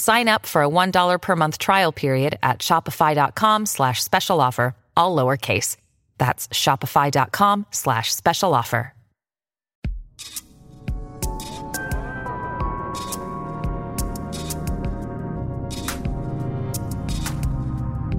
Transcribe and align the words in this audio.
Sign 0.00 0.28
up 0.28 0.46
for 0.46 0.62
a 0.62 0.68
$1 0.68 1.20
per 1.20 1.36
month 1.36 1.58
trial 1.58 1.92
period 1.92 2.38
at 2.42 2.60
shopify.com 2.60 3.66
slash 3.66 4.02
special 4.02 4.40
offer, 4.40 4.74
all 4.96 5.14
lowercase. 5.14 5.76
That's 6.16 6.48
shopify.com 6.48 7.66
slash 7.70 8.10
special 8.10 8.54
offer. 8.54 8.94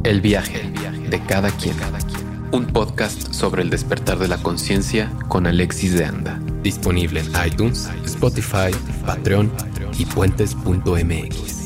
El 0.04 0.22
viaje 0.22 0.72
de 1.10 1.20
cada 1.26 1.50
quien. 1.50 1.76
Un 2.52 2.68
podcast 2.68 3.34
sobre 3.34 3.64
el 3.64 3.72
despertar 3.72 4.20
de 4.20 4.28
la 4.28 4.38
conciencia 4.38 5.12
con 5.28 5.48
Alexis 5.48 5.96
de 5.98 6.06
Anda. 6.06 6.40
Disponible 6.62 7.22
en 7.22 7.32
iTunes, 7.48 7.90
Spotify, 8.06 8.72
Patreon 9.04 9.52
y 9.98 10.06
puentes.mx. 10.06 11.61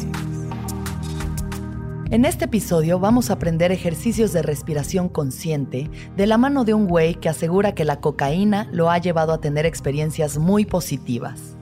En 2.16 2.24
este 2.24 2.46
episodio 2.46 2.98
vamos 2.98 3.30
a 3.30 3.34
aprender 3.34 3.74
ejercicios 3.74 4.32
de 4.32 4.42
respiración 4.42 5.10
consciente 5.10 5.92
de 6.16 6.28
la 6.28 6.38
mano 6.38 6.64
de 6.64 6.74
un 6.74 6.88
güey 6.88 7.16
que 7.16 7.28
asegura 7.28 7.76
que 7.76 7.84
la 7.84 8.00
cocaína 8.00 8.70
lo 8.72 8.90
ha 8.90 9.00
llevado 9.00 9.34
a 9.34 9.42
tener 9.42 9.66
experiencias 9.66 10.38
muy 10.38 10.64
positivas. 10.64 11.58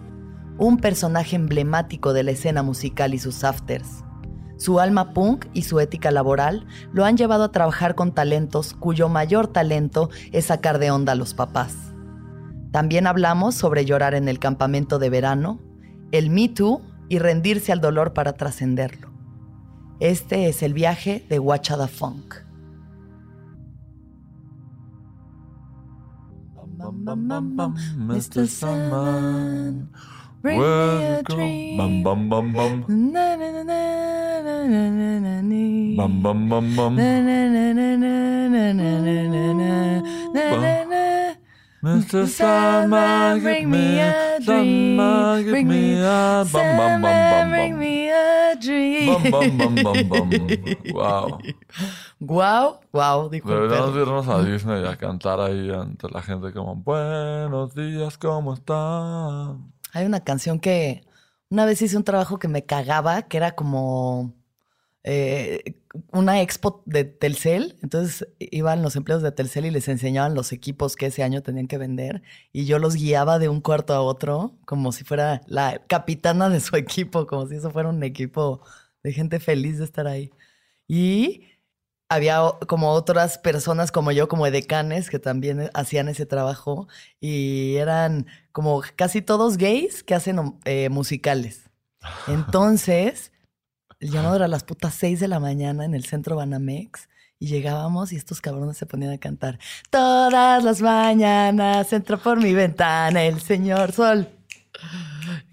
Un 0.59 0.77
personaje 0.77 1.37
emblemático 1.37 2.13
de 2.13 2.21
la 2.21 2.29
escena 2.29 2.61
musical 2.61 3.15
y 3.15 3.17
sus 3.17 3.43
afters. 3.43 4.03
Su 4.55 4.79
alma 4.79 5.11
punk 5.13 5.47
y 5.53 5.63
su 5.63 5.79
ética 5.79 6.11
laboral 6.11 6.67
lo 6.91 7.03
han 7.03 7.17
llevado 7.17 7.45
a 7.45 7.51
trabajar 7.51 7.95
con 7.95 8.13
talentos 8.13 8.75
cuyo 8.75 9.09
mayor 9.09 9.47
talento 9.47 10.11
es 10.33 10.45
sacar 10.45 10.77
de 10.77 10.91
onda 10.91 11.13
a 11.13 11.15
los 11.15 11.33
papás. 11.33 11.75
También 12.71 13.07
hablamos 13.07 13.55
sobre 13.55 13.85
llorar 13.85 14.13
en 14.13 14.29
el 14.29 14.37
campamento 14.37 14.99
de 14.99 15.09
verano, 15.09 15.59
el 16.11 16.29
Me 16.29 16.47
Too 16.47 16.79
y 17.09 17.17
rendirse 17.17 17.71
al 17.71 17.81
dolor 17.81 18.13
para 18.13 18.33
trascenderlo. 18.33 19.12
Este 20.03 20.49
es 20.49 20.61
el 20.63 20.73
viaje 20.73 21.25
de 21.29 21.39
Wachada 21.39 21.87
Funk. 21.87 22.35
Mr. 27.97 28.45
Sandman, 28.45 29.89
bring 30.41 30.59
me 30.59 31.05
a 31.05 31.23
dream. 31.23 31.77
Bum 31.77 32.03
bum 32.03 32.29
bum 32.29 32.51
bum. 32.51 32.83
Na, 32.89 33.37
na, 33.37 33.49
na, 33.51 33.63
na, 33.63 34.41
na, 34.43 34.67
na, 34.67 34.89
na, 34.89 35.19
na, 35.21 35.41
na. 35.41 35.95
Bum 35.95 36.21
bum 36.21 36.49
bum 36.49 36.75
bum. 36.75 36.95
Na, 36.97 37.21
na, 37.21 37.47
na, 37.47 37.73
na, 37.73 37.95
na, 37.95 38.49
na, 38.49 38.73
na, 38.73 38.99
na, 38.99 39.23
na, 39.31 39.53
na. 39.53 40.01
Na, 40.33 40.51
na, 40.57 40.83
na. 40.83 41.32
Mr. 41.83 42.27
Sandman, 42.27 43.43
give 43.43 43.67
me 43.67 43.99
a 43.99 44.39
give 44.39 45.51
Bring 45.51 45.67
me 45.67 45.99
a 45.99 46.45
bum 46.49 46.77
bum 46.77 47.01
bum 47.01 47.11
Sandman, 47.11 47.29
bum 47.29 47.49
bring 47.51 47.77
me 47.77 48.09
a 48.09 48.55
dream. 48.55 49.05
Bum 49.05 49.23
bum 49.31 49.57
bum 49.57 50.07
bum 50.07 50.29
bum. 50.29 51.41
Wow. 52.21 53.29
Dijo 53.29 53.51
el 53.51 53.67
Deberíamos 53.67 53.95
irnos 53.97 54.27
a 54.29 54.41
Disney 54.43 54.85
a 54.85 54.95
cantar 54.95 55.41
ahí 55.41 55.71
ante 55.71 56.07
la 56.09 56.21
gente 56.21 56.53
como 56.53 56.77
Buenos 56.77 57.75
días, 57.75 58.17
¿cómo 58.17 58.53
están? 58.53 59.73
Hay 59.91 60.05
una 60.05 60.21
canción 60.21 60.61
que 60.61 61.03
una 61.49 61.65
vez 61.65 61.81
hice 61.81 61.97
un 61.97 62.05
trabajo 62.05 62.39
que 62.39 62.47
me 62.47 62.63
cagaba, 62.63 63.23
que 63.23 63.35
era 63.35 63.55
como 63.55 64.33
eh, 65.03 65.75
una 66.11 66.41
expo 66.41 66.81
de 66.85 67.03
Telcel. 67.03 67.77
Entonces 67.81 68.27
iban 68.39 68.81
los 68.81 68.95
empleados 68.95 69.23
de 69.23 69.31
Telcel 69.31 69.65
y 69.65 69.71
les 69.71 69.87
enseñaban 69.87 70.35
los 70.35 70.51
equipos 70.51 70.95
que 70.95 71.07
ese 71.07 71.23
año 71.23 71.43
tenían 71.43 71.67
que 71.67 71.77
vender. 71.77 72.23
Y 72.51 72.65
yo 72.65 72.79
los 72.79 72.95
guiaba 72.95 73.39
de 73.39 73.49
un 73.49 73.61
cuarto 73.61 73.93
a 73.93 74.01
otro, 74.01 74.57
como 74.65 74.91
si 74.91 75.03
fuera 75.03 75.41
la 75.47 75.81
capitana 75.87 76.49
de 76.49 76.59
su 76.59 76.75
equipo, 76.77 77.27
como 77.27 77.47
si 77.47 77.55
eso 77.55 77.71
fuera 77.71 77.89
un 77.89 78.03
equipo 78.03 78.61
de 79.03 79.13
gente 79.13 79.39
feliz 79.39 79.79
de 79.79 79.85
estar 79.85 80.07
ahí. 80.07 80.31
Y 80.87 81.43
había 82.09 82.41
como 82.67 82.91
otras 82.91 83.37
personas 83.37 83.91
como 83.91 84.11
yo, 84.11 84.27
como 84.27 84.47
edecanes, 84.47 85.09
que 85.09 85.19
también 85.19 85.69
hacían 85.73 86.09
ese 86.09 86.25
trabajo 86.25 86.87
y 87.19 87.75
eran 87.77 88.27
como 88.51 88.83
casi 88.95 89.21
todos 89.21 89.57
gays 89.57 90.03
que 90.03 90.15
hacen 90.15 90.59
eh, 90.65 90.89
musicales. 90.89 91.69
Entonces, 92.27 93.32
el 94.03 94.11
llamado 94.11 94.35
era 94.35 94.45
a 94.45 94.49
las 94.49 94.63
putas 94.65 94.93
6 94.95 95.21
de 95.21 95.29
la 95.29 95.39
mañana 95.39 95.85
en 95.85 95.95
el 95.95 96.03
centro 96.03 96.35
Banamex 96.35 97.07
y 97.39 97.47
llegábamos 97.47 98.11
y 98.11 98.17
estos 98.17 98.41
cabrones 98.41 98.75
se 98.75 98.85
ponían 98.85 99.13
a 99.13 99.17
cantar. 99.17 99.59
Todas 99.89 100.61
las 100.61 100.81
mañanas 100.81 101.91
entra 101.93 102.17
por 102.17 102.41
mi 102.41 102.53
ventana 102.53 103.23
el 103.23 103.39
señor 103.39 103.93
sol. 103.93 104.27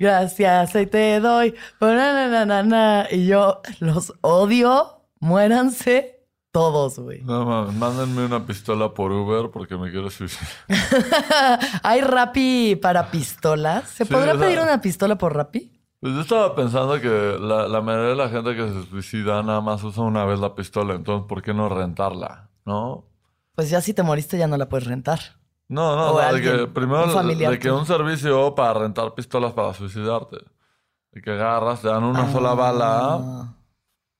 Gracias, 0.00 0.74
ahí 0.74 0.86
te 0.86 1.20
doy. 1.20 1.54
Na, 1.80 1.94
na, 1.94 2.28
na, 2.28 2.44
na, 2.44 2.62
na. 2.64 3.06
Y 3.08 3.26
yo 3.26 3.60
los 3.78 4.14
odio, 4.20 5.04
muéranse 5.20 6.26
todos, 6.50 6.98
güey. 6.98 7.22
No 7.22 7.44
mames, 7.44 7.74
mándenme 7.76 8.24
una 8.24 8.44
pistola 8.44 8.92
por 8.92 9.12
Uber 9.12 9.50
porque 9.52 9.76
me 9.76 9.92
quiero 9.92 10.10
suicidar. 10.10 10.48
¿Hay 11.84 12.00
Rappi 12.00 12.76
para 12.82 13.12
pistolas? 13.12 13.88
¿Se 13.90 14.04
Sí, 14.04 14.12
podrá 14.12 14.34
pedir 14.36 14.58
una 14.58 14.80
pistola 14.80 15.16
por 15.16 15.36
Rappi? 15.36 15.79
Pues 16.00 16.14
yo 16.14 16.20
estaba 16.22 16.54
pensando 16.54 16.98
que 17.00 17.36
la, 17.38 17.68
la 17.68 17.80
mayoría 17.82 18.08
de 18.10 18.16
la 18.16 18.28
gente 18.30 18.56
que 18.56 18.68
se 18.68 18.86
suicida 18.88 19.42
nada 19.42 19.60
más 19.60 19.82
usa 19.84 20.02
una 20.02 20.24
vez 20.24 20.38
la 20.40 20.54
pistola, 20.54 20.94
entonces 20.94 21.26
¿por 21.28 21.42
qué 21.42 21.52
no 21.52 21.68
rentarla? 21.68 22.48
¿No? 22.64 23.04
Pues 23.54 23.68
ya 23.68 23.80
si 23.82 23.92
te 23.92 24.02
moriste 24.02 24.38
ya 24.38 24.46
no 24.46 24.56
la 24.56 24.68
puedes 24.68 24.86
rentar. 24.86 25.20
No, 25.68 25.94
no, 25.94 26.32
de 26.32 26.40
que 26.42 26.66
primero 26.66 27.06
de 27.22 27.58
que 27.58 27.70
un 27.70 27.84
servicio 27.86 28.54
para 28.54 28.74
rentar 28.80 29.14
pistolas 29.14 29.52
para 29.52 29.72
suicidarte. 29.74 30.38
De 31.12 31.20
que 31.20 31.30
agarras, 31.32 31.82
te 31.82 31.88
dan 31.88 32.03
una 32.04 32.30
sola 32.32 32.54
bala, 32.54 33.14
Ah, 33.14 33.54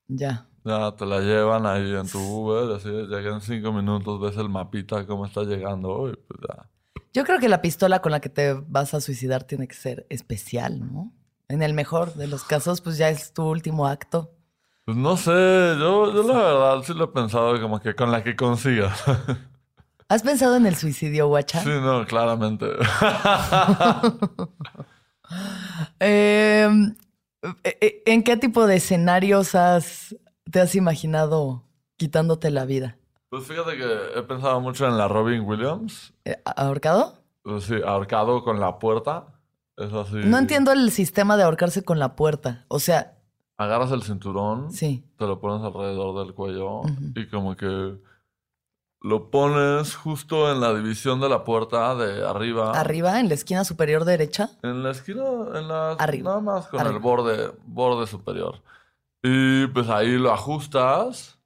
Ya. 0.09 0.47
ya 0.65 0.93
te 0.97 1.07
la 1.07 1.21
llevan 1.21 1.65
ahí 1.67 1.95
en 1.95 2.09
tu 2.09 2.19
Uber, 2.19 2.77
así 2.77 2.89
llega 2.89 3.33
en 3.35 3.41
cinco 3.41 3.73
minutos, 3.73 4.21
ves 4.21 4.37
el 4.37 4.49
mapita 4.49 5.07
cómo 5.07 5.25
está 5.27 5.43
llegando, 5.45 6.09
y 6.11 6.17
pues 6.17 6.41
ya. 6.47 6.69
Yo 7.13 7.25
creo 7.25 7.39
que 7.41 7.49
la 7.49 7.63
pistola 7.63 8.01
con 8.03 8.13
la 8.13 8.21
que 8.21 8.29
te 8.29 8.53
vas 8.55 8.93
a 8.95 9.01
suicidar 9.01 9.45
tiene 9.45 9.67
que 9.67 9.75
ser 9.75 10.07
especial, 10.11 10.79
¿no? 10.81 11.13
En 11.51 11.65
el 11.65 11.75
mejor 11.75 12.15
de 12.15 12.29
los 12.29 12.45
casos, 12.45 12.81
pues 12.81 12.97
ya 12.97 13.09
es 13.09 13.33
tu 13.33 13.43
último 13.43 13.89
acto. 13.89 14.31
Pues 14.85 14.97
no 14.97 15.17
sé, 15.17 15.33
yo, 15.33 16.15
yo 16.15 16.23
la 16.23 16.39
verdad 16.39 16.83
sí 16.85 16.95
lo 16.95 17.07
he 17.07 17.09
pensado 17.09 17.61
como 17.61 17.81
que 17.81 17.97
con 17.97 18.13
la 18.13 18.23
que 18.23 18.37
consigas. 18.37 19.03
¿Has 20.09 20.23
pensado 20.23 20.57
en 20.57 20.67
el 20.67 20.77
suicidio, 20.77 21.27
guacha? 21.27 21.61
sí, 21.63 21.71
no, 21.71 22.07
claramente. 22.07 22.67
Eh, 25.99 26.69
eh, 27.65 28.03
¿En 28.07 28.23
qué 28.23 28.37
tipo 28.37 28.69
de 28.69 28.77
escenarios 28.77 29.57
has, 29.57 30.15
te 30.51 30.61
has 30.61 30.77
imaginado 30.77 31.65
quitándote 31.97 32.53
la 32.53 32.65
vida? 32.65 32.97
Pues 33.29 33.45
fíjate 33.45 33.77
que 33.77 34.19
he 34.19 34.23
pensado 34.23 34.61
mucho 34.61 34.87
en 34.87 34.97
la 34.97 35.09
Robin 35.09 35.43
Williams. 35.43 36.13
Eh, 36.25 36.37
¿Ahorcado? 36.45 37.25
Pues 37.43 37.65
sí, 37.65 37.75
ahorcado 37.85 38.45
con 38.45 38.61
la 38.61 38.79
puerta 38.79 39.40
Es 39.77 39.93
así. 39.93 40.17
No 40.17 40.39
entiendo 40.39 40.73
el 40.73 40.91
sistema 40.91 41.37
de 41.37 41.45
ahorcarse 41.45 41.83
con 41.83 41.99
la 41.99 42.17
puerta. 42.17 42.65
O 42.69 42.79
sea, 42.79 43.17
Agarras 43.57 43.93
el 43.93 44.03
cinturón, 44.03 44.73
sí. 44.73 45.05
te 45.19 45.27
lo 45.27 45.39
pones 45.39 45.63
alrededor 45.63 46.25
del 46.25 46.35
cuello 46.35 46.81
y 47.15 47.27
como 47.29 47.57
que 47.57 47.99
lo 49.03 49.31
pones 49.31 49.97
justo 49.97 50.51
en 50.51 50.61
la 50.63 50.73
división 50.75 51.21
de 51.21 51.29
la 51.29 51.45
puerta 51.45 51.95
de 51.95 52.27
arriba. 52.27 52.73
Arriba, 52.73 53.21
en 53.21 53.29
la 53.29 53.35
esquina 53.35 53.65
superior 53.65 54.07
derecha. 54.07 54.51
En 54.63 54.83
la 54.83 54.91
esquina, 54.93 55.23
en 55.55 55.69
la... 55.69 55.93
Arriba. 55.93 56.31
Nada 56.31 56.41
más 56.41 56.67
con 56.69 56.81
Arriba. 56.81 56.97
el 56.97 57.03
borde, 57.03 57.53
borde 57.67 58.07
superior. 58.07 58.63
Y 59.23 59.67
pues 59.67 59.91
ahí 59.91 60.17
lo 60.17 60.33
ajustas 60.33 61.39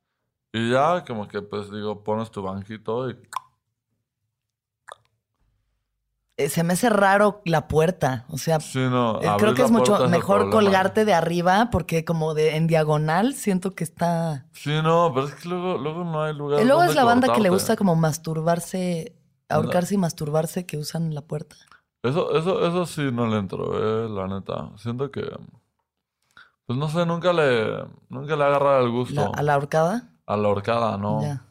y 0.53 0.71
ya 0.71 1.05
como 1.05 1.27
que 1.27 1.43
pues 1.43 1.69
digo, 1.71 2.05
pones 2.05 2.31
tu 2.31 2.43
banquito 2.43 3.11
y... 3.11 3.17
Eh, 6.37 6.49
se 6.49 6.65
me 6.65 6.73
hace 6.73 6.91
raro 6.91 7.41
la 7.45 7.69
puerta. 7.69 8.25
O 8.29 8.39
sea, 8.39 8.59
Sí, 8.59 8.81
no, 8.81 9.21
eh, 9.23 9.29
creo 9.39 9.55
que 9.55 9.63
es 9.63 9.71
mucho 9.71 10.09
mejor 10.09 10.51
colgarte 10.51 11.05
de 11.05 11.15
arriba 11.15 11.69
porque 11.71 12.05
como 12.05 12.35
de 12.35 12.57
en 12.57 12.67
diagonal 12.67 13.35
siento 13.35 13.71
que 13.77 13.85
está... 13.85 14.47
Sí, 14.53 14.73
no, 14.83 15.13
pero 15.15 15.29
es 15.29 15.35
que 15.37 15.49
luego, 15.49 15.79
luego 15.79 16.03
no 16.03 16.25
hay 16.25 16.35
lugar 16.35 16.61
Y 16.61 16.65
luego 16.65 16.83
es 16.83 16.95
la 16.97 17.05
banda 17.05 17.33
que 17.33 17.41
le 17.41 17.51
gusta 17.51 17.77
como 17.77 17.95
masturbarse, 17.95 19.15
ahorcarse 19.49 19.95
y 19.95 19.99
masturbarse 19.99 20.67
que 20.67 20.77
usan 20.77 21.15
la 21.15 21.21
puerta. 21.23 21.55
Eso, 22.03 22.35
eso, 22.37 22.67
eso 22.67 22.85
sí 22.85 23.11
no 23.13 23.27
le 23.29 23.39
entro, 23.39 24.05
eh, 24.05 24.09
la 24.09 24.27
neta. 24.27 24.71
Siento 24.77 25.11
que... 25.13 25.23
Pues 26.67 26.79
no 26.79 26.89
sé, 26.89 27.07
nunca 27.07 27.33
le, 27.33 27.85
nunca 28.09 28.35
le 28.37 28.45
agarra 28.45 28.81
el 28.81 28.91
gusto 28.91 29.15
La- 29.15 29.39
a 29.39 29.43
la 29.43 29.55
ahorcada. 29.55 30.09
a 30.27 30.37
la 30.37 30.49
horcada, 30.49 30.97
¿no? 30.99 31.23
Ya. 31.23 31.45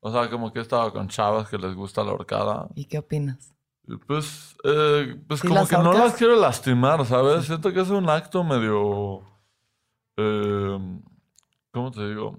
O 0.00 0.10
sea, 0.10 0.28
como 0.30 0.52
que 0.52 0.58
he 0.58 0.62
estado 0.62 0.92
con 0.92 1.08
chavas 1.08 1.48
que 1.48 1.58
les 1.58 1.74
gusta 1.74 2.02
la 2.02 2.12
horcada. 2.12 2.66
¿Y 2.74 2.86
qué 2.86 2.98
opinas? 2.98 3.52
Pues, 4.06 4.56
eh, 4.64 5.16
pues 5.28 5.40
¿Sí 5.40 5.48
como 5.48 5.66
que 5.66 5.76
no 5.78 5.92
las 5.92 6.14
quiero 6.14 6.36
lastimar, 6.36 7.04
¿sabes? 7.06 7.46
Siento 7.46 7.72
que 7.72 7.80
es 7.80 7.88
un 7.90 8.08
acto 8.10 8.42
medio... 8.42 9.22
eh, 10.16 11.00
¿Cómo 11.72 11.90
te 11.90 12.08
digo? 12.08 12.38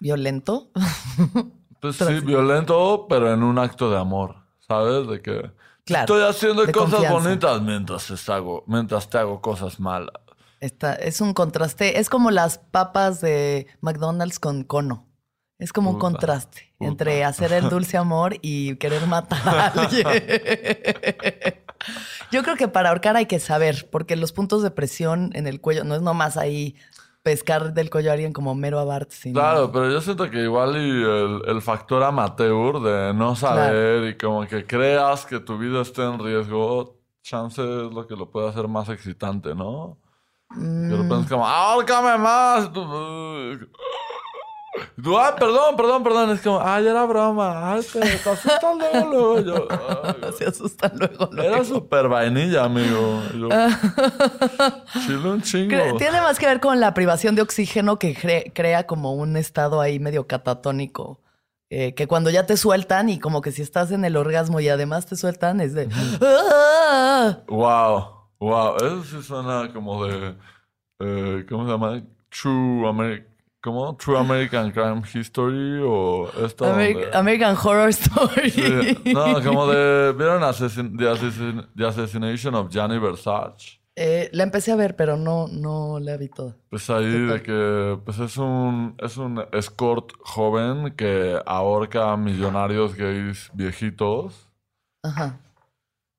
¿Violento? 0.00 0.70
Pues 1.80 1.98
Pero 1.98 2.18
sí, 2.18 2.20
violento, 2.24 3.04
pero 3.10 3.30
en 3.30 3.42
un 3.42 3.58
acto 3.58 3.90
de 3.90 3.98
amor, 3.98 4.36
¿sabes? 4.60 5.06
De 5.06 5.20
que 5.20 5.52
Claro, 5.84 6.14
estoy 6.14 6.22
haciendo 6.22 6.62
cosas 6.72 7.00
confianza. 7.02 7.12
bonitas 7.12 7.60
mientras 7.60 8.06
te, 8.06 8.32
hago, 8.32 8.64
mientras 8.66 9.10
te 9.10 9.18
hago 9.18 9.42
cosas 9.42 9.78
malas. 9.78 10.14
Está, 10.60 10.94
es 10.94 11.20
un 11.20 11.34
contraste. 11.34 11.98
Es 12.00 12.08
como 12.08 12.30
las 12.30 12.56
papas 12.56 13.20
de 13.20 13.66
McDonald's 13.82 14.38
con 14.38 14.64
cono. 14.64 15.06
Es 15.58 15.72
como 15.72 15.90
un 15.90 15.98
contraste 15.98 16.74
entre 16.80 17.24
hacer 17.24 17.52
el 17.52 17.68
dulce 17.68 17.96
amor 17.96 18.36
y 18.42 18.76
querer 18.76 19.06
matar 19.06 19.40
a 19.48 19.66
alguien. 19.74 20.06
Yo 22.32 22.42
creo 22.42 22.56
que 22.56 22.68
para 22.68 22.88
ahorcar 22.88 23.16
hay 23.16 23.26
que 23.26 23.38
saber, 23.38 23.88
porque 23.90 24.16
los 24.16 24.32
puntos 24.32 24.62
de 24.62 24.70
presión 24.70 25.30
en 25.34 25.46
el 25.46 25.60
cuello 25.60 25.84
no 25.84 25.94
es 25.94 26.02
nomás 26.02 26.36
ahí 26.36 26.74
pescar 27.22 27.72
del 27.72 27.88
cuello 27.88 28.10
a 28.10 28.14
alguien 28.14 28.32
como 28.32 28.54
mero 28.54 28.78
abart, 28.78 29.10
sino 29.10 29.34
Claro, 29.40 29.72
pero 29.72 29.90
yo 29.90 30.00
siento 30.00 30.28
que 30.30 30.42
igual 30.42 30.76
y 30.76 31.02
el, 31.02 31.42
el 31.46 31.62
factor 31.62 32.02
amateur 32.02 32.80
de 32.80 33.14
no 33.14 33.34
saber 33.36 34.08
y 34.08 34.18
como 34.18 34.46
que 34.46 34.66
creas 34.66 35.24
que 35.24 35.40
tu 35.40 35.56
vida 35.56 35.80
está 35.80 36.12
en 36.12 36.18
riesgo, 36.18 36.98
chance 37.22 37.62
es 37.62 37.92
lo 37.94 38.06
que 38.06 38.16
lo 38.16 38.30
puede 38.30 38.48
hacer 38.48 38.68
más 38.68 38.88
excitante, 38.90 39.54
¿no? 39.54 39.98
Que 40.50 40.56
Mm. 40.60 40.90
repente 40.90 41.24
es 41.24 41.30
como, 41.30 41.46
ahórcame 41.46 42.18
más. 42.18 42.70
Ay, 44.76 45.32
perdón, 45.38 45.76
perdón, 45.76 46.02
perdón. 46.02 46.30
Es 46.30 46.40
como, 46.40 46.60
ay, 46.60 46.86
era 46.86 47.04
broma. 47.04 47.72
Ay, 47.74 47.82
te, 47.92 48.00
te 48.00 48.30
asustas 48.30 48.76
luego, 48.76 49.08
luego. 49.10 49.40
Yo, 49.40 49.68
ay, 50.02 50.32
se 50.38 50.46
asustan 50.46 50.92
luego. 50.98 51.28
luego. 51.32 51.54
era 51.54 51.64
súper 51.64 52.08
vainilla, 52.08 52.64
amigo. 52.64 53.22
Yo, 53.34 53.48
chile 55.06 55.28
un 55.30 55.42
chingo. 55.42 55.96
Tiene 55.98 56.20
más 56.20 56.38
que 56.38 56.46
ver 56.46 56.60
con 56.60 56.80
la 56.80 56.92
privación 56.94 57.34
de 57.34 57.42
oxígeno 57.42 57.98
que 57.98 58.14
cre- 58.16 58.52
crea 58.54 58.86
como 58.86 59.12
un 59.14 59.36
estado 59.36 59.80
ahí 59.80 59.98
medio 60.00 60.26
catatónico. 60.26 61.20
Eh, 61.70 61.94
que 61.94 62.06
cuando 62.06 62.30
ya 62.30 62.46
te 62.46 62.56
sueltan 62.56 63.08
y 63.08 63.18
como 63.18 63.40
que 63.40 63.50
si 63.50 63.62
estás 63.62 63.90
en 63.90 64.04
el 64.04 64.16
orgasmo 64.16 64.60
y 64.60 64.68
además 64.68 65.06
te 65.06 65.16
sueltan 65.16 65.60
es 65.60 65.72
de... 65.74 65.88
¡Ah! 66.20 67.38
Wow, 67.48 68.28
wow. 68.38 68.76
Eso 68.76 69.02
sí 69.04 69.22
suena 69.22 69.70
como 69.72 70.04
de. 70.06 70.34
eh, 71.00 71.46
¿Cómo 71.48 71.64
se 71.64 71.70
llama? 71.72 72.02
True 72.28 72.88
American. 72.88 73.33
¿Cómo? 73.64 73.96
True 73.96 74.18
American 74.18 74.70
Crime 74.72 75.00
History 75.12 75.80
o 75.82 76.28
esta. 76.44 76.66
Ameri- 76.76 76.92
donde- 77.00 77.16
American 77.16 77.56
Horror 77.56 77.88
Story. 77.88 78.50
Sí, 78.50 78.98
No, 79.14 79.42
como 79.42 79.66
de. 79.68 80.12
¿Vieron 80.12 80.42
Assassin- 80.42 80.94
the, 80.98 81.08
Assassin- 81.08 81.66
The 81.74 81.86
Assassination 81.86 82.54
of 82.56 82.68
Gianni 82.70 82.98
Versace? 82.98 83.80
Eh, 83.96 84.28
la 84.32 84.42
empecé 84.42 84.70
a 84.72 84.76
ver, 84.76 84.96
pero 84.96 85.16
no, 85.16 85.46
no 85.48 85.98
la 85.98 86.18
vi 86.18 86.28
toda. 86.28 86.56
Pues 86.68 86.90
ahí 86.90 87.06
de 87.26 87.42
que 87.42 87.96
pues 88.04 88.18
es 88.18 88.36
un 88.36 88.96
es 88.98 89.16
un 89.16 89.42
escort 89.52 90.10
joven 90.20 90.92
que 90.94 91.38
ahorca 91.46 92.12
a 92.12 92.16
millonarios 92.18 92.94
gays 92.96 93.50
viejitos 93.54 94.50
Ajá. 95.02 95.38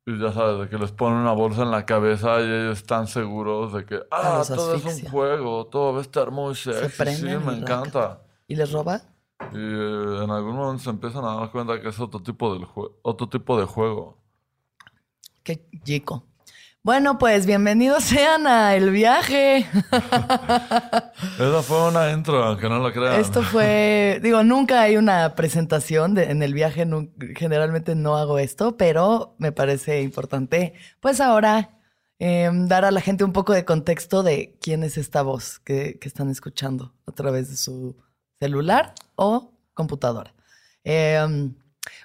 Y 0.05 0.19
ya 0.19 0.31
sabes 0.31 0.59
de 0.59 0.69
que 0.69 0.77
les 0.77 0.91
pone 0.91 1.15
una 1.15 1.31
bolsa 1.31 1.63
en 1.63 1.71
la 1.71 1.85
cabeza 1.85 2.39
y 2.39 2.43
ellos 2.43 2.77
están 2.77 3.07
seguros 3.07 3.73
de 3.73 3.85
que 3.85 4.01
ah 4.11 4.35
los 4.39 4.47
todo 4.49 4.75
es 4.75 4.85
un 4.85 5.09
juego 5.09 5.65
todo 5.67 5.93
va 5.93 5.99
a 5.99 6.01
estar 6.01 6.29
muy 6.31 6.53
sexy 6.55 6.89
sí 6.89 6.97
prenden 6.97 7.45
me 7.45 7.53
encanta 7.53 8.21
¿Y 8.47 8.55
les 8.55 8.71
roba? 8.71 9.01
y 9.51 9.57
eh, 9.57 10.23
en 10.23 10.29
algún 10.29 10.55
momento 10.55 10.83
se 10.83 10.89
empiezan 10.91 11.25
a 11.25 11.35
dar 11.35 11.51
cuenta 11.51 11.81
que 11.81 11.89
es 11.89 11.99
otro 11.99 12.21
tipo 12.21 12.53
del 12.53 12.67
otro 13.01 13.27
tipo 13.29 13.59
de 13.59 13.65
juego 13.65 14.17
Qué 15.43 15.63
chico. 15.83 16.23
Bueno, 16.85 17.17
pues 17.17 17.47
bienvenidos 17.47 18.03
sean 18.03 18.45
a 18.45 18.75
El 18.75 18.91
Viaje. 18.91 19.65
esa 21.39 21.63
fue 21.63 21.87
una 21.87 22.11
intro 22.11 22.43
aunque 22.43 22.69
no 22.69 22.77
lo 22.77 22.93
crean 22.93 23.19
Esto 23.19 23.41
fue, 23.41 24.19
digo, 24.21 24.43
nunca 24.43 24.81
hay 24.81 24.95
una 24.95 25.33
presentación 25.33 26.13
de- 26.13 26.25
en 26.29 26.43
el 26.43 26.53
viaje, 26.53 26.87
generalmente 27.35 27.95
no 27.95 28.17
hago 28.17 28.37
esto, 28.37 28.77
pero 28.77 29.33
me 29.39 29.51
parece 29.51 30.03
importante, 30.03 30.73
pues 30.99 31.21
ahora, 31.21 31.79
eh, 32.19 32.51
dar 32.53 32.85
a 32.85 32.91
la 32.91 33.01
gente 33.01 33.23
un 33.23 33.33
poco 33.33 33.53
de 33.53 33.65
contexto 33.65 34.21
de 34.21 34.55
quién 34.61 34.83
es 34.83 34.99
esta 34.99 35.23
voz 35.23 35.57
que, 35.57 35.97
que 35.97 36.07
están 36.07 36.29
escuchando 36.29 36.93
a 37.07 37.11
través 37.13 37.49
de 37.49 37.55
su 37.57 37.97
celular 38.39 38.93
o 39.15 39.57
computadora. 39.73 40.35
Eh, 40.83 41.49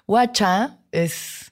Guacha 0.06 0.78
es 0.90 1.49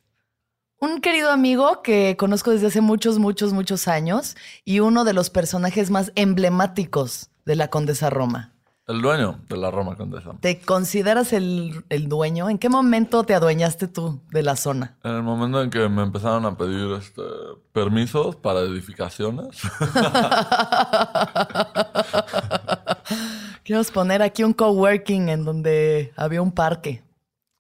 un 0.81 1.01
querido 1.01 1.31
amigo 1.31 1.83
que 1.83 2.17
conozco 2.17 2.51
desde 2.51 2.69
hace 2.69 2.81
muchos, 2.81 3.19
muchos, 3.19 3.53
muchos 3.53 3.89
años 3.89 4.37
y 4.65 4.81
uno 4.81 5.05
de 5.05 5.13
los 5.13 5.31
personajes 5.31 5.91
más 5.91 6.13
emblemáticos 6.15 7.31
de 7.45 7.57
la 7.57 7.69
Condesa 7.69 8.11
Roma. 8.11 8.53
el 8.87 9.03
dueño 9.03 9.41
de 9.49 9.57
la 9.57 9.71
Roma 9.71 9.97
Condesa 9.97 10.33
¿Te 10.41 10.61
consideras 10.61 11.33
el, 11.33 11.85
el 11.89 12.09
dueño? 12.09 12.49
¿En 12.49 12.59
qué 12.59 12.69
momento 12.69 13.25
te 13.25 13.35
adueñaste 13.35 13.89
tú 13.89 14.21
de 14.31 14.43
la 14.43 14.57
zona? 14.57 14.97
En 15.03 15.17
el 15.17 15.23
momento 15.23 15.63
en 15.63 15.71
que 15.71 15.89
me 15.89 16.03
empezaron 16.03 16.47
a 16.47 16.57
pedir 16.57 16.93
este, 16.93 17.23
permisos 17.73 18.37
para 18.37 18.61
edificaciones, 18.61 19.49
Quiero 23.65 23.83
poner 23.93 24.23
aquí 24.23 24.45
un 24.45 24.55
coworking 24.55 25.29
en 25.29 25.45
donde 25.45 26.15
había 26.17 26.41
un 26.41 26.53
parque. 26.53 27.03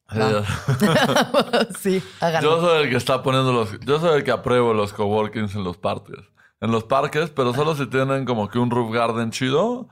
sí, 1.80 2.00
yo 2.00 2.26
háganlo. 2.26 2.60
soy 2.60 2.82
el 2.84 2.90
que 2.90 2.96
está 2.96 3.22
poniendo 3.22 3.52
los, 3.52 3.78
yo 3.80 4.00
soy 4.00 4.16
el 4.18 4.24
que 4.24 4.30
apruebo 4.30 4.72
los 4.74 4.92
coworkings 4.92 5.54
en 5.54 5.64
los 5.64 5.76
parques, 5.76 6.20
en 6.60 6.70
los 6.70 6.84
parques, 6.84 7.30
pero 7.30 7.52
solo 7.54 7.74
si 7.74 7.86
tienen 7.86 8.24
como 8.24 8.48
que 8.48 8.58
un 8.58 8.70
roof 8.70 8.92
garden 8.92 9.30
chido 9.30 9.88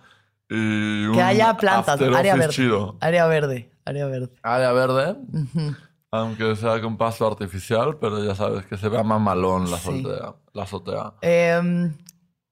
y 0.48 1.04
un 1.06 1.12
Que 1.14 1.22
haya 1.22 1.56
plantas, 1.56 2.00
área 2.00 2.34
verde. 2.36 2.48
chido, 2.54 2.96
Área 3.00 3.26
verde, 3.26 3.70
área 3.84 4.06
verde. 4.06 4.30
área 4.42 4.72
verde, 4.72 5.16
aunque 6.10 6.56
sea 6.56 6.80
con 6.80 6.96
pasto 6.96 7.26
artificial, 7.26 7.98
pero 8.00 8.24
ya 8.24 8.34
sabes 8.34 8.64
que 8.66 8.76
se 8.78 8.88
vea 8.88 9.02
mamalón 9.02 9.70
la 9.70 9.76
Sí. 9.78 9.90
azotea, 10.02 10.34
la 10.54 10.62
azotea. 10.62 11.12
Em, 11.20 11.92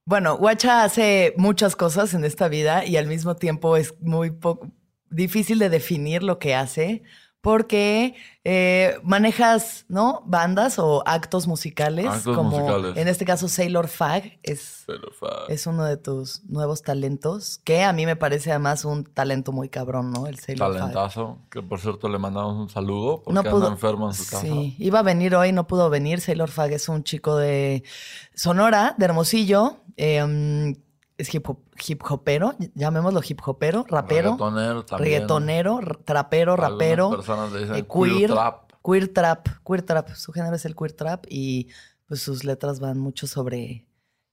bueno, 0.06 0.37
Guacha 0.37 0.85
hace 0.85 1.33
muchas 1.38 1.76
cosas 1.76 2.12
en 2.12 2.25
esta 2.25 2.49
vida 2.49 2.85
y 2.85 2.99
al 2.99 3.06
mismo 3.06 3.37
tiempo 3.37 3.76
es 3.78 3.94
muy 4.02 4.37
difícil 5.09 5.59
de 5.61 5.71
definir 5.71 6.23
lo 6.23 6.38
que 6.38 6.54
hace 6.54 7.02
porque 7.44 8.14
eh, 8.42 8.96
manejas, 9.02 9.84
¿no? 9.88 10.22
Bandas 10.24 10.78
o 10.78 11.02
actos 11.06 11.46
musicales, 11.46 12.06
Actos 12.06 12.34
como 12.36 12.50
musicales. 12.50 12.96
en 12.96 13.06
este 13.06 13.26
caso 13.26 13.48
Sailor 13.48 13.86
Fag 13.88 14.38
es, 14.42 14.84
Pero 14.86 15.10
fa- 15.12 15.44
es 15.48 15.66
uno 15.66 15.84
de 15.84 15.98
tus 15.98 16.42
nuevos 16.46 16.82
talentos, 16.82 17.60
que 17.64 17.84
a 17.84 17.92
mí 17.92 18.06
me 18.06 18.16
parece 18.16 18.50
además 18.50 18.86
un 18.86 19.04
talento 19.04 19.52
muy 19.52 19.68
cabrón, 19.68 20.10
¿no? 20.10 20.26
El 20.26 20.38
Sailor 20.38 20.70
Fag. 20.72 20.78
talentazo, 20.80 21.38
que 21.50 21.62
por 21.62 21.78
cierto 21.80 22.08
le 22.08 22.18
mandamos 22.18 22.56
un 22.56 22.70
saludo 22.70 23.22
porque 23.22 23.34
No 23.48 23.56
anda 23.56 23.68
enfermo 23.68 24.08
en 24.08 24.14
su 24.14 24.24
casa. 24.24 24.40
Sí, 24.40 24.74
iba 24.78 25.00
a 25.00 25.02
venir 25.02 25.36
hoy, 25.36 25.52
no 25.52 25.66
pudo 25.66 25.90
venir. 25.90 26.22
Sailor 26.22 26.50
Fag 26.50 26.72
es 26.72 26.88
un 26.88 27.04
chico 27.04 27.36
de 27.36 27.84
Sonora, 28.34 28.94
de 28.98 29.04
Hermosillo. 29.04 29.76
eh, 29.96 30.74
es 31.16 31.35
hip, 31.35 31.49
hop, 31.49 31.59
hip 31.87 32.02
hopero, 32.09 32.54
llamémoslo 32.75 33.21
hip 33.26 33.40
hopero, 33.44 33.85
rapero, 33.88 34.33
Reggaetonero 34.33 34.85
también. 34.85 35.12
reggaetonero, 35.12 35.80
trapero, 36.04 36.56
rapero, 36.56 37.11
personas 37.11 37.52
le 37.52 37.61
dicen 37.61 37.76
eh, 37.76 37.87
queer 37.87 38.12
queer, 38.12 38.30
trap. 38.30 38.73
queer 38.85 39.09
trap, 39.12 39.49
queer 39.64 39.83
trap. 39.83 40.09
Su 40.14 40.33
género 40.33 40.56
es 40.56 40.64
el 40.64 40.75
queer 40.75 40.92
trap 40.92 41.26
y 41.28 41.68
pues 42.06 42.21
sus 42.23 42.44
letras 42.44 42.80
van 42.80 42.99
mucho 42.99 43.26
sobre 43.26 43.87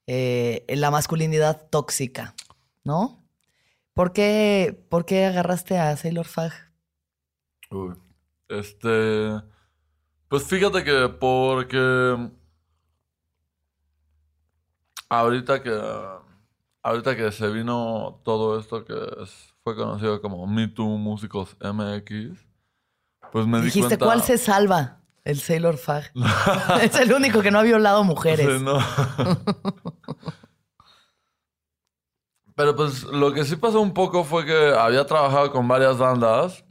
eh, 0.08 0.66
la 0.70 0.92
masculinidad 0.92 1.68
tóxica, 1.70 2.36
¿no? 2.84 3.24
¿Por 3.94 4.14
qué, 4.14 4.86
¿Por 4.90 5.06
qué 5.06 5.26
agarraste 5.26 5.78
a 5.78 5.96
Sailor 5.98 6.26
Fag? 6.26 6.52
Uy. 7.70 7.94
Este. 8.48 9.42
Pues 10.28 10.44
fíjate 10.44 10.84
que 10.84 11.10
porque. 11.10 12.30
Ahorita 15.10 15.62
que. 15.62 15.72
Ahorita 16.84 17.16
que 17.16 17.32
se 17.32 17.48
vino 17.50 18.22
todo 18.24 18.60
esto 18.60 18.84
que 18.86 18.94
es- 19.22 19.54
fue 19.64 19.76
conocido 19.76 20.20
como 20.22 20.48
Me 20.48 20.68
Too 20.68 20.98
Músicos 20.98 21.56
MX, 21.60 22.46
pues 23.32 23.46
me 23.46 23.60
di 23.60 23.66
Dijiste, 23.66 23.90
cuenta. 23.90 24.06
¿cuál 24.06 24.22
se 24.24 24.38
salva? 24.40 24.98
El 25.24 25.40
Sailor 25.40 25.78
Fag. 25.78 26.12
es 26.82 26.96
el 27.00 27.14
único 27.14 27.42
que 27.44 27.52
no 27.52 27.60
ha 27.60 27.64
violado 27.64 28.04
mujeres. 28.04 28.48
Sí, 28.58 28.64
no. 28.64 28.80
Pero 32.56 32.76
pues 32.76 33.04
lo 33.04 33.32
que 33.34 33.46
sí 33.46 33.56
pasó 33.56 33.80
un 33.82 33.94
poco 33.94 34.24
fue 34.24 34.46
que 34.46 34.74
había 34.74 35.06
trabajado 35.06 35.52
con 35.52 35.68
varias 35.68 35.98
bandas 35.98 36.66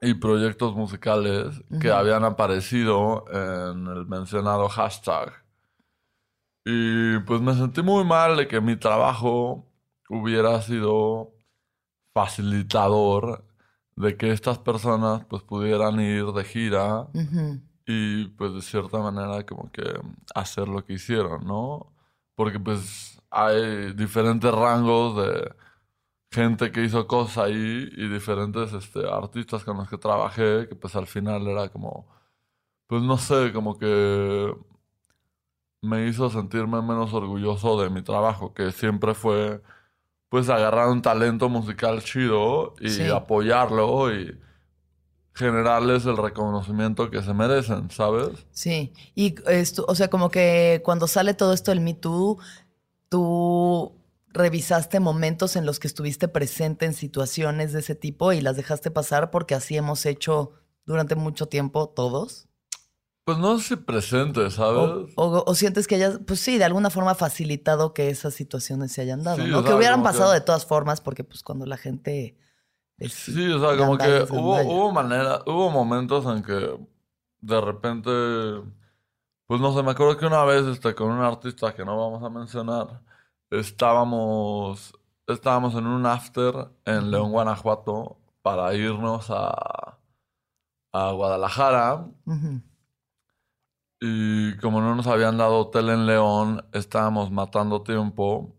y 0.00 0.14
proyectos 0.14 0.74
musicales 0.76 1.62
que 1.80 1.90
habían 1.90 2.24
aparecido 2.24 3.24
en 3.32 3.86
el 3.86 4.06
mencionado 4.06 4.68
hashtag. 4.68 5.32
Y 6.70 7.18
pues 7.20 7.40
me 7.40 7.54
sentí 7.54 7.80
muy 7.80 8.04
mal 8.04 8.36
de 8.36 8.46
que 8.46 8.60
mi 8.60 8.76
trabajo 8.76 9.66
hubiera 10.10 10.60
sido 10.60 11.32
facilitador 12.12 13.42
de 13.96 14.18
que 14.18 14.32
estas 14.32 14.58
personas 14.58 15.24
pues 15.24 15.42
pudieran 15.42 15.98
ir 15.98 16.26
de 16.26 16.44
gira 16.44 17.08
y 17.86 18.26
pues 18.36 18.52
de 18.52 18.60
cierta 18.60 18.98
manera 18.98 19.46
como 19.46 19.72
que 19.72 19.82
hacer 20.34 20.68
lo 20.68 20.84
que 20.84 20.92
hicieron, 20.92 21.46
¿no? 21.46 21.90
Porque 22.34 22.60
pues 22.60 23.18
hay 23.30 23.94
diferentes 23.94 24.52
rangos 24.52 25.16
de 25.16 25.54
gente 26.30 26.70
que 26.70 26.84
hizo 26.84 27.06
cosas 27.06 27.46
ahí 27.46 27.88
y 27.96 28.08
diferentes 28.08 28.74
este, 28.74 29.08
artistas 29.10 29.64
con 29.64 29.78
los 29.78 29.88
que 29.88 29.96
trabajé 29.96 30.68
que 30.68 30.74
pues 30.74 30.94
al 30.96 31.06
final 31.06 31.46
era 31.48 31.70
como, 31.70 32.06
pues 32.86 33.02
no 33.02 33.16
sé, 33.16 33.54
como 33.54 33.78
que 33.78 34.54
me 35.80 36.06
hizo 36.08 36.28
sentirme 36.30 36.82
menos 36.82 37.12
orgulloso 37.12 37.80
de 37.80 37.90
mi 37.90 38.02
trabajo, 38.02 38.52
que 38.54 38.72
siempre 38.72 39.14
fue 39.14 39.62
pues 40.28 40.48
agarrar 40.50 40.88
un 40.88 41.00
talento 41.02 41.48
musical 41.48 42.02
chido 42.02 42.74
y 42.80 42.90
Sí. 42.90 43.08
apoyarlo 43.08 44.12
y 44.14 44.38
generarles 45.34 46.04
el 46.04 46.16
reconocimiento 46.16 47.10
que 47.10 47.22
se 47.22 47.32
merecen, 47.32 47.90
¿sabes? 47.90 48.46
Sí, 48.50 48.92
y 49.14 49.36
esto, 49.48 49.84
o 49.88 49.94
sea, 49.94 50.08
como 50.08 50.30
que 50.30 50.82
cuando 50.84 51.06
sale 51.06 51.32
todo 51.32 51.52
esto 51.52 51.70
del 51.70 51.80
Me 51.80 51.94
Too, 51.94 52.38
tú 53.08 53.94
revisaste 54.30 55.00
momentos 55.00 55.56
en 55.56 55.64
los 55.64 55.78
que 55.78 55.86
estuviste 55.86 56.28
presente 56.28 56.84
en 56.86 56.92
situaciones 56.92 57.72
de 57.72 57.80
ese 57.80 57.94
tipo 57.94 58.32
y 58.32 58.40
las 58.40 58.56
dejaste 58.56 58.90
pasar 58.90 59.30
porque 59.30 59.54
así 59.54 59.76
hemos 59.76 60.04
hecho 60.06 60.52
durante 60.84 61.14
mucho 61.14 61.46
tiempo 61.46 61.88
todos. 61.88 62.47
Pues 63.28 63.36
no 63.36 63.58
sé 63.58 63.64
si 63.68 63.76
presente, 63.76 64.50
¿sabes? 64.50 65.12
O, 65.16 65.22
o- 65.26 65.44
o 65.46 65.54
sientes 65.54 65.86
que 65.86 65.96
hayas, 65.96 66.18
pues 66.26 66.40
sí, 66.40 66.56
de 66.56 66.64
alguna 66.64 66.88
forma 66.88 67.14
facilitado 67.14 67.92
que 67.92 68.08
esas 68.08 68.32
situaciones 68.32 68.90
se 68.92 69.02
hayan 69.02 69.22
dado, 69.22 69.36
Sí, 69.36 69.50
¿no? 69.50 69.58
o 69.58 69.64
que 69.64 69.74
hubieran 69.74 70.00
que- 70.00 70.04
pasado 70.04 70.32
de 70.32 70.40
todas 70.40 70.64
formas, 70.64 71.02
porque 71.02 71.24
pues 71.24 71.42
cuando 71.42 71.66
la 71.66 71.76
gente... 71.76 72.38
es 72.96 73.12
Sí, 73.12 73.46
o 73.50 73.60
sea, 73.60 73.76
como 73.76 73.98
que 73.98 74.22
hubo, 74.32 74.56
hubo 74.62 74.92
manera, 74.92 75.42
hubo 75.44 75.68
momentos 75.70 76.24
en 76.24 76.42
que 76.42 76.78
de 77.42 77.60
repente, 77.60 78.10
pues 79.46 79.60
no 79.60 79.74
sé, 79.74 79.82
me 79.82 79.90
acuerdo 79.90 80.16
que 80.16 80.24
una 80.24 80.44
vez 80.44 80.64
este, 80.66 80.94
con 80.94 81.10
un 81.10 81.20
artista 81.22 81.74
que 81.74 81.84
no 81.84 81.98
vamos 81.98 82.22
a 82.24 82.30
mencionar, 82.30 83.02
estábamos, 83.50 84.94
estábamos 85.26 85.74
en 85.74 85.86
un 85.86 86.06
after 86.06 86.70
en 86.86 87.10
León, 87.10 87.30
Guanajuato, 87.32 88.16
para 88.40 88.72
irnos 88.74 89.26
a, 89.30 89.98
a 90.94 91.10
Guadalajara. 91.12 92.06
Y 94.00 94.56
como 94.58 94.80
no 94.80 94.94
nos 94.94 95.06
habían 95.06 95.36
dado 95.38 95.58
hotel 95.58 95.88
en 95.90 96.06
León, 96.06 96.64
estábamos 96.72 97.30
matando 97.32 97.82
tiempo 97.82 98.54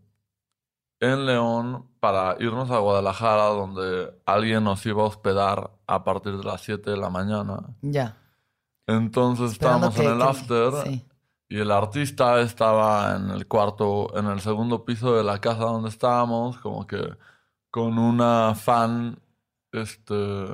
en 1.00 1.24
León 1.24 1.86
para 1.98 2.36
irnos 2.40 2.70
a 2.70 2.78
Guadalajara, 2.78 3.44
donde 3.46 4.20
alguien 4.26 4.64
nos 4.64 4.84
iba 4.84 5.02
a 5.02 5.06
hospedar 5.06 5.70
a 5.86 6.04
partir 6.04 6.36
de 6.36 6.44
las 6.44 6.60
7 6.60 6.90
de 6.90 6.96
la 6.98 7.08
mañana. 7.08 7.58
Ya. 7.80 8.16
Entonces 8.86 9.52
Esperando 9.52 9.88
estábamos 9.88 9.98
en 9.98 10.12
el 10.12 10.18
que- 10.18 10.40
after 10.70 10.72
sí. 10.92 11.06
y 11.48 11.58
el 11.58 11.70
artista 11.70 12.40
estaba 12.40 13.16
en 13.16 13.30
el 13.30 13.46
cuarto, 13.46 14.14
en 14.18 14.26
el 14.26 14.40
segundo 14.40 14.84
piso 14.84 15.14
de 15.16 15.24
la 15.24 15.38
casa 15.40 15.60
donde 15.64 15.88
estábamos, 15.88 16.58
como 16.58 16.86
que 16.86 17.16
con 17.70 17.98
una 17.98 18.54
fan, 18.54 19.18
este, 19.72 20.46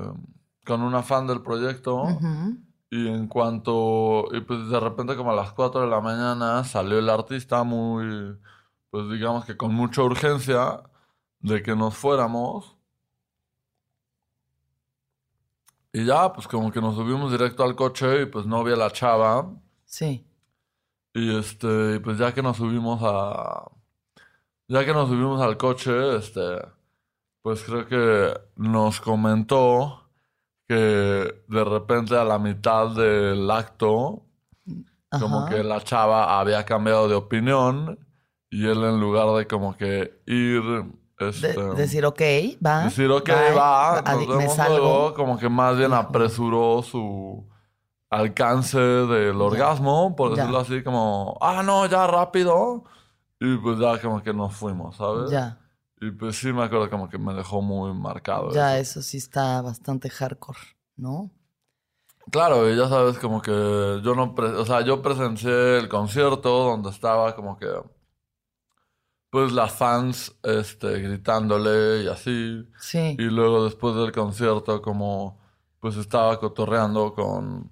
con 0.64 0.82
una 0.82 1.02
fan 1.02 1.26
del 1.26 1.42
proyecto. 1.42 2.04
Y 2.90 3.08
en 3.08 3.26
cuanto, 3.28 4.28
y 4.32 4.40
pues 4.40 4.68
de 4.68 4.78
repente 4.80 5.16
como 5.16 5.32
a 5.32 5.34
las 5.34 5.52
4 5.52 5.82
de 5.82 5.88
la 5.88 6.00
mañana 6.00 6.62
salió 6.64 6.98
el 6.98 7.10
artista 7.10 7.64
muy, 7.64 8.38
pues 8.90 9.10
digamos 9.10 9.44
que 9.44 9.56
con 9.56 9.74
mucha 9.74 10.02
urgencia 10.02 10.82
de 11.40 11.62
que 11.62 11.74
nos 11.76 11.96
fuéramos. 11.96 12.76
Y 15.92 16.04
ya, 16.04 16.32
pues 16.32 16.46
como 16.46 16.70
que 16.70 16.80
nos 16.80 16.94
subimos 16.94 17.32
directo 17.32 17.64
al 17.64 17.74
coche 17.74 18.22
y 18.22 18.26
pues 18.26 18.46
no 18.46 18.62
vi 18.62 18.72
a 18.72 18.76
la 18.76 18.90
chava. 18.90 19.50
Sí. 19.84 20.26
Y 21.14 21.36
este, 21.36 22.00
pues 22.00 22.18
ya 22.18 22.34
que 22.34 22.42
nos 22.42 22.58
subimos 22.58 23.00
a, 23.02 23.70
ya 24.68 24.84
que 24.84 24.92
nos 24.92 25.08
subimos 25.08 25.40
al 25.40 25.56
coche, 25.56 26.16
este, 26.16 26.60
pues 27.42 27.62
creo 27.64 27.86
que 27.86 28.38
nos 28.56 29.00
comentó 29.00 30.05
que 30.68 30.74
de 31.48 31.64
repente 31.64 32.16
a 32.16 32.24
la 32.24 32.38
mitad 32.38 32.88
del 32.90 33.50
acto, 33.50 34.22
como 35.18 35.46
que 35.46 35.62
la 35.62 35.80
chava 35.80 36.38
había 36.40 36.64
cambiado 36.64 37.08
de 37.08 37.14
opinión 37.14 37.98
y 38.50 38.66
él 38.66 38.82
en 38.84 39.00
lugar 39.00 39.28
de 39.38 39.46
como 39.46 39.76
que 39.76 40.20
ir, 40.26 40.62
De- 41.18 41.28
este, 41.28 41.60
decir, 41.74 42.04
ok, 42.04 42.20
va. 42.64 42.82
decir, 42.84 43.10
ok, 43.10 43.26
bye, 43.26 43.52
va, 43.54 44.02
nos 44.02 44.14
adi- 44.14 44.28
me 44.28 44.36
vemos 44.38 44.56
salgo. 44.56 44.78
luego, 44.78 45.14
como 45.14 45.38
que 45.38 45.48
más 45.48 45.76
bien 45.78 45.92
apresuró 45.94 46.82
su 46.82 47.48
alcance 48.10 48.78
del 48.78 49.40
orgasmo, 49.40 50.14
por 50.16 50.30
Ya. 50.30 50.36
decirlo 50.42 50.58
así, 50.60 50.82
como, 50.82 51.38
ah, 51.40 51.62
no, 51.64 51.86
ya 51.86 52.06
rápido. 52.06 52.84
Y 53.40 53.56
pues 53.58 53.78
ya 53.78 54.00
como 54.00 54.22
que 54.22 54.32
nos 54.32 54.54
fuimos, 54.54 54.96
¿sabes? 54.96 55.30
Ya, 55.30 55.58
Y 56.00 56.10
pues 56.10 56.36
sí 56.36 56.52
me 56.52 56.64
acuerdo 56.64 56.90
como 56.90 57.08
que 57.08 57.18
me 57.18 57.32
dejó 57.32 57.62
muy 57.62 57.94
marcado 57.94 58.52
ya, 58.52 58.78
eso. 58.78 59.00
eso 59.00 59.08
sí 59.08 59.16
está 59.16 59.62
bastante 59.62 60.10
hardcore, 60.10 60.58
¿no? 60.96 61.30
Claro, 62.30 62.68
y 62.70 62.76
ya 62.76 62.88
sabes 62.88 63.18
como 63.18 63.40
que 63.40 63.50
yo 63.50 64.14
no, 64.14 64.34
o 64.36 64.66
sea, 64.66 64.80
yo 64.80 65.00
presencié 65.00 65.78
el 65.78 65.88
concierto 65.88 66.64
donde 66.64 66.90
estaba 66.90 67.34
como 67.36 67.56
que, 67.56 67.68
pues 69.30 69.52
las 69.52 69.72
fans, 69.72 70.34
este, 70.42 71.00
gritándole 71.00 72.02
y 72.02 72.08
así. 72.08 72.68
Sí. 72.78 73.16
Y 73.18 73.24
luego 73.24 73.64
después 73.64 73.94
del 73.94 74.12
concierto, 74.12 74.82
como 74.82 75.38
pues 75.78 75.96
estaba 75.96 76.38
cotorreando 76.40 77.14
con, 77.14 77.70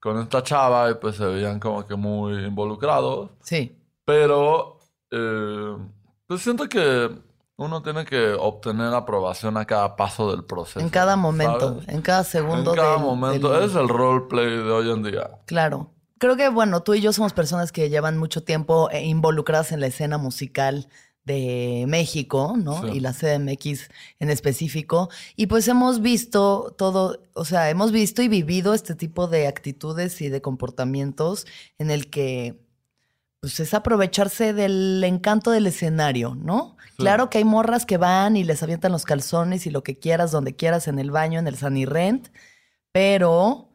con 0.00 0.18
esta 0.18 0.42
chava 0.42 0.90
y 0.90 0.94
pues 0.94 1.16
se 1.16 1.26
veían 1.26 1.60
como 1.60 1.86
que 1.86 1.94
muy 1.94 2.44
involucrados. 2.44 3.30
Sí. 3.40 3.78
Pero 4.04 4.78
eh, 5.12 5.76
pues 6.26 6.40
siento 6.42 6.68
que 6.68 7.08
uno 7.62 7.82
tiene 7.82 8.04
que 8.04 8.32
obtener 8.32 8.92
aprobación 8.94 9.56
a 9.56 9.64
cada 9.64 9.96
paso 9.96 10.30
del 10.30 10.44
proceso. 10.44 10.80
En 10.80 10.88
cada 10.90 11.16
momento, 11.16 11.74
¿sabes? 11.80 11.88
en 11.88 12.02
cada 12.02 12.24
segundo. 12.24 12.70
En 12.72 12.76
cada 12.76 12.92
del- 12.96 13.00
momento. 13.02 13.50
del- 13.52 13.64
Es 13.70 13.74
el 13.76 13.88
roleplay 13.88 14.46
de 14.46 14.70
hoy 14.70 14.90
en 14.90 15.02
día. 15.02 15.30
Claro. 15.46 15.90
Creo 16.18 16.36
que, 16.36 16.48
bueno, 16.48 16.82
tú 16.82 16.94
y 16.94 17.00
yo 17.00 17.12
somos 17.12 17.32
personas 17.32 17.72
que 17.72 17.88
llevan 17.90 18.16
mucho 18.18 18.44
tiempo 18.44 18.88
eh, 18.92 19.04
involucradas 19.04 19.72
en 19.72 19.80
la 19.80 19.88
escena 19.88 20.18
musical 20.18 20.88
de 21.24 21.84
México, 21.88 22.54
¿no? 22.56 22.82
Sí. 22.82 22.88
Y 22.94 23.00
la 23.00 23.12
CDMX 23.12 23.88
en 24.18 24.30
específico. 24.30 25.08
Y 25.36 25.46
pues 25.46 25.66
hemos 25.68 26.00
visto 26.00 26.74
todo, 26.76 27.20
o 27.34 27.44
sea, 27.44 27.70
hemos 27.70 27.92
visto 27.92 28.22
y 28.22 28.28
vivido 28.28 28.74
este 28.74 28.94
tipo 28.96 29.28
de 29.28 29.46
actitudes 29.46 30.20
y 30.20 30.28
de 30.28 30.40
comportamientos 30.42 31.46
en 31.78 31.90
el 31.92 32.10
que, 32.10 32.60
pues 33.40 33.58
es 33.60 33.74
aprovecharse 33.74 34.52
del 34.52 35.02
encanto 35.04 35.50
del 35.52 35.66
escenario, 35.66 36.34
¿no? 36.36 36.76
Claro 36.96 37.30
que 37.30 37.38
hay 37.38 37.44
morras 37.44 37.86
que 37.86 37.96
van 37.96 38.36
y 38.36 38.44
les 38.44 38.62
avientan 38.62 38.92
los 38.92 39.04
calzones 39.04 39.66
y 39.66 39.70
lo 39.70 39.82
que 39.82 39.98
quieras, 39.98 40.30
donde 40.30 40.54
quieras, 40.54 40.88
en 40.88 40.98
el 40.98 41.10
baño, 41.10 41.38
en 41.38 41.46
el 41.46 41.56
Sunny 41.56 41.84
Rent, 41.84 42.28
pero 42.92 43.72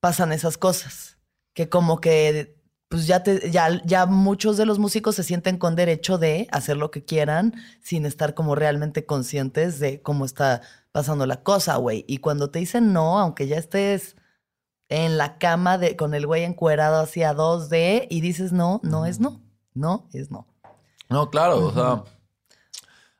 pasan 0.00 0.32
esas 0.32 0.58
cosas. 0.58 1.18
Que 1.54 1.68
como 1.68 2.00
que 2.00 2.58
pues 2.88 3.06
ya 3.06 3.22
te, 3.22 3.50
ya, 3.50 3.82
ya 3.84 4.06
muchos 4.06 4.56
de 4.56 4.64
los 4.64 4.78
músicos 4.78 5.14
se 5.14 5.22
sienten 5.22 5.58
con 5.58 5.76
derecho 5.76 6.16
de 6.16 6.48
hacer 6.50 6.78
lo 6.78 6.90
que 6.90 7.04
quieran 7.04 7.54
sin 7.82 8.06
estar 8.06 8.34
como 8.34 8.54
realmente 8.54 9.04
conscientes 9.04 9.78
de 9.78 10.00
cómo 10.00 10.24
está 10.24 10.62
pasando 10.90 11.26
la 11.26 11.42
cosa, 11.42 11.76
güey. 11.76 12.04
Y 12.08 12.18
cuando 12.18 12.50
te 12.50 12.60
dicen 12.60 12.94
no, 12.94 13.18
aunque 13.18 13.46
ya 13.46 13.58
estés 13.58 14.16
en 14.88 15.18
la 15.18 15.36
cama 15.38 15.76
de, 15.76 15.96
con 15.96 16.14
el 16.14 16.26
güey 16.26 16.44
encuerado 16.44 17.00
hacia 17.00 17.34
2D 17.34 18.06
y 18.08 18.22
dices 18.22 18.52
no, 18.52 18.80
no 18.82 19.04
es 19.04 19.20
no. 19.20 19.42
No 19.74 20.08
es 20.12 20.30
no. 20.30 20.46
No, 21.10 21.30
claro, 21.30 21.66
o 21.66 21.72
sea, 21.72 22.04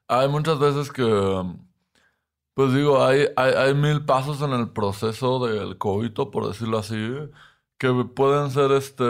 hay 0.08 0.28
muchas 0.28 0.58
veces 0.58 0.90
que, 0.92 1.04
pues 2.54 2.74
digo, 2.74 3.04
hay, 3.04 3.26
hay, 3.36 3.52
hay 3.54 3.74
mil 3.74 4.04
pasos 4.04 4.42
en 4.42 4.52
el 4.52 4.70
proceso 4.70 5.46
del 5.46 5.78
coito, 5.78 6.30
por 6.30 6.48
decirlo 6.48 6.78
así, 6.78 6.96
que 7.78 7.92
pueden 8.14 8.50
ser 8.50 8.72
este, 8.72 9.04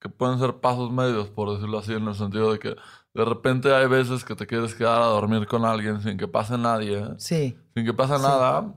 que 0.00 0.08
pueden 0.08 0.38
ser 0.38 0.60
pasos 0.60 0.90
medios, 0.92 1.28
por 1.28 1.50
decirlo 1.52 1.78
así, 1.78 1.92
en 1.92 2.06
el 2.08 2.14
sentido 2.14 2.52
de 2.52 2.58
que 2.58 2.76
de 3.14 3.24
repente 3.24 3.74
hay 3.74 3.86
veces 3.88 4.24
que 4.24 4.34
te 4.36 4.46
quieres 4.46 4.74
quedar 4.74 5.00
a 5.02 5.06
dormir 5.06 5.46
con 5.46 5.64
alguien 5.64 6.00
sin 6.02 6.16
que 6.18 6.28
pase 6.28 6.56
nadie, 6.58 7.02
Sí. 7.18 7.56
sin 7.74 7.84
que 7.84 7.92
pase 7.94 8.14
nada. 8.14 8.74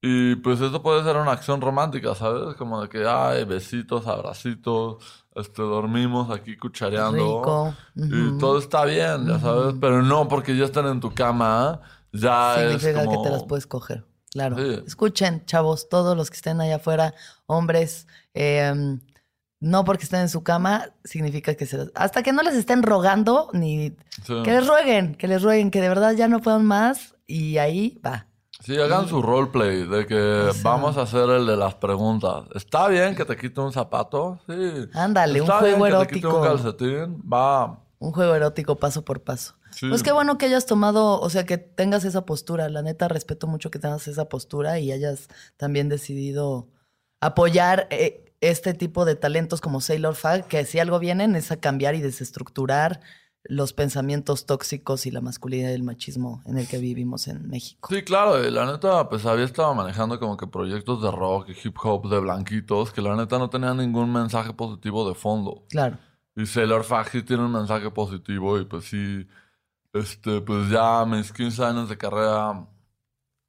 Y 0.00 0.36
pues 0.36 0.60
eso 0.60 0.80
puede 0.80 1.02
ser 1.02 1.16
una 1.16 1.32
acción 1.32 1.60
romántica, 1.60 2.14
¿sabes? 2.14 2.54
Como 2.54 2.80
de 2.82 2.88
que, 2.88 3.04
ay, 3.06 3.44
besitos, 3.44 4.06
abracitos, 4.06 5.26
este, 5.38 5.62
dormimos 5.62 6.30
aquí 6.30 6.56
cuchareando. 6.56 7.74
Y 7.94 8.38
todo 8.38 8.58
está 8.58 8.84
bien, 8.84 9.26
ya 9.26 9.38
sabes. 9.40 9.74
Pero 9.80 10.02
no 10.02 10.28
porque 10.28 10.56
ya 10.56 10.64
están 10.64 10.86
en 10.86 11.00
tu 11.00 11.14
cama, 11.14 11.80
ya 12.12 12.62
es 12.62 12.80
Significa 12.80 13.04
como... 13.04 13.22
que 13.22 13.28
te 13.28 13.34
las 13.34 13.44
puedes 13.44 13.66
coger. 13.66 14.04
Claro. 14.30 14.56
Sí. 14.56 14.82
Escuchen, 14.86 15.44
chavos, 15.46 15.88
todos 15.88 16.16
los 16.16 16.30
que 16.30 16.36
estén 16.36 16.60
allá 16.60 16.76
afuera, 16.76 17.14
hombres, 17.46 18.06
eh, 18.34 18.98
no 19.60 19.84
porque 19.84 20.04
estén 20.04 20.20
en 20.20 20.28
su 20.28 20.42
cama, 20.42 20.90
significa 21.02 21.54
que 21.54 21.66
se 21.66 21.78
las... 21.78 21.90
Hasta 21.94 22.22
que 22.22 22.32
no 22.32 22.42
les 22.42 22.54
estén 22.54 22.82
rogando, 22.82 23.50
ni... 23.52 23.96
Sí. 24.24 24.42
Que 24.44 24.52
les 24.52 24.66
rueguen, 24.66 25.14
que 25.14 25.26
les 25.26 25.42
rueguen, 25.42 25.70
que 25.70 25.80
de 25.80 25.88
verdad 25.88 26.12
ya 26.12 26.28
no 26.28 26.40
puedan 26.40 26.64
más, 26.64 27.16
y 27.26 27.58
ahí 27.58 28.00
va. 28.04 28.27
Sí, 28.60 28.76
hagan 28.78 29.08
su 29.08 29.22
roleplay 29.22 29.86
de 29.86 30.06
que 30.06 30.14
O 30.48 30.52
sea- 30.52 30.62
vamos 30.64 30.96
a 30.96 31.02
hacer 31.02 31.28
el 31.30 31.46
de 31.46 31.56
las 31.56 31.74
preguntas. 31.76 32.44
¿Está 32.54 32.88
bien 32.88 33.14
que 33.14 33.24
te 33.24 33.36
quite 33.36 33.60
un 33.60 33.72
zapato? 33.72 34.40
Sí. 34.48 34.88
Ándale, 34.94 35.40
un 35.40 35.48
¿Está 35.50 35.62
bien 35.64 35.78
juego 35.78 36.00
que 36.00 36.06
te 36.06 36.14
quite 36.14 36.26
un 36.26 36.44
erótico. 36.44 36.62
calcetín? 36.62 37.22
Va. 37.32 37.78
Un 38.00 38.12
juego 38.12 38.34
erótico 38.34 38.76
paso 38.76 39.04
por 39.04 39.22
paso. 39.22 39.54
Sí. 39.70 39.88
Pues 39.88 40.02
qué 40.02 40.12
bueno 40.12 40.38
que 40.38 40.46
hayas 40.46 40.66
tomado, 40.66 41.20
o 41.20 41.30
sea, 41.30 41.44
que 41.44 41.58
tengas 41.58 42.04
esa 42.04 42.24
postura. 42.26 42.68
La 42.68 42.82
neta, 42.82 43.06
respeto 43.08 43.46
mucho 43.46 43.70
que 43.70 43.78
tengas 43.78 44.08
esa 44.08 44.28
postura 44.28 44.78
y 44.80 44.90
hayas 44.92 45.28
también 45.56 45.88
decidido 45.88 46.68
apoyar 47.20 47.86
eh, 47.90 48.24
este 48.40 48.74
tipo 48.74 49.04
de 49.04 49.14
talentos 49.16 49.60
como 49.60 49.80
Sailor 49.80 50.14
Fag, 50.14 50.46
que 50.46 50.64
si 50.64 50.78
algo 50.78 50.98
vienen 50.98 51.34
es 51.36 51.50
a 51.52 51.56
cambiar 51.58 51.94
y 51.94 52.00
desestructurar 52.00 53.00
los 53.48 53.72
pensamientos 53.72 54.44
tóxicos 54.44 55.06
y 55.06 55.10
la 55.10 55.22
masculinidad 55.22 55.70
y 55.70 55.72
el 55.72 55.82
machismo 55.82 56.42
en 56.44 56.58
el 56.58 56.68
que 56.68 56.76
vivimos 56.76 57.28
en 57.28 57.48
México. 57.48 57.88
Sí, 57.90 58.02
claro, 58.02 58.46
y 58.46 58.50
la 58.50 58.66
neta, 58.66 59.08
pues 59.08 59.24
había 59.24 59.46
estado 59.46 59.74
manejando 59.74 60.20
como 60.20 60.36
que 60.36 60.46
proyectos 60.46 61.02
de 61.02 61.10
rock 61.10 61.48
y 61.48 61.66
hip 61.66 61.76
hop 61.82 62.10
de 62.10 62.20
blanquitos 62.20 62.92
que 62.92 63.00
la 63.00 63.16
neta 63.16 63.38
no 63.38 63.48
tenían 63.48 63.78
ningún 63.78 64.12
mensaje 64.12 64.52
positivo 64.52 65.08
de 65.08 65.14
fondo. 65.14 65.64
Claro. 65.70 65.96
Y 66.36 66.44
Sailor 66.44 66.84
Fag 66.84 67.08
sí 67.08 67.22
tiene 67.22 67.44
un 67.44 67.52
mensaje 67.52 67.90
positivo 67.90 68.60
y 68.60 68.66
pues 68.66 68.84
sí, 68.84 69.26
este, 69.94 70.42
pues 70.42 70.68
ya 70.68 71.06
mis 71.06 71.32
15 71.32 71.64
años 71.64 71.88
de 71.88 71.96
carrera 71.96 72.68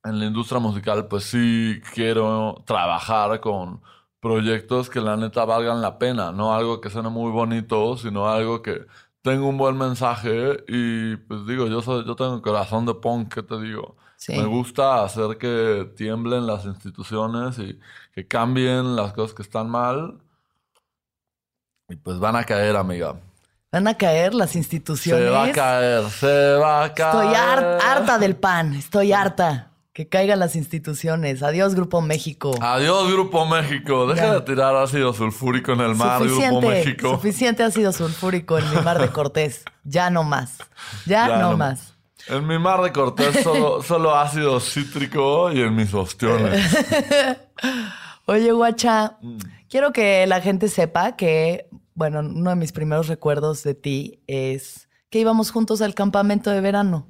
en 0.05 0.17
la 0.17 0.25
industria 0.25 0.59
musical, 0.61 1.09
pues 1.09 1.25
sí 1.25 1.81
quiero 1.93 2.63
trabajar 2.65 3.41
con 3.41 3.81
proyectos 4.21 4.89
que 4.89 5.01
la 5.01 5.17
neta 5.17 5.43
valgan 5.43 5.81
la 5.81 5.99
pena, 5.99 6.31
no 6.31 6.53
algo 6.53 6.79
que 6.79 6.89
suene 6.89 7.09
muy 7.09 7.31
bonito, 7.31 7.97
sino 7.97 8.29
algo 8.29 8.61
que 8.61 8.85
tenga 9.21 9.45
un 9.45 9.57
buen 9.57 9.77
mensaje 9.77 10.63
y 10.67 11.15
pues 11.17 11.45
digo, 11.45 11.67
yo 11.67 11.81
soy, 11.81 12.05
yo 12.05 12.15
tengo 12.15 12.41
corazón 12.41 12.85
de 12.85 12.93
punk, 12.95 13.33
¿qué 13.33 13.43
te 13.43 13.59
digo? 13.59 13.97
Sí. 14.17 14.33
Me 14.33 14.45
gusta 14.45 15.03
hacer 15.03 15.37
que 15.37 15.91
tiemblen 15.95 16.45
las 16.45 16.65
instituciones 16.65 17.57
y 17.59 17.79
que 18.13 18.27
cambien 18.27 18.95
las 18.95 19.13
cosas 19.13 19.33
que 19.33 19.41
están 19.43 19.69
mal. 19.69 20.19
Y 21.87 21.95
pues 21.95 22.19
van 22.19 22.35
a 22.35 22.43
caer, 22.43 22.75
amiga. 22.75 23.15
Van 23.71 23.87
a 23.87 23.95
caer 23.95 24.33
las 24.33 24.55
instituciones. 24.55 25.23
Se 25.23 25.29
va 25.29 25.45
a 25.45 25.51
caer, 25.51 26.09
se 26.09 26.53
va 26.55 26.83
a 26.83 26.93
caer. 26.93 27.15
Estoy 27.15 27.35
har- 27.35 27.79
harta 27.81 28.17
del 28.19 28.35
pan, 28.35 28.73
estoy 28.73 29.13
harta. 29.13 29.68
Que 29.93 30.07
caigan 30.07 30.39
las 30.39 30.55
instituciones. 30.55 31.41
Adiós, 31.43 31.73
Grupo 31.75 31.99
México. 32.01 32.51
Adiós, 32.61 33.11
Grupo 33.11 33.45
México. 33.45 34.07
Deja 34.07 34.27
Ya. 34.27 34.33
de 34.35 34.41
tirar 34.41 34.75
ácido 34.75 35.13
sulfúrico 35.13 35.71
en 35.73 35.81
el 35.81 35.95
mar, 35.95 36.19
Grupo 36.21 36.35
suficiente, 36.35 36.67
México. 36.67 37.09
suficiente 37.09 37.63
ácido 37.63 37.91
sulfúrico 37.91 38.57
en 38.59 38.69
mi 38.69 38.77
mar 38.81 38.99
de 38.99 39.09
Cortés. 39.09 39.63
Ya 39.83 40.09
no 40.09 40.23
más. 40.23 40.57
Ya, 41.05 41.27
Ya 41.27 41.37
no, 41.39 41.51
no 41.51 41.57
más. 41.57 41.95
En 42.27 42.45
mi 42.45 42.59
mar 42.59 42.81
de 42.81 42.91
Cortés 42.91 43.43
solo, 43.43 43.81
solo 43.81 44.15
ácido 44.15 44.59
cítrico 44.59 45.51
y 45.51 45.61
en 45.61 45.75
mis 45.75 45.91
ostiones. 45.93 46.61
Oye, 48.25 48.51
guacha, 48.51 49.17
Mm. 49.21 49.37
quiero 49.69 49.91
que 49.91 50.25
la 50.27 50.39
gente 50.41 50.67
sepa 50.67 51.15
que, 51.15 51.67
bueno, 51.95 52.19
uno 52.19 52.51
de 52.51 52.55
mis 52.55 52.71
primeros 52.71 53.07
recuerdos 53.07 53.63
de 53.63 53.73
ti 53.73 54.21
es 54.27 54.87
que 55.09 55.19
íbamos 55.19 55.49
juntos 55.51 55.81
al 55.81 55.95
campamento 55.95 56.51
de 56.51 56.61
verano, 56.61 57.07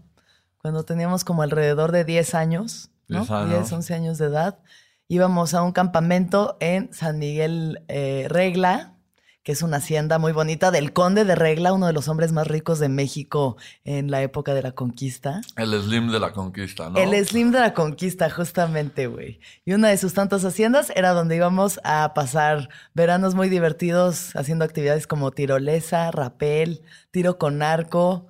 cuando 0.61 0.83
teníamos 0.83 1.23
como 1.23 1.41
alrededor 1.41 1.91
de 1.91 2.05
10 2.05 2.35
años, 2.35 2.89
¿no? 3.07 3.19
10 3.19 3.31
años. 3.31 3.49
10, 3.49 3.71
11 3.71 3.93
años 3.93 4.17
de 4.17 4.25
edad. 4.25 4.59
Íbamos 5.07 5.53
a 5.53 5.63
un 5.63 5.71
campamento 5.71 6.57
en 6.59 6.93
San 6.93 7.17
Miguel 7.17 7.83
eh, 7.87 8.27
Regla, 8.29 8.93
que 9.41 9.53
es 9.53 9.63
una 9.63 9.77
hacienda 9.77 10.19
muy 10.19 10.33
bonita 10.33 10.69
del 10.69 10.93
conde 10.93 11.23
de 11.23 11.33
Regla, 11.33 11.73
uno 11.73 11.87
de 11.87 11.93
los 11.93 12.09
hombres 12.09 12.33
más 12.33 12.45
ricos 12.45 12.77
de 12.77 12.89
México 12.89 13.57
en 13.85 14.11
la 14.11 14.21
época 14.21 14.53
de 14.53 14.61
la 14.61 14.73
conquista. 14.73 15.41
El 15.55 15.71
slim 15.81 16.11
de 16.11 16.19
la 16.19 16.33
conquista, 16.33 16.89
¿no? 16.89 16.99
El 16.99 17.25
Slim 17.25 17.51
de 17.51 17.59
la 17.59 17.73
Conquista, 17.73 18.29
justamente, 18.29 19.07
güey. 19.07 19.39
Y 19.65 19.73
una 19.73 19.87
de 19.87 19.97
sus 19.97 20.13
tantas 20.13 20.43
haciendas 20.43 20.91
era 20.95 21.13
donde 21.13 21.37
íbamos 21.37 21.79
a 21.83 22.13
pasar 22.13 22.69
veranos 22.93 23.33
muy 23.33 23.49
divertidos 23.49 24.35
haciendo 24.35 24.65
actividades 24.65 25.07
como 25.07 25.31
tirolesa, 25.31 26.11
rapel, 26.11 26.83
tiro 27.11 27.39
con 27.39 27.63
arco 27.63 28.27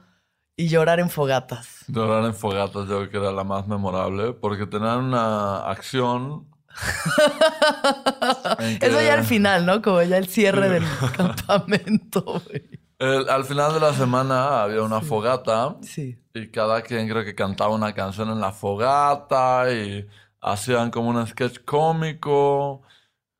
y 0.59 0.67
llorar 0.67 0.99
en 0.99 1.09
fogatas. 1.09 1.85
Llorar 1.87 2.25
en 2.25 2.33
fogatas 2.35 2.87
yo 2.89 2.97
creo 2.97 3.09
que 3.09 3.17
era 3.17 3.31
la 3.31 3.43
más 3.43 3.67
memorable 3.67 4.33
porque 4.33 4.65
tenían 4.67 5.05
una 5.05 5.59
acción. 5.69 6.47
que- 8.79 8.85
Eso 8.85 9.01
ya 9.01 9.13
al 9.13 9.23
final, 9.23 9.65
¿no? 9.65 9.81
Como 9.81 10.01
ya 10.01 10.17
el 10.17 10.27
cierre 10.27 10.69
del 10.69 10.83
campamento, 11.17 12.21
güey. 12.23 12.63
el- 12.99 13.29
al 13.29 13.45
final 13.45 13.73
de 13.73 13.79
la 13.79 13.93
semana 13.93 14.63
había 14.63 14.81
una 14.83 15.01
fogata 15.01 15.77
Sí. 15.81 16.17
y 16.33 16.47
cada 16.49 16.81
quien 16.81 17.07
creo 17.07 17.23
que 17.23 17.35
cantaba 17.35 17.73
una 17.73 17.93
canción 17.93 18.29
en 18.29 18.39
la 18.41 18.51
fogata 18.51 19.71
y 19.73 20.07
hacían 20.41 20.91
como 20.91 21.09
un 21.09 21.25
sketch 21.27 21.59
cómico 21.65 22.81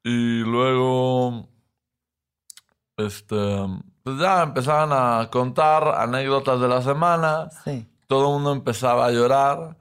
y 0.04 0.40
luego 0.40 1.50
este 2.98 3.36
pues 4.10 4.22
ya 4.22 4.44
empezaban 4.44 4.90
a 4.92 5.30
contar 5.30 5.88
anécdotas 5.88 6.60
de 6.60 6.68
la 6.68 6.82
semana. 6.82 7.50
Sí. 7.64 7.88
todo 8.08 8.28
el 8.28 8.34
mundo 8.34 8.52
empezaba 8.54 9.06
a 9.06 9.12
llorar. 9.12 9.78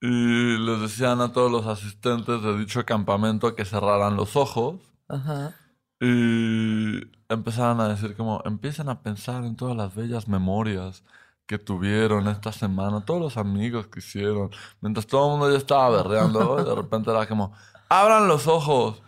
Y 0.00 0.58
les 0.58 0.80
decían 0.82 1.22
a 1.22 1.32
todos 1.32 1.50
los 1.50 1.66
asistentes 1.66 2.42
de 2.42 2.58
dicho 2.58 2.84
campamento 2.84 3.54
que 3.54 3.64
cerraran 3.64 4.16
los 4.16 4.36
ojos. 4.36 4.76
Ajá. 5.08 5.54
y 6.00 7.00
empezaban 7.28 7.80
a 7.80 7.88
decir 7.88 8.16
como 8.16 8.42
empiecen 8.44 8.88
a 8.88 9.00
pensar 9.02 9.44
en 9.44 9.56
todas 9.56 9.76
las 9.76 9.94
bellas 9.94 10.28
memorias 10.28 11.02
que 11.46 11.58
tuvieron 11.58 12.26
esta 12.28 12.52
semana, 12.52 13.04
todos 13.04 13.20
los 13.20 13.36
amigos 13.36 13.86
que 13.88 14.00
hicieron, 14.00 14.50
mientras 14.80 15.06
todo 15.06 15.26
el 15.26 15.30
mundo 15.32 15.52
ya 15.52 15.58
estaba 15.58 15.90
berreando, 15.90 16.56
de 16.64 16.74
repente 16.74 17.10
era 17.10 17.26
como 17.26 17.52
abran 17.88 18.28
los 18.28 18.46
ojos 18.46 19.02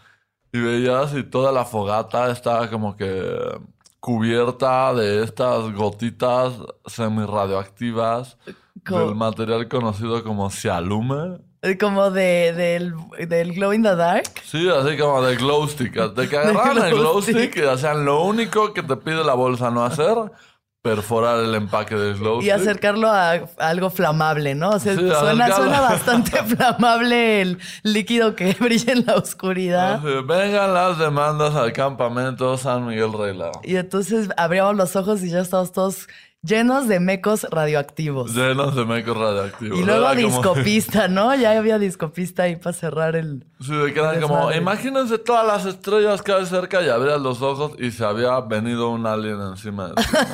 y 0.53 0.61
veías 0.61 1.15
y 1.15 1.23
toda 1.25 1.53
la 1.53 1.65
fogata 1.65 2.31
estaba 2.31 2.71
como 2.71 2.97
que 2.97 3.59
cubierta 4.11 4.95
de 4.95 5.25
estas 5.25 5.73
gotitas 5.75 6.53
semi-radioactivas 6.87 8.39
Co- 8.87 9.01
del 9.01 9.17
material 9.17 9.67
conocido 9.69 10.23
como 10.23 10.49
cialume. 10.49 11.39
Eh, 11.63 11.77
Como 11.77 12.11
de, 12.13 12.53
del, 12.53 12.95
del 13.29 13.53
Glow 13.55 13.73
in 13.73 13.83
the 13.83 13.97
Dark. 13.97 14.31
Sí, 14.45 14.69
así 14.69 14.97
como 14.97 15.21
de 15.23 15.35
glow 15.35 15.67
stick. 15.67 15.93
De 16.15 16.29
que 16.29 16.37
agarraban 16.39 16.79
el 16.87 16.95
glow 16.95 17.21
stick 17.21 17.57
y 17.57 17.63
hacían 17.63 18.05
lo 18.05 18.23
único 18.23 18.73
que 18.73 18.85
te 18.85 18.97
pide 18.97 19.25
la 19.25 19.35
bolsa 19.35 19.71
no 19.73 19.85
hacer, 19.85 20.15
perforar 20.87 21.41
el 21.41 21.53
empaque 21.57 21.97
del 21.97 22.17
glow 22.17 22.41
Y 22.41 22.51
acercarlo 22.51 23.09
a, 23.09 23.33
a 23.33 23.43
algo 23.59 23.91
flamable, 23.91 24.55
¿no? 24.55 24.71
O 24.71 24.79
sea, 24.79 24.95
Sí, 24.95 25.01
suena, 25.01 25.49
bastante 25.81 26.37
flamable 26.45 27.43
el 27.43 27.59
líquido 27.83 28.37
que 28.37 28.53
brilla 28.61 28.93
en 28.93 29.05
la 29.05 29.17
oscuridad. 29.17 30.01
Vengan 30.01 30.73
las 30.73 30.97
demandas 30.99 31.57
al 31.57 31.73
campamento 31.73 32.57
San 32.57 32.87
Miguel 32.87 33.13
Regla. 33.13 33.51
Y 33.65 33.75
entonces 33.77 34.29
abríamos 34.37 34.77
los 34.77 34.95
ojos 34.95 35.25
y 35.25 35.31
ya 35.31 35.41
estábamos 35.41 35.73
todos 35.73 36.09
llenos 36.47 36.89
de 36.89 37.01
mecos 37.01 37.45
radioactivos. 37.51 38.35
Llenos 38.35 38.75
de 38.77 38.85
mecos 38.85 39.17
radioactivos. 39.17 39.79
Y 39.79 39.85
luego 39.85 40.03
como- 40.07 40.15
discopista, 40.15 41.09
¿no? 41.09 41.35
Ya 41.35 41.57
había 41.59 41.79
discopista 41.79 42.45
ahí 42.45 42.57
para 42.57 42.73
cerrar 42.73 43.17
el... 43.17 43.47
Sí, 43.61 43.75
de 43.75 43.93
que 43.93 44.01
eran 44.01 44.21
como, 44.21 44.53
imagínense 44.53 45.19
todas 45.19 45.47
las 45.47 45.67
estrellas 45.67 46.23
que 46.23 46.33
hay 46.33 46.47
cerca 46.47 46.83
y 46.83 46.89
abrías 46.89 47.21
los 47.21 47.43
ojos 47.43 47.73
y 47.79 47.91
se 47.91 48.05
había 48.05 48.39
venido 48.41 48.91
un 48.91 49.07
alien 49.07 49.41
encima 49.41 49.89
de 49.89 49.95
ti. 49.95 50.03
¿no? 50.13 50.27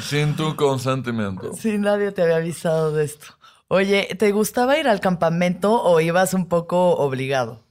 Sin 0.00 0.34
tu 0.34 0.56
consentimiento. 0.56 1.52
Sí, 1.54 1.78
nadie 1.78 2.10
te 2.12 2.22
había 2.22 2.36
avisado 2.36 2.92
de 2.92 3.04
esto. 3.04 3.26
Oye, 3.68 4.08
¿te 4.18 4.32
gustaba 4.32 4.78
ir 4.78 4.88
al 4.88 5.00
campamento 5.00 5.82
o 5.82 6.00
ibas 6.00 6.34
un 6.34 6.48
poco 6.48 6.96
obligado? 6.96 7.64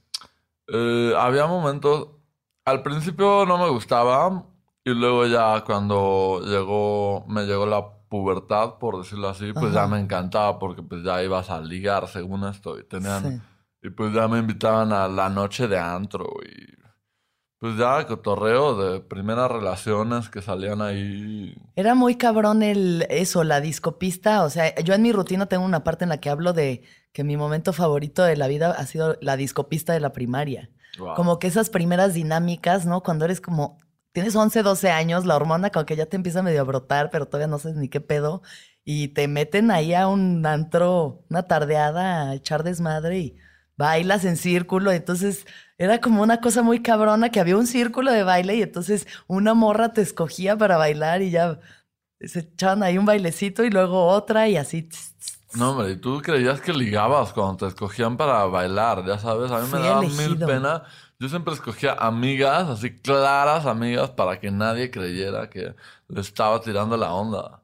Eh, 0.68 1.12
había 1.18 1.46
momentos, 1.46 2.08
al 2.64 2.82
principio 2.82 3.44
no 3.46 3.58
me 3.58 3.68
gustaba 3.68 4.44
y 4.84 4.90
luego 4.90 5.26
ya 5.26 5.62
cuando 5.64 6.40
llegó, 6.44 7.24
me 7.28 7.44
llegó 7.44 7.66
la 7.66 7.84
pubertad, 8.08 8.74
por 8.78 8.98
decirlo 8.98 9.28
así, 9.28 9.52
pues 9.52 9.72
ya 9.72 9.86
me 9.86 9.98
encantaba 9.98 10.58
porque 10.58 10.82
pues 10.82 11.02
ya 11.02 11.22
ibas 11.22 11.50
a 11.50 11.60
ligar 11.60 12.06
según 12.08 12.44
esto 12.44 12.78
y 12.78 12.84
tenían, 12.84 13.22
Sí. 13.22 13.40
y 13.88 13.90
pues 13.90 14.12
ya 14.14 14.28
me 14.28 14.38
invitaban 14.38 14.92
a 14.92 15.08
la 15.08 15.28
noche 15.30 15.66
de 15.68 15.78
antro 15.78 16.26
y 16.44 16.74
pues 17.58 17.78
ya 17.78 18.06
cotorreo 18.06 18.76
de 18.76 19.00
primeras 19.00 19.50
relaciones 19.50 20.28
que 20.28 20.42
salían 20.42 20.82
ahí. 20.82 21.56
Era 21.76 21.94
muy 21.94 22.16
cabrón 22.16 22.62
el 22.62 23.06
eso, 23.08 23.42
la 23.42 23.62
discopista. 23.62 24.44
O 24.44 24.50
sea, 24.50 24.74
yo 24.82 24.92
en 24.92 25.00
mi 25.00 25.12
rutina 25.12 25.46
tengo 25.46 25.64
una 25.64 25.82
parte 25.82 26.04
en 26.04 26.10
la 26.10 26.18
que 26.18 26.28
hablo 26.28 26.52
de 26.52 26.82
que 27.14 27.24
mi 27.24 27.38
momento 27.38 27.72
favorito 27.72 28.22
de 28.22 28.36
la 28.36 28.48
vida 28.48 28.70
ha 28.72 28.84
sido 28.84 29.16
la 29.22 29.38
discopista 29.38 29.94
de 29.94 30.00
la 30.00 30.12
primaria. 30.12 30.68
Wow. 30.98 31.14
Como 31.14 31.38
que 31.38 31.46
esas 31.46 31.70
primeras 31.70 32.12
dinámicas, 32.12 32.84
¿no? 32.84 33.02
Cuando 33.02 33.24
eres 33.24 33.40
como, 33.40 33.78
tienes 34.14 34.36
11, 34.36 34.62
12 34.62 34.90
años, 34.90 35.26
la 35.26 35.36
hormona 35.36 35.70
como 35.70 35.84
que 35.86 35.96
ya 35.96 36.06
te 36.06 36.16
empieza 36.16 36.42
medio 36.42 36.60
a 36.60 36.64
brotar, 36.64 37.10
pero 37.10 37.26
todavía 37.26 37.48
no 37.48 37.58
sabes 37.58 37.76
ni 37.76 37.88
qué 37.88 38.00
pedo. 38.00 38.42
Y 38.84 39.08
te 39.08 39.28
meten 39.28 39.70
ahí 39.72 39.92
a 39.92 40.06
un 40.08 40.46
antro, 40.46 41.24
una 41.30 41.42
tardeada, 41.44 42.30
a 42.30 42.34
echar 42.34 42.62
desmadre 42.62 43.18
y 43.18 43.36
bailas 43.76 44.24
en 44.24 44.36
círculo. 44.36 44.92
Entonces 44.92 45.46
era 45.78 46.00
como 46.00 46.22
una 46.22 46.40
cosa 46.40 46.62
muy 46.62 46.80
cabrona 46.80 47.30
que 47.30 47.40
había 47.40 47.56
un 47.56 47.66
círculo 47.66 48.12
de 48.12 48.22
baile 48.22 48.54
y 48.56 48.62
entonces 48.62 49.06
una 49.26 49.52
morra 49.54 49.92
te 49.92 50.02
escogía 50.02 50.56
para 50.56 50.76
bailar 50.76 51.20
y 51.22 51.30
ya 51.30 51.58
se 52.20 52.40
echaban 52.40 52.84
ahí 52.84 52.98
un 52.98 53.06
bailecito 53.06 53.64
y 53.64 53.70
luego 53.70 54.06
otra 54.06 54.48
y 54.48 54.56
así. 54.56 54.88
No, 55.54 55.72
hombre, 55.72 55.92
y 55.92 55.96
tú 55.96 56.22
creías 56.22 56.60
que 56.60 56.72
ligabas 56.72 57.32
cuando 57.32 57.56
te 57.56 57.66
escogían 57.66 58.16
para 58.16 58.44
bailar, 58.46 59.04
ya 59.06 59.18
sabes, 59.18 59.50
a 59.50 59.60
mí 59.60 59.68
me 59.72 59.80
daba 59.80 60.02
mil 60.02 60.36
elegido. 60.36 60.46
pena. 60.46 60.84
Yo 61.18 61.28
siempre 61.28 61.54
escogía 61.54 61.92
amigas, 61.94 62.68
así 62.68 62.96
claras 62.98 63.66
amigas, 63.66 64.10
para 64.10 64.38
que 64.40 64.50
nadie 64.50 64.90
creyera 64.90 65.48
que 65.48 65.74
le 66.08 66.20
estaba 66.20 66.60
tirando 66.60 66.96
la 66.96 67.12
onda. 67.12 67.62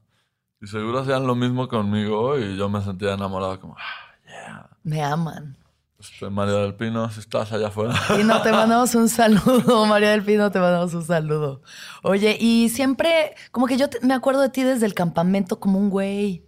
Y 0.61 0.67
seguro 0.67 0.99
hacían 0.99 1.25
lo 1.27 1.35
mismo 1.35 1.67
conmigo 1.67 2.37
y 2.37 2.55
yo 2.57 2.69
me 2.69 2.81
sentía 2.81 3.13
enamorado 3.13 3.59
como, 3.59 3.75
ah, 3.77 4.15
yeah. 4.25 4.69
Me 4.83 5.03
aman. 5.03 5.57
Este, 5.99 6.29
María 6.31 6.55
del 6.55 6.73
Pino, 6.75 7.09
si 7.11 7.19
estás 7.19 7.51
allá 7.51 7.67
afuera. 7.67 7.93
Y 8.19 8.23
no, 8.23 8.41
te 8.41 8.51
mandamos 8.51 8.95
un 8.95 9.07
saludo, 9.09 9.85
María 9.87 10.11
del 10.11 10.23
Pino, 10.23 10.49
te 10.49 10.59
mandamos 10.59 10.93
un 10.95 11.03
saludo. 11.05 11.61
Oye, 12.01 12.37
y 12.39 12.69
siempre, 12.69 13.35
como 13.51 13.67
que 13.67 13.77
yo 13.77 13.89
te- 13.89 13.99
me 14.05 14.13
acuerdo 14.15 14.41
de 14.41 14.49
ti 14.49 14.63
desde 14.63 14.87
el 14.87 14.95
campamento 14.95 15.59
como 15.59 15.77
un 15.77 15.89
güey, 15.91 16.43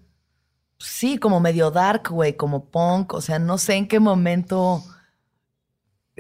sí, 0.80 1.18
como 1.20 1.39
medio 1.39 1.70
dark, 1.72 2.10
güey, 2.10 2.36
como 2.36 2.66
punk, 2.72 3.13
o 3.13 3.22
sea, 3.22 3.38
no 3.39 3.58
sé 3.60 3.76
en 3.76 3.88
qué 3.88 4.00
momento 4.00 4.84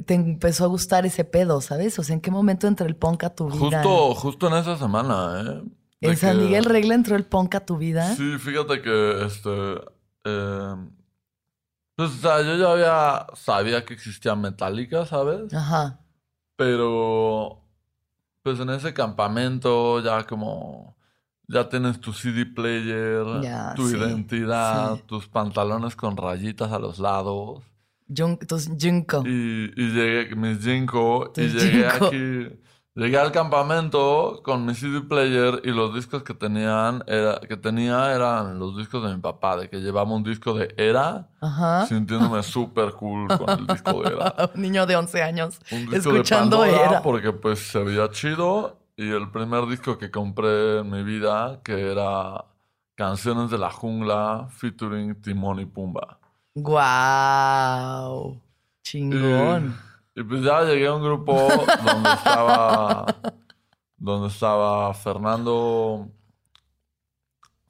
te 0.05 0.13
empezó 0.15 0.63
a 0.65 0.67
gustar 0.67 1.05
ese 1.05 1.23
pedo, 1.23 1.61
¿sabes? 1.61 1.97
O 1.99 2.03
sea, 2.03 2.13
en 2.15 2.21
qué 2.21 2.31
momento 2.31 2.67
entró 2.67 2.85
el 2.85 2.95
punk 2.95 3.23
a 3.25 3.35
tu 3.35 3.47
vida. 3.49 3.83
Justo, 3.83 4.15
justo 4.15 4.47
en 4.47 4.53
esa 4.55 4.77
semana, 4.77 5.41
¿eh? 5.41 5.61
De 6.01 6.09
En 6.09 6.17
San 6.17 6.37
que- 6.37 6.43
Miguel 6.45 6.65
Regla 6.65 6.95
entró 6.95 7.15
el 7.15 7.25
punk 7.25 7.55
a 7.55 7.65
tu 7.65 7.77
vida. 7.77 8.15
Sí, 8.15 8.37
fíjate 8.39 8.81
que 8.81 9.25
este. 9.25 9.49
eh, 10.25 10.75
pues, 11.95 12.09
o 12.11 12.15
sea, 12.15 12.41
yo 12.41 12.55
ya 12.57 12.71
había. 12.71 13.27
Sabía 13.35 13.85
que 13.85 13.93
existía 13.93 14.35
Metallica, 14.35 15.05
¿sabes? 15.05 15.53
Ajá. 15.53 15.99
Pero. 16.55 17.59
Pues 18.41 18.59
en 18.59 18.69
ese 18.71 18.93
campamento 18.93 20.01
ya 20.01 20.25
como. 20.25 20.97
Ya 21.47 21.67
tienes 21.69 21.99
tu 21.99 22.13
CD 22.13 22.45
player, 22.45 23.25
Ya, 23.43 23.73
tu 23.75 23.87
sí, 23.89 23.97
identidad, 23.97 24.95
sí. 24.95 25.03
tus 25.05 25.27
pantalones 25.27 25.95
con 25.95 26.15
rayitas 26.17 26.71
a 26.71 26.79
los 26.79 26.99
lados. 26.99 27.63
Jun- 28.07 28.39
Junko. 28.79 29.23
Y, 29.25 29.71
y 29.75 29.87
llegué, 29.93 30.35
mis 30.35 30.59
Jinko, 30.63 31.31
y 31.35 31.41
llegué 31.47 31.87
aquí, 31.87 32.59
llegué 32.95 33.17
al 33.17 33.31
campamento 33.31 34.41
con 34.43 34.65
mi 34.65 34.75
CD 34.75 35.01
player 35.01 35.61
y 35.63 35.71
los 35.71 35.93
discos 35.95 36.23
que 36.23 36.33
tenían, 36.33 37.03
era, 37.07 37.39
que 37.39 37.57
tenía 37.57 38.13
eran 38.13 38.59
los 38.59 38.77
discos 38.77 39.03
de 39.07 39.15
mi 39.15 39.21
papá, 39.21 39.57
de 39.57 39.69
que 39.69 39.77
llevaba 39.81 40.11
un 40.13 40.23
disco 40.23 40.53
de 40.53 40.73
Era, 40.77 41.29
Ajá. 41.41 41.85
sintiéndome 41.87 42.43
súper 42.43 42.91
cool 42.93 43.27
con 43.37 43.49
el 43.59 43.67
disco 43.67 44.03
de 44.03 44.09
Era. 44.13 44.51
Un 44.55 44.61
niño 44.61 44.85
de 44.85 44.95
11 44.95 45.23
años 45.23 45.59
Un 45.71 45.89
disco 45.89 46.11
escuchando 46.11 46.61
de 46.61 46.69
Pandora 46.71 46.89
era. 46.91 47.01
porque 47.01 47.31
pues 47.31 47.59
se 47.59 47.83
veía 47.83 48.09
chido 48.11 48.79
y 48.95 49.09
el 49.09 49.31
primer 49.31 49.65
disco 49.67 49.97
que 49.97 50.11
compré 50.11 50.79
en 50.79 50.89
mi 50.91 51.01
vida, 51.03 51.61
que 51.63 51.91
era 51.91 52.45
Canciones 52.95 53.49
de 53.49 53.57
la 53.57 53.71
Jungla 53.71 54.47
featuring 54.51 55.19
Timón 55.19 55.59
y 55.59 55.65
Pumba. 55.65 56.19
Guau. 56.55 58.39
Chingón. 58.83 59.75
Y, 60.15 60.21
y 60.21 60.23
pues 60.23 60.43
ya 60.43 60.61
llegué 60.63 60.87
a 60.87 60.93
un 60.93 61.03
grupo 61.03 61.33
donde 61.83 62.09
estaba 62.13 63.05
donde 63.97 64.27
estaba 64.27 64.93
Fernando 64.93 66.09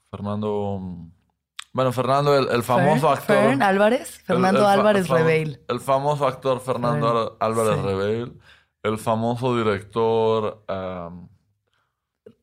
Fernando 0.09 0.79
bueno 1.71 1.91
Fernando 1.91 2.37
el, 2.37 2.49
el 2.49 2.63
famoso 2.63 3.07
Fern- 3.07 3.13
actor 3.19 3.35
Fern 3.37 3.61
Álvarez, 3.61 4.19
Fernando 4.25 4.59
el 4.61 4.65
Álvarez 4.65 5.07
Reveil. 5.07 5.61
el 5.67 5.79
famoso 5.79 6.27
actor 6.27 6.59
Fernando 6.59 7.07
Fern, 7.07 7.17
Ar- 7.17 7.31
Álvarez 7.39 7.75
sí. 7.79 7.81
Reveil 7.85 8.39
el 8.83 8.97
famoso 8.97 9.55
director 9.55 10.63
um, 10.67 11.29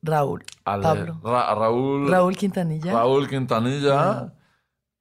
Raúl. 0.02 0.42
Ale- 0.64 0.82
Pablo. 0.82 1.20
Ra- 1.22 1.54
Raúl 1.54 2.10
Raúl 2.10 2.36
Quintanilla. 2.36 2.92
Raúl 2.92 3.28
Quintanilla 3.28 4.32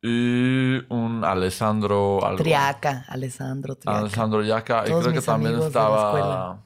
y 0.01 0.77
un 0.93 1.23
Alessandro 1.25 2.23
algo. 2.25 2.37
Triaca, 2.37 3.05
Alessandro 3.07 3.75
Triaca. 3.75 3.99
Alessandro 3.99 4.43
Yaca. 4.43 4.83
Y 4.83 4.91
creo 4.91 5.13
que 5.13 5.21
también 5.21 5.59
estaba. 5.59 6.61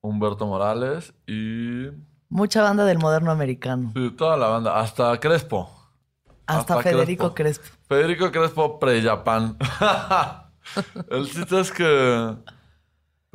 Humberto 0.00 0.46
Morales 0.46 1.14
y 1.26 1.86
Mucha 2.28 2.62
banda 2.62 2.84
del 2.84 2.98
moderno 2.98 3.30
americano. 3.30 3.90
sí, 3.94 4.10
toda 4.10 4.36
la 4.36 4.48
banda. 4.48 4.78
Hasta 4.78 5.18
Crespo. 5.18 5.70
Hasta, 6.46 6.74
hasta 6.74 6.82
Federico 6.82 7.34
Crespo. 7.34 7.64
Federico 7.88 8.30
Crespo 8.30 8.78
pre-Japan. 8.78 9.56
El 11.10 11.26
chiste 11.30 11.60
es 11.60 11.72
que 11.72 12.34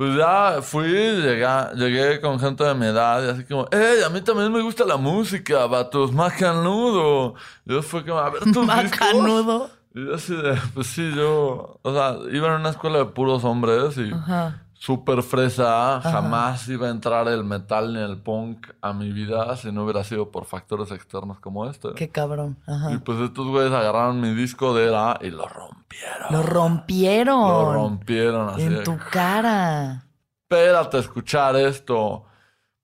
pues 0.00 0.16
ya 0.16 0.62
fui, 0.62 0.88
llegué, 0.88 1.46
llegué 1.74 2.20
con 2.22 2.40
gente 2.40 2.64
de 2.64 2.74
mi 2.74 2.86
edad 2.86 3.22
y 3.22 3.28
así 3.28 3.44
como, 3.44 3.68
¡Ey, 3.70 4.02
a 4.02 4.08
mí 4.08 4.22
también 4.22 4.50
me 4.50 4.62
gusta 4.62 4.86
la 4.86 4.96
música, 4.96 5.66
vatos! 5.66 6.10
¡Macanudo! 6.10 7.34
Yo 7.66 7.82
fue 7.82 8.02
como, 8.06 8.18
a 8.18 8.30
ver 8.30 8.44
tus 8.44 8.46
discos. 8.46 8.66
Macanudo. 8.66 9.70
Y 9.94 10.06
yo 10.06 10.14
así 10.14 10.34
de, 10.34 10.58
pues 10.72 10.86
sí, 10.86 11.12
yo, 11.14 11.78
o 11.82 11.92
sea, 11.92 12.16
iba 12.32 12.48
en 12.48 12.60
una 12.60 12.70
escuela 12.70 12.96
de 12.96 13.04
puros 13.04 13.44
hombres 13.44 13.98
y 13.98 14.10
Ajá. 14.10 14.62
Súper 14.80 15.22
fresa, 15.22 16.00
jamás 16.00 16.66
iba 16.68 16.86
a 16.86 16.90
entrar 16.90 17.28
el 17.28 17.44
metal 17.44 17.92
ni 17.92 18.00
el 18.00 18.16
punk 18.16 18.66
a 18.80 18.94
mi 18.94 19.12
vida 19.12 19.54
si 19.58 19.70
no 19.70 19.84
hubiera 19.84 20.02
sido 20.04 20.30
por 20.30 20.46
factores 20.46 20.90
externos 20.90 21.38
como 21.38 21.68
este. 21.68 21.90
Qué 21.94 22.08
cabrón. 22.08 22.56
Y 22.66 22.72
Ajá. 22.72 23.02
pues 23.04 23.20
estos 23.20 23.46
güeyes 23.46 23.72
agarraron 23.72 24.22
mi 24.22 24.34
disco 24.34 24.74
de 24.74 24.88
era 24.88 25.18
y 25.20 25.28
lo 25.30 25.46
rompieron. 25.46 26.28
Lo 26.30 26.42
rompieron. 26.42 27.40
Lo 27.40 27.72
rompieron 27.74 28.48
así. 28.48 28.62
En 28.62 28.82
tu 28.82 28.96
cara. 29.12 30.06
Espérate 30.48 30.96
a 30.96 31.00
escuchar 31.00 31.56
esto. 31.56 32.24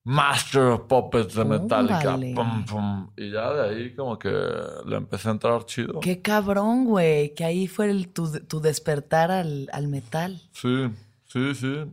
Master 0.05 0.65
of 0.65 0.81
Puppets 0.83 1.35
de 1.35 1.45
Metallica. 1.47 2.13
Pum, 2.35 2.65
pum. 2.67 3.11
Y 3.17 3.33
ya 3.33 3.53
de 3.55 3.69
ahí 3.71 3.95
como 3.95 4.19
que 4.19 4.29
le 4.85 4.97
empecé 4.97 5.31
a 5.31 5.33
entrar 5.33 5.65
chido. 5.65 6.01
Qué 6.01 6.21
cabrón, 6.21 6.85
güey. 6.85 7.35
Que 7.35 7.45
ahí 7.45 7.67
fue 7.67 7.91
el, 7.91 8.09
tu, 8.13 8.31
tu 8.41 8.61
despertar 8.61 9.31
al, 9.31 9.71
al 9.73 9.89
metal. 9.89 10.43
Sí, 10.53 10.91
sí, 11.37 11.55
sí. 11.55 11.93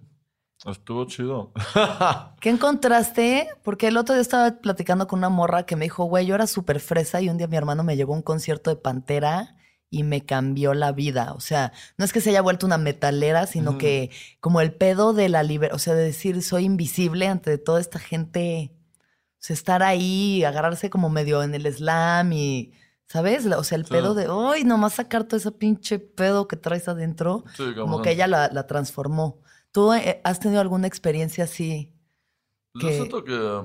Estuvo 0.66 1.06
chido. 1.06 1.52
¿Qué 2.40 2.50
encontraste? 2.50 3.50
Porque 3.64 3.88
el 3.88 3.98
otro 3.98 4.16
día 4.16 4.22
estaba 4.22 4.62
platicando 4.62 5.08
con 5.08 5.20
una 5.20 5.28
morra 5.30 5.66
que 5.66 5.76
me 5.76 5.86
dijo, 5.86 6.06
güey, 6.06 6.26
yo 6.26 6.36
era 6.36 6.48
súper 6.48 6.80
fresa 6.80 7.22
y 7.22 7.28
un 7.28 7.38
día 7.38 7.48
mi 7.48 7.58
hermano 7.58 7.84
me 7.84 7.98
llevó 7.98 8.14
a 8.14 8.18
un 8.18 8.22
concierto 8.22 8.70
de 8.70 8.78
Pantera 8.78 9.58
y 9.90 10.04
me 10.04 10.26
cambió 10.26 10.74
la 10.74 10.94
vida. 10.94 11.34
O 11.34 11.42
sea, 11.42 11.74
no 11.98 12.06
es 12.06 12.14
que 12.14 12.22
se 12.22 12.30
haya 12.30 12.42
vuelto 12.42 12.66
una 12.66 12.78
metalera, 12.78 13.46
sino 13.46 13.78
que 13.78 14.10
como 14.40 14.62
el 14.62 14.74
pedo 14.74 15.14
de 15.14 15.28
la 15.28 15.44
libertad, 15.44 15.76
o 15.76 15.80
sea, 15.80 15.96
de 15.96 16.06
decir 16.06 16.42
soy 16.42 16.64
invisible 16.64 17.28
ante 17.28 17.58
toda 17.58 17.82
esta 17.82 18.00
gente, 18.00 18.72
o 19.04 19.40
sea, 19.40 19.54
estar 19.54 19.84
ahí, 19.84 20.46
agarrarse 20.46 20.90
como 20.90 21.10
medio 21.10 21.44
en 21.44 21.54
el 21.56 21.72
slam 21.74 22.32
y, 22.32 22.72
¿sabes? 23.14 23.46
O 23.46 23.64
sea, 23.64 23.78
el 23.78 23.86
Sí. 23.86 23.92
pedo 23.92 24.16
de, 24.16 24.28
ay, 24.28 24.64
nomás 24.64 24.94
sacar 24.96 25.24
todo 25.26 25.38
ese 25.38 25.52
pinche 25.52 26.00
pedo 26.00 26.48
que 26.48 26.56
traes 26.58 26.88
adentro, 26.88 27.44
Sí, 27.56 27.64
como 27.76 28.02
que 28.02 28.10
ella 28.12 28.26
la, 28.28 28.48
la 28.50 28.66
transformó. 28.66 29.40
¿Tú 29.72 29.94
eh, 29.94 30.20
has 30.24 30.40
tenido 30.40 30.60
alguna 30.62 30.88
experiencia 30.88 31.44
así? 31.44 31.94
Yo 32.74 32.88
que- 32.88 32.94
siento 32.96 33.24
que. 33.24 33.62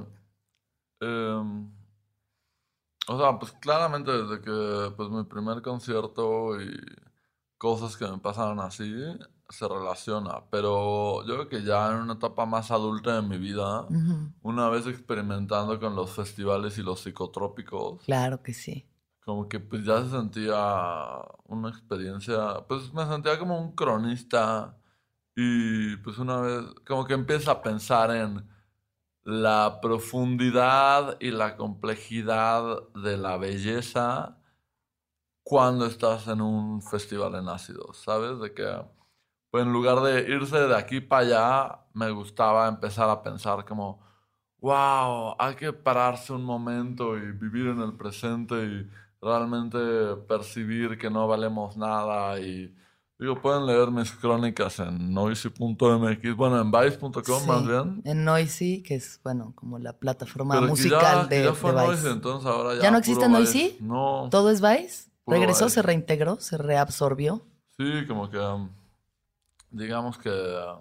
em, 1.00 1.70
o 3.08 3.18
sea, 3.18 3.38
pues 3.38 3.52
claramente 3.52 4.10
desde 4.12 4.42
que 4.42 4.92
pues 4.96 5.08
mi 5.08 5.24
primer 5.24 5.62
concierto 5.62 6.60
y 6.60 6.68
cosas 7.56 7.96
que 7.96 8.06
me 8.06 8.18
pasaron 8.18 8.60
así 8.60 8.92
se 9.48 9.66
relaciona. 9.66 10.42
Pero 10.50 11.24
yo 11.26 11.34
creo 11.36 11.48
que 11.48 11.62
ya 11.62 11.90
en 11.90 11.96
una 12.00 12.14
etapa 12.14 12.44
más 12.44 12.70
adulta 12.70 13.14
de 13.16 13.22
mi 13.22 13.38
vida, 13.38 13.86
una 14.42 14.68
vez 14.68 14.86
experimentando 14.86 15.80
con 15.80 15.96
los 15.96 16.10
festivales 16.10 16.76
y 16.76 16.82
los 16.82 17.00
psicotrópicos, 17.00 18.02
Claro 18.04 18.42
que 18.42 18.52
sí. 18.52 18.84
Como 19.28 19.46
que 19.46 19.60
pues 19.60 19.84
ya 19.84 20.02
se 20.04 20.10
sentía 20.10 20.56
una 21.44 21.68
experiencia, 21.68 22.64
pues 22.66 22.94
me 22.94 23.04
sentía 23.06 23.38
como 23.38 23.60
un 23.60 23.74
cronista 23.74 24.78
y 25.36 25.96
pues 25.98 26.16
una 26.16 26.40
vez, 26.40 26.64
como 26.86 27.04
que 27.04 27.12
empieza 27.12 27.50
a 27.52 27.62
pensar 27.62 28.10
en 28.10 28.48
la 29.24 29.80
profundidad 29.82 31.18
y 31.20 31.30
la 31.30 31.58
complejidad 31.58 32.88
de 32.94 33.18
la 33.18 33.36
belleza 33.36 34.38
cuando 35.42 35.84
estás 35.84 36.26
en 36.28 36.40
un 36.40 36.80
festival 36.80 37.34
en 37.34 37.48
ácido, 37.48 37.92
¿sabes? 37.92 38.40
De 38.40 38.54
que 38.54 38.82
pues 39.50 39.62
en 39.64 39.74
lugar 39.74 40.00
de 40.00 40.22
irse 40.22 40.58
de 40.58 40.74
aquí 40.74 41.00
para 41.02 41.22
allá, 41.22 41.80
me 41.92 42.10
gustaba 42.12 42.66
empezar 42.66 43.10
a 43.10 43.22
pensar 43.22 43.66
como, 43.66 44.00
wow, 44.60 45.36
hay 45.38 45.54
que 45.56 45.74
pararse 45.74 46.32
un 46.32 46.44
momento 46.44 47.18
y 47.18 47.32
vivir 47.32 47.66
en 47.66 47.80
el 47.82 47.92
presente 47.94 48.54
y 48.64 48.90
realmente 49.20 49.78
percibir 50.28 50.98
que 50.98 51.10
no 51.10 51.26
valemos 51.26 51.76
nada 51.76 52.38
y 52.40 52.74
Digo, 53.18 53.42
pueden 53.42 53.66
leer 53.66 53.90
mis 53.90 54.12
crónicas 54.12 54.78
en 54.78 55.12
noisy.mx, 55.12 56.36
bueno, 56.36 56.60
en 56.60 56.70
vice.com 56.70 57.46
más 57.48 57.66
bien. 57.66 58.00
En 58.04 58.24
Noisy, 58.24 58.80
que 58.80 58.94
es, 58.94 59.20
bueno, 59.24 59.52
como 59.56 59.80
la 59.80 59.92
plataforma 59.92 60.60
musical 60.60 61.28
de, 61.28 61.42
ya 61.42 61.52
fue 61.52 61.72
Vice. 61.72 61.84
Noisy, 61.84 62.06
entonces 62.10 62.48
ahora 62.48 62.76
ya. 62.76 62.82
¿Ya 62.82 62.90
no 62.92 62.98
existe 62.98 63.28
Noisy? 63.28 63.62
Vice. 63.70 63.78
No. 63.80 64.28
¿Todo 64.30 64.50
es 64.50 64.60
Vice? 64.60 65.10
Puro 65.24 65.36
¿Regresó, 65.36 65.64
Vice. 65.64 65.74
se 65.74 65.82
reintegró, 65.82 66.38
se 66.38 66.58
reabsorbió? 66.58 67.42
Sí, 67.76 68.06
como 68.06 68.30
que. 68.30 68.38
um, 68.38 68.68
digamos 69.70 70.18
que 70.18 70.30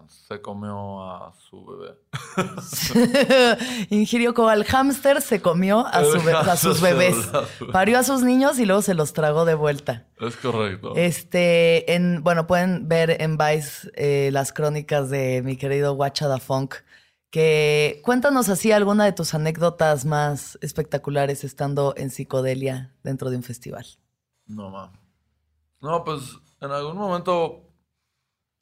se 0.08 0.42
comió 0.42 1.02
a 1.04 1.34
su 1.34 1.66
bebé. 1.66 1.96
Ingirió 3.90 4.34
como 4.34 4.52
el 4.52 4.64
hámster, 4.66 5.22
se 5.22 5.42
comió 5.42 5.86
a, 5.88 6.00
El 6.02 6.06
su 6.20 6.24
be- 6.26 6.32
a 6.34 6.56
sus 6.58 6.82
bebés. 6.82 7.16
Parió 7.72 8.00
a 8.00 8.04
sus 8.04 8.22
niños 8.24 8.60
y 8.60 8.66
luego 8.66 8.82
se 8.82 8.94
los 8.94 9.14
tragó 9.14 9.46
de 9.46 9.56
vuelta. 9.56 10.08
Es 10.20 10.36
correcto. 10.38 10.94
Este, 10.96 11.94
en, 11.94 12.24
bueno, 12.24 12.48
pueden 12.48 12.88
ver 12.88 13.22
en 13.22 13.38
Vice 13.38 13.90
eh, 13.96 14.30
las 14.32 14.54
crónicas 14.54 15.10
de 15.10 15.42
mi 15.44 15.58
querido 15.58 15.94
Guachada 15.96 16.40
Funk. 16.40 16.76
Que 17.30 18.02
cuéntanos 18.06 18.48
así 18.48 18.72
alguna 18.72 19.04
de 19.04 19.12
tus 19.12 19.34
anécdotas 19.34 20.06
más 20.06 20.58
espectaculares 20.62 21.44
estando 21.44 21.94
en 21.98 22.10
psicodelia 22.10 22.96
dentro 23.04 23.30
de 23.30 23.36
un 23.36 23.44
festival. 23.44 23.86
No, 24.46 24.70
ma. 24.70 24.94
No, 25.82 26.04
pues 26.06 26.22
en 26.62 26.72
algún 26.72 26.96
momento 26.96 27.67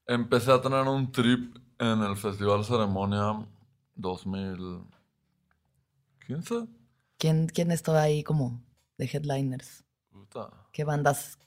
empecé 0.07 0.51
a 0.51 0.61
tener 0.61 0.87
un 0.87 1.11
trip 1.11 1.55
en 1.79 2.01
el 2.01 2.17
Festival 2.17 2.63
Ceremonia 2.63 3.47
2015. 3.95 6.67
¿Quién, 7.17 7.47
quién 7.47 7.71
estaba 7.71 8.01
ahí 8.01 8.23
como 8.23 8.61
de 8.97 9.05
headliners? 9.05 9.83
Puta. 10.09 10.49
¿Qué 10.71 10.83
bandas? 10.83 11.39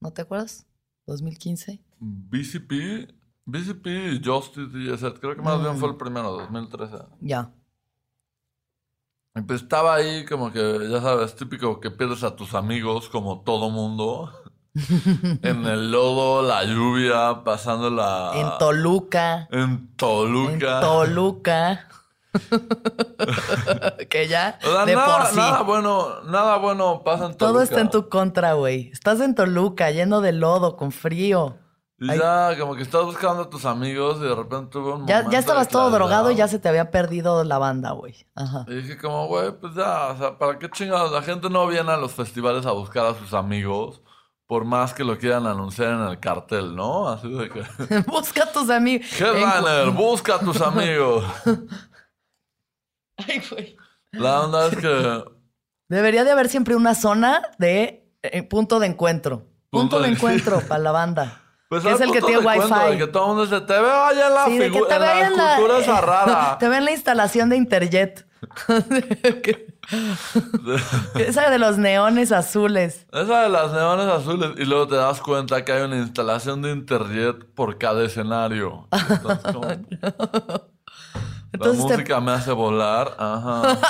¿No 0.00 0.12
te 0.12 0.22
acuerdas? 0.22 0.66
¿2015? 1.06 1.80
BCP, 1.98 3.12
BCP 3.44 3.86
y 3.86 4.24
Justice 4.24 4.96
Set, 4.98 5.20
creo 5.20 5.36
que 5.36 5.42
más 5.42 5.60
bien 5.60 5.76
fue 5.78 5.90
el 5.90 5.96
primero, 5.96 6.32
2013. 6.32 6.96
Ya. 7.20 7.52
Y 9.34 9.42
pues 9.42 9.62
estaba 9.62 9.94
ahí 9.94 10.24
como 10.24 10.52
que, 10.52 10.88
ya 10.90 11.00
sabes, 11.00 11.36
típico 11.36 11.78
que 11.78 11.90
pierdes 11.90 12.24
a 12.24 12.34
tus 12.34 12.54
amigos 12.54 13.08
como 13.08 13.42
todo 13.42 13.70
mundo. 13.70 14.32
En 15.42 15.66
el 15.66 15.90
lodo, 15.90 16.42
la 16.42 16.64
lluvia, 16.64 17.42
pasando 17.44 17.90
la... 17.90 18.32
En 18.34 18.58
Toluca. 18.58 19.48
En 19.50 19.60
En 19.60 19.96
Toluca. 19.96 20.80
Toluca. 20.80 21.88
que 24.10 24.28
ya, 24.28 24.58
O 24.62 24.70
sea, 24.70 24.84
de 24.84 24.94
nada, 24.94 25.18
por 25.18 25.26
sí. 25.28 25.36
nada 25.36 25.62
bueno, 25.62 26.22
nada 26.24 26.56
bueno 26.58 27.02
pasa 27.02 27.26
en 27.26 27.34
Toluca. 27.34 27.38
Todo 27.38 27.62
está 27.62 27.80
en 27.80 27.90
tu 27.90 28.08
contra, 28.08 28.52
güey. 28.52 28.90
Estás 28.92 29.20
en 29.20 29.34
Toluca, 29.34 29.90
lleno 29.90 30.20
de 30.20 30.32
lodo, 30.32 30.76
con 30.76 30.92
frío. 30.92 31.56
Y 31.98 32.10
Ay. 32.10 32.18
ya, 32.18 32.54
como 32.58 32.74
que 32.76 32.82
estás 32.82 33.04
buscando 33.06 33.44
a 33.44 33.48
tus 33.48 33.64
amigos 33.64 34.18
y 34.20 34.24
de 34.24 34.34
repente 34.34 34.68
tuve 34.70 34.92
un 34.92 35.06
Ya, 35.06 35.26
ya 35.30 35.38
estabas 35.38 35.68
todo 35.68 35.90
drogado 35.90 36.30
y 36.30 36.34
ya 36.34 36.46
se 36.46 36.58
te 36.58 36.68
había 36.68 36.90
perdido 36.90 37.42
la 37.42 37.56
banda, 37.56 37.92
güey. 37.92 38.26
Ajá. 38.34 38.66
Y 38.68 38.74
dije 38.74 38.98
como, 38.98 39.26
güey, 39.28 39.52
pues 39.52 39.74
ya, 39.74 40.08
o 40.08 40.18
sea, 40.18 40.36
¿para 40.36 40.58
qué 40.58 40.68
chingados? 40.68 41.10
La 41.10 41.22
gente 41.22 41.48
no 41.48 41.66
viene 41.66 41.90
a 41.90 41.96
los 41.96 42.12
festivales 42.12 42.66
a 42.66 42.72
buscar 42.72 43.06
a 43.06 43.14
sus 43.14 43.32
amigos, 43.32 44.02
por 44.46 44.64
más 44.64 44.94
que 44.94 45.02
lo 45.04 45.18
quieran 45.18 45.46
anunciar 45.46 45.90
en 45.94 46.02
el 46.02 46.20
cartel, 46.20 46.76
¿no? 46.76 47.08
Así 47.08 47.28
de 47.30 47.48
que... 47.50 47.62
Busca 48.06 48.44
a 48.44 48.52
tus 48.52 48.70
amigos. 48.70 49.06
Headliner, 49.20 49.90
busca 49.90 50.36
a 50.36 50.38
tus 50.40 50.60
amigos. 50.60 51.24
Ay, 53.16 53.42
güey. 53.50 53.76
La 54.12 54.42
onda 54.42 54.66
es 54.68 54.76
que... 54.76 55.24
Debería 55.88 56.24
de 56.24 56.30
haber 56.32 56.48
siempre 56.48 56.74
una 56.76 56.94
zona 56.94 57.42
de 57.58 58.08
eh, 58.22 58.42
punto 58.42 58.78
de 58.80 58.88
encuentro. 58.88 59.38
Punto, 59.70 59.96
Punto 59.96 60.00
de 60.00 60.08
de- 60.08 60.14
encuentro 60.14 60.60
para 60.68 60.80
la 60.82 60.92
banda. 60.92 61.42
Pues 61.68 61.82
que 61.82 61.90
es 61.90 62.00
el 62.00 62.12
que 62.12 62.20
tiene 62.22 62.40
de 62.40 62.46
wifi. 62.46 62.98
que 62.98 63.06
todo 63.08 63.24
el 63.24 63.28
mundo 63.30 63.42
dice, 63.44 63.60
te 63.62 63.72
veo 63.72 64.04
allá 64.04 64.28
en 64.28 64.34
la, 64.34 64.44
Sí, 64.46 64.58
de 64.58 64.70
que 64.70 64.78
figu- 64.78 64.86
te 64.88 64.94
en 64.94 65.00
la 65.36 65.52
escultura 65.54 65.78
esa 65.78 66.00
rara. 66.00 66.56
te 66.60 66.68
ven 66.68 66.84
la 66.84 66.92
instalación 66.92 67.48
de 67.48 67.56
Interjet. 67.56 68.26
Esa 71.14 71.50
de 71.50 71.58
los 71.58 71.78
neones 71.78 72.32
azules. 72.32 73.06
Esa 73.12 73.42
de 73.42 73.48
las 73.48 73.72
neones 73.72 74.06
azules. 74.06 74.50
Y 74.56 74.64
luego 74.64 74.88
te 74.88 74.96
das 74.96 75.20
cuenta 75.20 75.64
que 75.64 75.72
hay 75.72 75.82
una 75.82 75.96
instalación 75.98 76.62
de 76.62 76.72
internet 76.72 77.36
por 77.54 77.78
cada 77.78 78.04
escenario. 78.04 78.88
Entonces, 78.90 79.52
como, 79.52 79.70
Entonces 81.52 81.52
la 81.52 81.60
te- 81.88 81.94
música 81.94 82.20
me 82.20 82.32
hace 82.32 82.52
volar. 82.52 83.14
Ajá. 83.18 83.78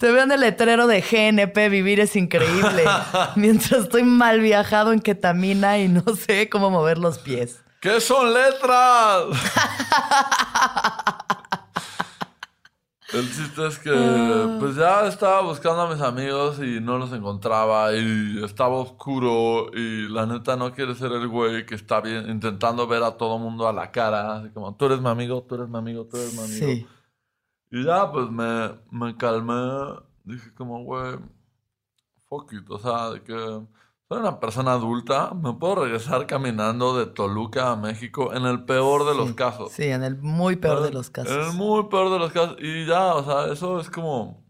Te 0.00 0.10
veo 0.10 0.24
en 0.24 0.32
el 0.32 0.40
letrero 0.40 0.86
de 0.86 1.00
GNP, 1.00 1.68
vivir 1.70 2.00
es 2.00 2.16
increíble. 2.16 2.84
Mientras 3.36 3.82
estoy 3.82 4.02
mal 4.02 4.40
viajado 4.40 4.92
en 4.92 4.98
ketamina 5.00 5.78
y 5.78 5.88
no 5.88 6.02
sé 6.16 6.48
cómo 6.50 6.70
mover 6.70 6.98
los 6.98 7.18
pies. 7.18 7.62
¿Qué 7.80 8.00
son 8.00 8.32
letras? 8.32 9.24
El 13.12 13.28
chiste 13.32 13.66
es 13.66 13.78
que 13.78 14.56
pues 14.58 14.74
ya 14.76 15.06
estaba 15.06 15.40
buscando 15.42 15.82
a 15.82 15.94
mis 15.94 16.02
amigos 16.02 16.58
y 16.58 16.80
no 16.80 16.98
los 16.98 17.12
encontraba 17.12 17.94
y 17.94 18.42
estaba 18.44 18.76
oscuro 18.76 19.70
y 19.72 20.08
la 20.08 20.26
neta 20.26 20.56
no 20.56 20.72
quiere 20.72 20.94
ser 20.94 21.12
el 21.12 21.28
güey 21.28 21.64
que 21.64 21.76
está 21.76 22.00
bien 22.00 22.28
intentando 22.28 22.86
ver 22.86 23.04
a 23.04 23.16
todo 23.16 23.38
mundo 23.38 23.68
a 23.68 23.72
la 23.72 23.92
cara, 23.92 24.36
así 24.36 24.50
como 24.50 24.74
tú 24.74 24.86
eres 24.86 25.00
mi 25.00 25.08
amigo, 25.08 25.42
tú 25.44 25.54
eres 25.54 25.68
mi 25.68 25.78
amigo, 25.78 26.04
tú 26.06 26.16
eres 26.16 26.34
mi 26.34 26.40
amigo. 26.40 26.66
Sí. 26.66 26.86
Y 27.70 27.84
ya, 27.84 28.10
pues 28.10 28.30
me, 28.30 28.70
me 28.90 29.16
calmé. 29.16 30.00
Dije 30.24 30.52
como, 30.54 30.82
güey, 30.84 31.18
fuck 32.28 32.52
it. 32.52 32.68
O 32.70 32.78
sea, 32.78 33.10
de 33.10 33.22
que 33.22 33.60
soy 34.08 34.18
una 34.20 34.38
persona 34.40 34.72
adulta. 34.72 35.32
Me 35.34 35.52
puedo 35.54 35.84
regresar 35.84 36.26
caminando 36.26 36.96
de 36.96 37.06
Toluca 37.06 37.72
a 37.72 37.76
México 37.76 38.32
en 38.34 38.44
el 38.46 38.64
peor 38.64 39.04
de 39.06 39.14
los 39.14 39.28
Sí, 39.30 39.34
casos. 39.34 39.72
Sí, 39.72 39.84
en 39.84 40.04
el 40.04 40.16
muy 40.18 40.56
peor 40.56 40.82
de 40.82 40.90
los 40.92 41.08
En 41.14 41.26
el 41.26 41.26
casos. 41.38 41.54
muy 41.54 41.84
peor 41.88 42.10
de 42.10 42.18
los 42.18 42.32
casos. 42.32 42.56
Y 42.60 42.86
ya, 42.86 43.14
o 43.14 43.24
sea, 43.24 43.52
eso 43.52 43.80
es 43.80 43.90
como... 43.90 44.44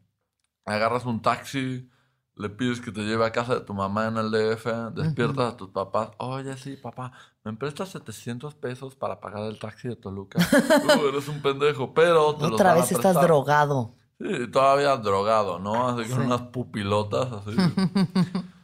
Agarras 0.69 1.05
un 1.07 1.23
taxi, 1.23 1.89
le 2.35 2.51
pides 2.51 2.81
que 2.81 2.91
te 2.91 3.03
lleve 3.03 3.25
a 3.25 3.31
casa 3.31 3.55
de 3.55 3.61
tu 3.61 3.73
mamá 3.73 4.09
en 4.09 4.17
el 4.17 4.33
DF, 4.33 4.67
despiertas 4.97 5.53
a 5.55 5.57
tus 5.57 5.71
papás. 5.71 6.11
Oye, 6.19 6.57
sí, 6.57 6.77
papá, 6.77 7.13
¿me 7.45 7.53
prestas 7.53 7.91
700 7.91 8.57
pesos 8.57 8.97
para 8.97 9.21
pagar 9.21 9.45
el 9.45 9.61
taxi 9.61 9.87
de 9.87 9.95
Toluca? 9.95 10.41
Tú 11.01 11.07
eres 11.09 11.29
un 11.29 11.41
pendejo, 11.41 11.95
pero 11.95 12.35
te 12.35 12.43
los 12.43 12.53
Otra 12.55 12.71
van 12.71 12.79
a 12.79 12.81
vez 12.81 12.91
estás 12.91 13.15
drogado. 13.21 13.95
Sí, 14.19 14.49
todavía 14.51 14.97
drogado, 14.97 15.61
¿no? 15.61 15.89
Así 15.89 16.11
con 16.11 16.23
unas 16.23 16.41
pupilotas, 16.43 17.31
así. 17.31 17.57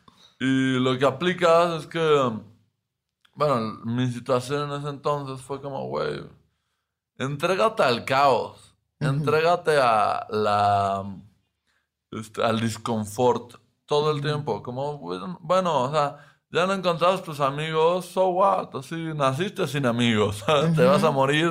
y 0.45 0.81
lo 0.81 0.99
que 0.99 1.05
aplicas 1.05 1.83
es 1.83 1.87
que, 1.87 2.33
bueno, 3.33 3.81
mi 3.85 4.11
situación 4.11 4.69
en 4.69 4.81
ese 4.81 4.89
entonces 4.89 5.41
fue 5.41 5.63
como, 5.63 5.87
güey, 5.87 6.21
entrégate 7.17 7.85
al 7.85 8.05
caos, 8.05 8.75
entrégate 8.99 9.79
a 9.81 10.27
la, 10.31 11.17
este, 12.11 12.43
al 12.43 12.59
disconfort 12.59 13.55
todo 13.87 14.11
el 14.11 14.21
tiempo, 14.21 14.65
como, 14.65 14.99
bueno, 14.99 15.39
bueno, 15.43 15.83
o 15.83 15.93
sea, 15.93 16.32
ya 16.53 16.67
no 16.67 16.75
encontraste 16.75 17.25
tus 17.25 17.41
amigos, 17.41 18.05
so 18.07 18.29
what, 18.29 18.69
así, 18.77 18.95
naciste 19.15 19.67
sin 19.67 19.87
amigos, 19.87 20.45
te 20.77 20.85
vas 20.85 21.03
a 21.03 21.11
morir 21.11 21.51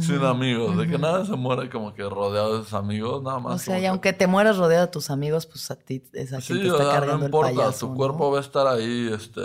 sin 0.00 0.22
amigos, 0.24 0.76
de 0.76 0.86
que 0.86 0.98
nadie 0.98 1.24
se 1.26 1.32
muere 1.34 1.68
como 1.70 1.92
que 1.94 2.02
rodeado 2.08 2.58
de 2.58 2.64
sus 2.64 2.74
amigos, 2.74 3.22
nada 3.22 3.38
más. 3.40 3.54
O 3.54 3.58
sea, 3.58 3.78
y 3.78 3.80
que- 3.82 3.88
aunque 3.88 4.12
te 4.12 4.26
mueras 4.26 4.56
rodeado 4.58 4.86
de 4.86 4.92
tus 4.92 5.10
amigos, 5.10 5.46
pues 5.46 5.70
a 5.70 5.76
ti 5.76 6.02
es 6.12 6.32
a 6.32 6.38
quien 6.40 6.58
Sí, 6.58 6.62
te 6.62 6.68
está 6.68 6.84
cargando 6.90 7.16
no 7.18 7.24
el 7.24 7.24
importa, 7.26 7.50
payaso. 7.50 7.86
tu 7.86 7.92
¿no? 7.92 7.96
cuerpo 7.96 8.30
va 8.30 8.38
a 8.38 8.40
estar 8.42 8.66
ahí, 8.66 9.10
este, 9.12 9.40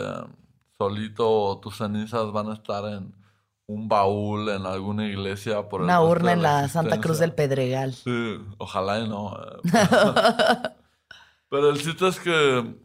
solito, 0.78 1.30
o 1.30 1.60
tus 1.60 1.78
cenizas 1.78 2.32
van 2.32 2.50
a 2.50 2.54
estar 2.56 2.84
en 2.86 3.16
un 3.66 3.88
baúl 3.88 4.50
en 4.50 4.66
alguna 4.66 5.08
iglesia 5.08 5.70
por 5.70 5.82
Una 5.82 6.02
urna 6.02 6.34
en 6.34 6.42
la 6.42 6.68
Santa 6.68 7.00
Cruz 7.00 7.20
del 7.20 7.32
Pedregal. 7.34 7.94
Sí, 7.94 8.38
ojalá 8.58 9.00
y 9.00 9.08
no. 9.08 9.34
eh. 9.38 9.60
Pero 11.50 11.70
el 11.70 11.82
chiste 11.82 12.08
es 12.08 12.20
que, 12.20 12.76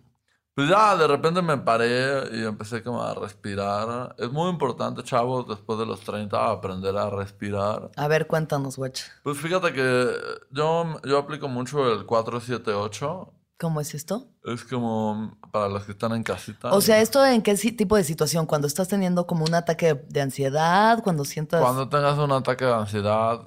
Pues 0.58 0.70
ya 0.70 0.96
de 0.96 1.06
repente 1.06 1.40
me 1.40 1.56
paré 1.56 2.36
y 2.36 2.42
empecé 2.42 2.82
como 2.82 3.00
a 3.00 3.14
respirar. 3.14 4.16
Es 4.18 4.32
muy 4.32 4.50
importante, 4.50 5.04
chavos, 5.04 5.46
después 5.46 5.78
de 5.78 5.86
los 5.86 6.00
30, 6.00 6.50
aprender 6.50 6.96
a 6.96 7.08
respirar. 7.10 7.92
A 7.94 8.08
ver, 8.08 8.26
cuéntanos, 8.26 8.76
guacha. 8.76 9.04
Pues 9.22 9.38
fíjate 9.38 9.72
que 9.72 10.16
yo, 10.50 11.00
yo 11.04 11.18
aplico 11.18 11.46
mucho 11.46 11.92
el 11.92 12.04
478. 12.06 13.32
¿Cómo 13.60 13.80
es 13.80 13.94
esto? 13.94 14.26
Es 14.42 14.64
como 14.64 15.38
para 15.52 15.68
los 15.68 15.84
que 15.84 15.92
están 15.92 16.10
en 16.10 16.24
casita. 16.24 16.72
O 16.72 16.80
sea, 16.80 17.00
¿esto 17.00 17.24
en 17.24 17.40
qué 17.42 17.54
tipo 17.54 17.94
de 17.94 18.02
situación? 18.02 18.44
Cuando 18.44 18.66
estás 18.66 18.88
teniendo 18.88 19.28
como 19.28 19.44
un 19.44 19.54
ataque 19.54 19.94
de 20.08 20.20
ansiedad, 20.20 21.04
cuando 21.04 21.24
sientas... 21.24 21.62
Cuando 21.62 21.88
tengas 21.88 22.18
un 22.18 22.32
ataque 22.32 22.64
de 22.64 22.74
ansiedad, 22.74 23.42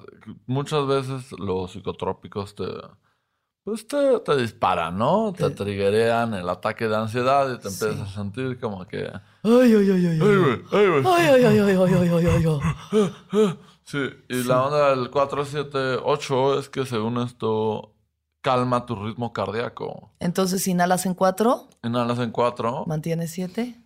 muchas 0.46 0.86
veces 0.86 1.30
los 1.32 1.72
psicotrópicos 1.72 2.54
te, 2.54 2.64
pues 3.64 3.86
te, 3.86 4.18
te 4.20 4.36
disparan, 4.36 4.98
¿no? 4.98 5.32
Te 5.32 5.48
Te- 5.50 5.54
triggerean 5.56 6.34
el 6.34 6.48
ataque 6.48 6.88
de 6.88 6.96
ansiedad 6.96 7.52
y 7.52 7.58
te 7.58 7.70
Sí. 7.70 7.84
empiezas 7.84 8.08
a 8.10 8.14
sentir 8.14 8.58
como 8.58 8.86
que... 8.86 9.04
Ay, 9.44 9.74
ay, 9.74 9.90
ay, 9.90 10.06
ay, 10.06 10.18
¡Ay, 10.20 10.36
güey! 10.36 10.62
¡Ay, 10.72 10.86
güey! 10.88 11.02
Ay, 11.06 11.26
ay, 11.26 11.44
ay, 11.44 11.58
ay, 11.58 11.76
ay, 11.76 12.08
ay, 12.08 12.26
ay, 12.26 12.44
ay. 13.32 13.58
Sí, 13.84 13.98
y 14.28 14.44
la 14.44 14.62
onda 14.64 14.90
del 14.90 15.10
478 15.10 16.58
es 16.60 16.68
que 16.68 16.86
según 16.86 17.18
esto 17.18 17.94
calma 18.40 18.86
tu 18.86 18.94
ritmo 18.96 19.32
cardíaco. 19.32 20.12
Entonces, 20.20 20.66
inhalas 20.68 21.04
en 21.06 21.14
cuatro, 21.14 21.68
Inhalas 21.82 22.18
en 22.20 22.30
4, 22.30 22.84
mantienes 22.86 23.30
siete. 23.32 23.76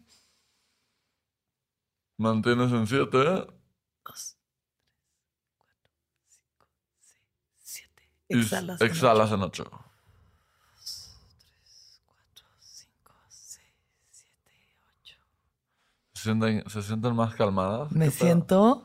mantienes 2.18 2.72
en 2.72 2.86
7 2.86 3.18
Dos, 4.04 4.36
siete. 7.58 8.02
y 8.04 8.15
Exhalas. 8.28 8.80
en 8.80 8.86
exhalas 8.86 9.32
en 9.32 9.42
8. 9.42 9.62
ocho, 9.62 9.74
cuatro, 12.04 12.44
cinco, 12.60 13.12
seis, 13.28 13.66
siete, 14.10 14.50
ocho. 15.02 15.16
¿Se 16.14 16.22
sienten, 16.22 16.64
se 16.68 16.82
sienten 16.82 17.14
más 17.14 17.34
calmadas? 17.34 17.90
Me 17.92 18.10
siento 18.10 18.84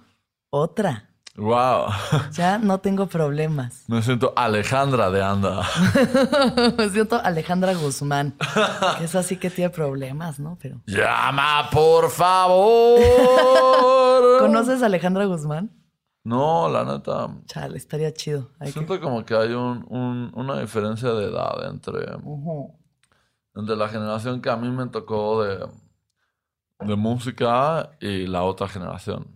otra. 0.49 1.07
¡Wow! 1.37 1.85
Ya 2.33 2.57
no 2.57 2.79
tengo 2.81 3.07
problemas. 3.07 3.85
Me 3.87 4.01
siento 4.01 4.33
Alejandra 4.35 5.09
de 5.09 5.23
Anda. 5.23 5.61
Me 6.77 6.89
siento 6.89 7.15
Alejandra 7.23 7.73
Guzmán. 7.73 8.35
Que 8.97 9.05
es 9.05 9.15
así 9.15 9.37
que 9.37 9.49
tiene 9.49 9.69
problemas, 9.69 10.39
¿no? 10.39 10.57
Pero. 10.61 10.81
¡Llama, 10.85 11.69
por 11.71 12.09
favor! 12.11 12.99
¿Conoces 14.39 14.83
a 14.83 14.87
Alejandra 14.87 15.23
Guzmán? 15.25 15.71
No, 16.23 16.69
la 16.69 16.83
neta. 16.85 17.35
Chale, 17.45 17.77
estaría 17.77 18.13
chido. 18.13 18.51
Hay 18.59 18.67
que- 18.67 18.73
Siento 18.73 18.99
como 19.01 19.25
que 19.25 19.33
hay 19.35 19.53
un, 19.53 19.85
un- 19.89 20.31
una 20.35 20.59
diferencia 20.59 21.09
de 21.13 21.25
edad 21.25 21.67
entre, 21.69 22.05
entre 23.55 23.75
la 23.75 23.89
generación 23.89 24.41
que 24.41 24.49
a 24.49 24.55
mí 24.57 24.69
me 24.69 24.87
tocó 24.87 25.43
de, 25.43 25.67
de 26.81 26.95
música 26.95 27.97
y 27.99 28.27
la 28.27 28.43
otra 28.43 28.67
generación. 28.67 29.35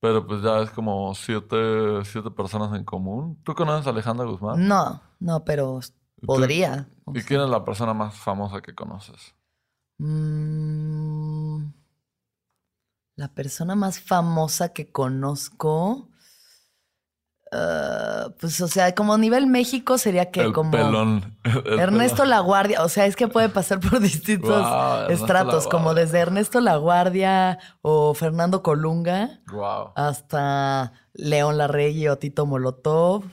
Pero 0.00 0.26
pues 0.26 0.42
ya 0.42 0.60
es 0.60 0.70
como 0.70 1.14
siete, 1.14 2.04
siete 2.04 2.30
personas 2.30 2.74
en 2.76 2.84
común. 2.84 3.38
¿Tú 3.42 3.54
conoces 3.54 3.86
a 3.86 3.90
Alejandra 3.90 4.26
Guzmán? 4.26 4.66
No, 4.66 5.00
no, 5.20 5.44
pero 5.44 5.80
podría. 6.26 6.88
¿Y 7.14 7.22
quién 7.22 7.40
es 7.40 7.48
la 7.50 7.64
persona 7.64 7.92
más 7.94 8.14
famosa 8.14 8.60
que 8.62 8.74
conoces? 8.74 9.34
Mm, 9.98 11.64
la 13.16 13.28
persona 13.34 13.74
más 13.74 14.00
famosa 14.00 14.72
que 14.72 14.90
conozco. 14.90 16.08
Ah, 17.52 18.28
pues, 18.40 18.60
o 18.60 18.68
sea, 18.68 18.94
como 18.94 19.16
nivel 19.18 19.46
México 19.46 19.98
sería 19.98 20.30
que 20.30 20.40
el 20.42 20.52
como. 20.52 20.70
pelón. 20.70 21.36
El 21.44 21.78
Ernesto 21.80 22.16
pelón. 22.22 22.30
Laguardia, 22.30 22.82
o 22.82 22.88
sea, 22.88 23.06
es 23.06 23.16
que 23.16 23.28
puede 23.28 23.48
pasar 23.48 23.80
por 23.80 24.00
distintos 24.00 24.66
estratos, 25.10 25.66
como 25.66 25.94
desde 25.94 26.18
Ernesto 26.20 26.60
Laguardia 26.60 27.58
o 27.82 28.14
Fernando 28.14 28.62
Colunga 28.62 29.40
Wow. 29.52 29.92
hasta 29.96 30.92
León 31.14 31.58
Larregui 31.58 32.08
o 32.08 32.18
Tito 32.18 32.46
Molotov, 32.46 33.24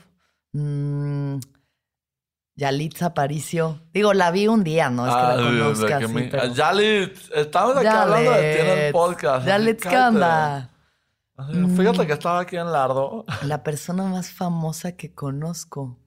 mm, 0.52 1.36
Yalitza 2.56 3.06
Aparicio. 3.06 3.80
Digo, 3.92 4.14
la 4.14 4.32
vi 4.32 4.48
un 4.48 4.64
día, 4.64 4.90
no 4.90 5.06
es 5.06 5.14
que 5.14 5.20
Ah, 5.20 5.36
la 5.36 5.50
de 5.50 5.58
conozca 5.60 5.86
que 5.86 6.04
así, 6.04 6.12
me- 6.12 6.22
pero- 6.24 6.42
Ah, 6.42 6.46
Yalitz, 6.46 7.30
estamos 7.32 7.76
aquí 7.76 7.86
hablando 7.86 8.30
de 8.32 8.52
ti 8.54 8.60
en 8.60 8.66
el 8.78 8.92
podcast. 8.92 9.36
así, 9.42 9.46
Yalitz, 9.48 9.82
¿qué 9.86 9.96
onda? 9.96 10.70
Fíjate 11.76 12.06
que 12.06 12.12
estaba 12.14 12.40
aquí 12.40 12.56
en 12.56 12.72
Lardo. 12.72 13.24
La 13.44 13.62
persona 13.62 14.04
más 14.04 14.30
famosa 14.30 14.92
que 14.96 15.14
conozco. 15.14 15.98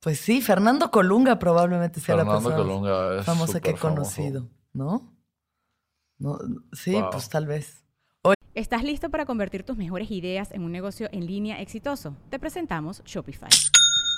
Pues 0.00 0.20
sí, 0.20 0.40
Fernando 0.40 0.90
Colunga 0.90 1.38
probablemente 1.38 2.00
sea 2.00 2.16
la 2.16 2.24
Fernando 2.24 2.48
persona 2.48 2.64
Colunga 2.68 3.18
es 3.20 3.26
famosa 3.26 3.60
que 3.60 3.70
he 3.70 3.74
conocido, 3.74 4.48
¿no? 4.72 5.14
No, 6.18 6.38
sí, 6.72 6.92
Wow. 6.92 7.10
pues 7.10 7.28
tal 7.28 7.46
vez. 7.46 7.84
¿Estás 8.54 8.84
listo 8.84 9.10
para 9.10 9.26
convertir 9.26 9.64
tus 9.64 9.76
mejores 9.76 10.10
ideas 10.12 10.52
en 10.52 10.62
un 10.62 10.70
negocio 10.70 11.08
en 11.10 11.26
línea 11.26 11.60
exitoso? 11.60 12.16
Te 12.30 12.38
presentamos 12.38 13.02
Shopify. 13.04 13.48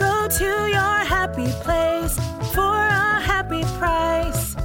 Go 0.00 0.28
to 0.38 0.44
your 0.68 1.04
happy 1.06 1.46
place 1.62 2.14
for 2.54 2.74
a 2.74 3.20
happy 3.20 3.62
price. 3.78 4.56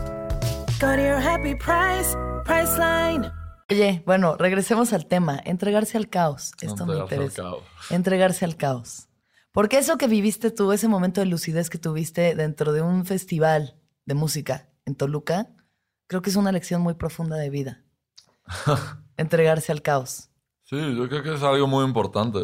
Go 0.80 0.96
to 0.96 1.02
your 1.02 1.20
happy 1.20 1.56
price, 1.56 2.16
Priceline. 2.46 3.32
Oye, 3.70 4.02
bueno, 4.06 4.38
regresemos 4.38 4.94
al 4.94 5.08
tema. 5.08 5.40
Entregarse 5.44 5.98
al 5.98 6.10
caos. 6.10 6.54
Esto 6.62 6.86
me 6.86 6.94
Entregarse 6.94 7.16
al 7.16 7.22
interesa. 7.24 7.42
caos. 7.42 7.64
Entregarse 7.92 8.46
al 8.46 8.56
caos. 8.56 9.10
Porque 9.52 9.78
eso 9.78 9.98
que 9.98 10.08
viviste 10.08 10.52
tú, 10.52 10.72
ese 10.72 10.88
momento 10.88 11.22
de 11.22 11.28
lucidez 11.28 11.70
que 11.70 11.78
tuviste 11.78 12.36
dentro 12.36 12.72
de 12.74 12.82
un 12.82 13.06
festival 13.06 13.76
de 14.06 14.14
música 14.14 14.70
en 14.86 14.96
Toluca, 14.96 15.50
creo 16.08 16.22
que 16.22 16.30
es 16.30 16.36
una 16.36 16.52
lección 16.52 16.82
muy 16.82 16.94
profunda 16.94 17.36
de 17.38 17.50
vida. 17.50 17.84
Entregarse 19.18 19.72
al 19.72 19.82
caos. 19.82 20.30
Sí, 20.64 20.78
yo 20.96 21.08
creo 21.10 21.24
que 21.24 21.34
es 21.34 21.44
algo 21.44 21.68
muy 21.68 21.86
importante. 21.86 22.40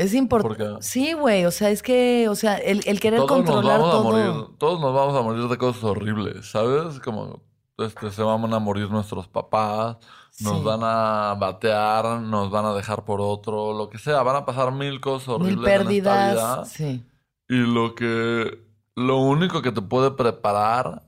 Es 0.00 0.10
¿Por 0.12 0.18
importante. 0.18 0.82
Sí, 0.82 1.12
güey. 1.12 1.44
O 1.44 1.50
sea, 1.50 1.70
es 1.70 1.82
que, 1.82 2.28
o 2.28 2.34
sea, 2.34 2.56
el, 2.56 2.82
el 2.86 3.00
querer 3.00 3.20
Todos 3.20 3.30
nos 3.30 3.38
controlar 3.46 3.80
vamos 3.80 3.90
todo. 3.92 4.00
a 4.00 4.04
morir, 4.32 4.56
todos 4.58 4.80
nos 4.80 4.94
vamos 4.94 5.16
a 5.16 5.22
morir 5.22 5.48
de 5.48 5.58
cosas 5.58 5.84
horribles, 5.84 6.50
¿sabes? 6.50 6.98
Como 7.00 7.42
este, 7.78 8.10
se 8.10 8.22
van 8.22 8.52
a 8.52 8.58
morir 8.58 8.90
nuestros 8.90 9.28
papás, 9.28 9.96
nos 10.40 10.58
Sí. 10.58 10.64
van 10.64 10.80
a 10.82 11.34
batear, 11.38 12.20
nos 12.20 12.50
van 12.50 12.64
a 12.66 12.72
dejar 12.74 13.04
por 13.04 13.20
otro, 13.20 13.72
lo 13.72 13.88
que 13.90 13.98
sea, 13.98 14.22
van 14.22 14.36
a 14.36 14.44
pasar 14.46 14.72
mil 14.72 15.00
cosas 15.00 15.28
horribles 15.28 15.56
Mil 15.58 15.64
en 15.66 15.70
esta 15.70 15.78
pérdidas. 15.84 16.32
vida. 16.34 16.64
Sí. 16.66 17.04
Y 17.48 17.56
lo 17.58 17.94
que, 17.94 18.62
lo 18.94 19.16
único 19.18 19.60
que 19.62 19.72
te 19.72 19.82
puede 19.82 20.10
preparar 20.12 21.02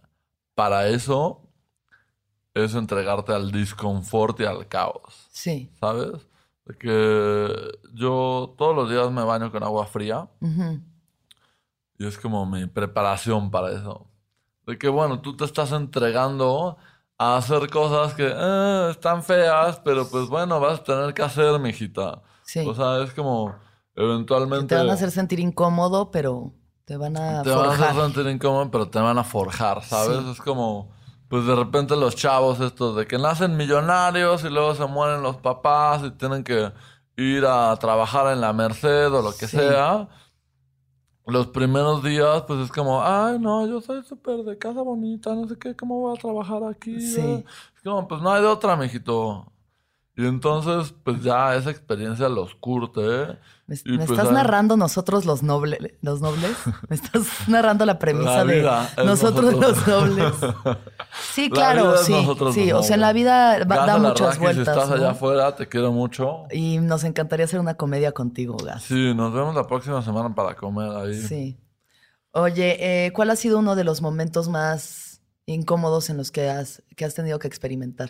para 0.55 0.89
eso 0.89 1.41
es 2.55 2.75
entregarte 2.75 3.33
al 3.33 3.51
disconfort 3.53 4.41
y 4.41 4.45
al 4.45 4.69
caos, 4.69 5.29
Sí. 5.31 5.71
¿sabes? 5.81 6.27
De 6.65 6.79
que 6.79 7.79
yo 7.95 8.55
todos 8.57 8.75
los 8.75 8.89
días 8.89 9.11
me 9.11 9.25
baño 9.25 9.51
con 9.51 9.63
agua 9.65 9.87
fría 9.87 10.29
y 11.99 12.07
es 12.07 12.19
como 12.19 12.47
mi 12.47 12.67
preparación 12.67 13.51
para 13.51 13.71
eso. 13.71 14.09
De 14.67 14.79
que, 14.79 14.89
bueno, 14.89 15.21
tú 15.21 15.37
te 15.37 15.45
estás 15.45 15.73
entregando 15.73 16.77
a 17.19 17.37
hacer 17.37 17.69
cosas 17.71 18.15
que 18.15 18.33
eh, 18.35 18.89
están 18.91 19.23
feas, 19.23 19.81
pero 19.85 20.09
pues 20.09 20.29
bueno, 20.29 20.59
vas 20.61 20.81
a 20.81 20.85
tener 20.85 21.15
que 21.15 21.23
hacer, 21.23 21.59
mijita. 21.61 22.23
Sí. 22.45 22.65
O 22.67 22.75
sea, 22.75 23.03
es 23.03 23.13
como 23.13 23.55
eventualmente... 23.95 24.67
te 24.67 24.75
van 24.77 24.91
a 24.91 24.95
hacer 24.95 25.11
sentir 25.11 25.41
incómodo, 25.41 26.11
pero 26.11 26.53
te 26.85 26.97
van 26.97 27.17
a 27.17 27.43
Te 27.43 27.51
van 27.51 27.71
a 27.71 27.73
hacer 27.73 27.95
sentir 27.95 28.27
incómodo, 28.27 28.71
pero 28.71 28.89
te 28.89 28.99
van 28.99 29.19
a 29.19 29.25
forjar, 29.25 29.83
¿sabes? 29.85 30.19
Sí. 30.19 30.31
Es 30.33 30.41
como, 30.41 30.91
pues 31.33 31.47
de 31.47 31.55
repente 31.57 31.97
los 31.97 32.15
chavos 32.15 32.61
estos 32.61 32.95
de 32.95 33.07
que 33.07 33.17
nacen 33.17 33.57
millonarios 33.57 34.45
y 34.45 34.51
luego 34.51 34.75
se 34.75 34.85
mueren 34.85 35.23
los 35.23 35.39
papás 35.39 36.03
y 36.05 36.11
tienen 36.11 36.45
que 36.45 36.71
ir 37.17 37.47
a 37.47 37.75
trabajar 37.77 38.31
en 38.35 38.43
la 38.43 38.53
Merced 38.53 39.11
o 39.11 39.23
lo 39.23 39.31
que 39.31 39.47
Sí. 39.49 39.57
sea. 39.57 40.11
Los 41.25 41.47
primeros 41.47 42.03
días, 42.03 42.43
pues 42.43 42.61
es 42.61 42.71
como, 42.71 43.03
ay, 43.03 43.39
no, 43.39 43.67
yo 43.67 43.81
soy 43.81 44.03
súper 44.03 44.43
de 44.45 44.59
casa 44.59 44.83
bonita, 44.83 45.35
no 45.35 45.49
sé 45.49 45.57
qué, 45.59 45.75
¿cómo 45.75 46.01
voy 46.01 46.15
a 46.15 46.21
trabajar 46.21 46.65
aquí? 46.65 47.01
Sí. 47.01 47.43
Es 47.77 47.83
como, 47.83 48.07
pues 48.07 48.21
no 48.21 48.31
hay 48.31 48.43
de 48.43 48.49
otra, 48.49 48.77
mijito. 48.77 49.51
Y 50.15 50.27
entonces, 50.27 50.95
pues 51.03 51.23
ya 51.23 51.55
esa 51.57 51.71
experiencia 51.71 52.29
los 52.29 52.55
curte. 52.57 53.39
¿Me, 53.85 54.07
pues, 54.07 54.11
estás 54.11 54.31
narrando 54.33 54.77
nosotros 54.77 55.25
los 55.25 55.43
nobles? 55.43 55.79
¿Los 56.01 56.21
nobles? 56.21 56.53
¿Me 56.89 56.97
estás 56.97 57.27
narrando 57.49 57.87
la 57.87 57.99
premisa 57.99 58.45
La 58.45 58.89
de 58.97 59.05
nosotros, 59.05 59.55
nosotros. 59.55 59.87
los 59.87 59.87
nobles? 59.87 60.35
Sí, 61.35 61.49
La 61.51 61.55
claro, 61.55 61.99
sí. 61.99 62.15
Sí, 62.55 62.73
o 62.73 62.83
sea, 62.83 62.95
en 62.95 63.01
la 63.03 63.13
vida 63.13 63.59
da 63.65 63.99
muchas 63.99 64.39
vueltas. 64.39 64.75
Si 64.75 64.81
estás 64.81 64.91
allá 64.91 65.11
afuera, 65.11 65.55
te 65.55 65.69
quiero 65.69 65.93
mucho. 65.93 66.45
Y 66.51 66.79
nos 66.79 67.05
encantaría 67.05 67.45
hacer 67.45 67.61
una 67.61 67.75
comedia 67.75 68.13
contigo, 68.13 68.57
Gas. 68.57 68.85
Sí, 68.85 69.13
nos 69.15 69.33
vemos 69.33 69.55
la 69.55 69.67
próxima 69.67 70.01
semana 70.03 70.35
para 70.35 70.55
comer 70.55 70.91
ahí. 70.91 71.21
Sí. 71.23 71.59
Oye, 72.33 73.07
eh, 73.07 73.13
¿cuál 73.13 73.29
ha 73.31 73.37
sido 73.37 73.59
uno 73.59 73.77
de 73.77 73.85
los 73.85 74.01
momentos 74.01 74.49
más 74.49 75.21
incómodos 75.45 76.09
en 76.09 76.17
los 76.17 76.31
que 76.31 76.49
has, 76.49 76.83
que 76.97 77.05
has 77.05 77.15
tenido 77.15 77.39
que 77.39 77.47
experimentar? 77.49 78.09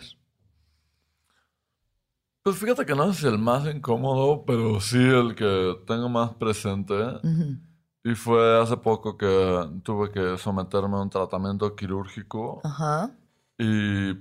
Pues 2.43 2.57
fíjate 2.57 2.85
que 2.85 2.93
no 2.93 3.13
si 3.13 3.25
el 3.25 3.37
más 3.39 3.65
incómodo, 3.73 4.43
pero 4.45 4.81
sí 4.81 4.97
el 4.97 5.33
que 5.33 5.77
tengo 5.87 6.09
más 6.09 6.33
presente. 6.33 6.93
Ujú. 6.93 7.57
Y 8.03 8.15
fue 8.15 8.61
hace 8.61 8.75
poco 8.75 9.17
que 9.17 9.69
tuve 9.81 10.11
que 10.11 10.37
someterme 10.37 10.97
a 10.97 11.01
un 11.01 11.09
tratamiento 11.09 11.73
quirúrgico. 11.73 12.59
Ajá. 12.65 13.11
Y 13.57 14.13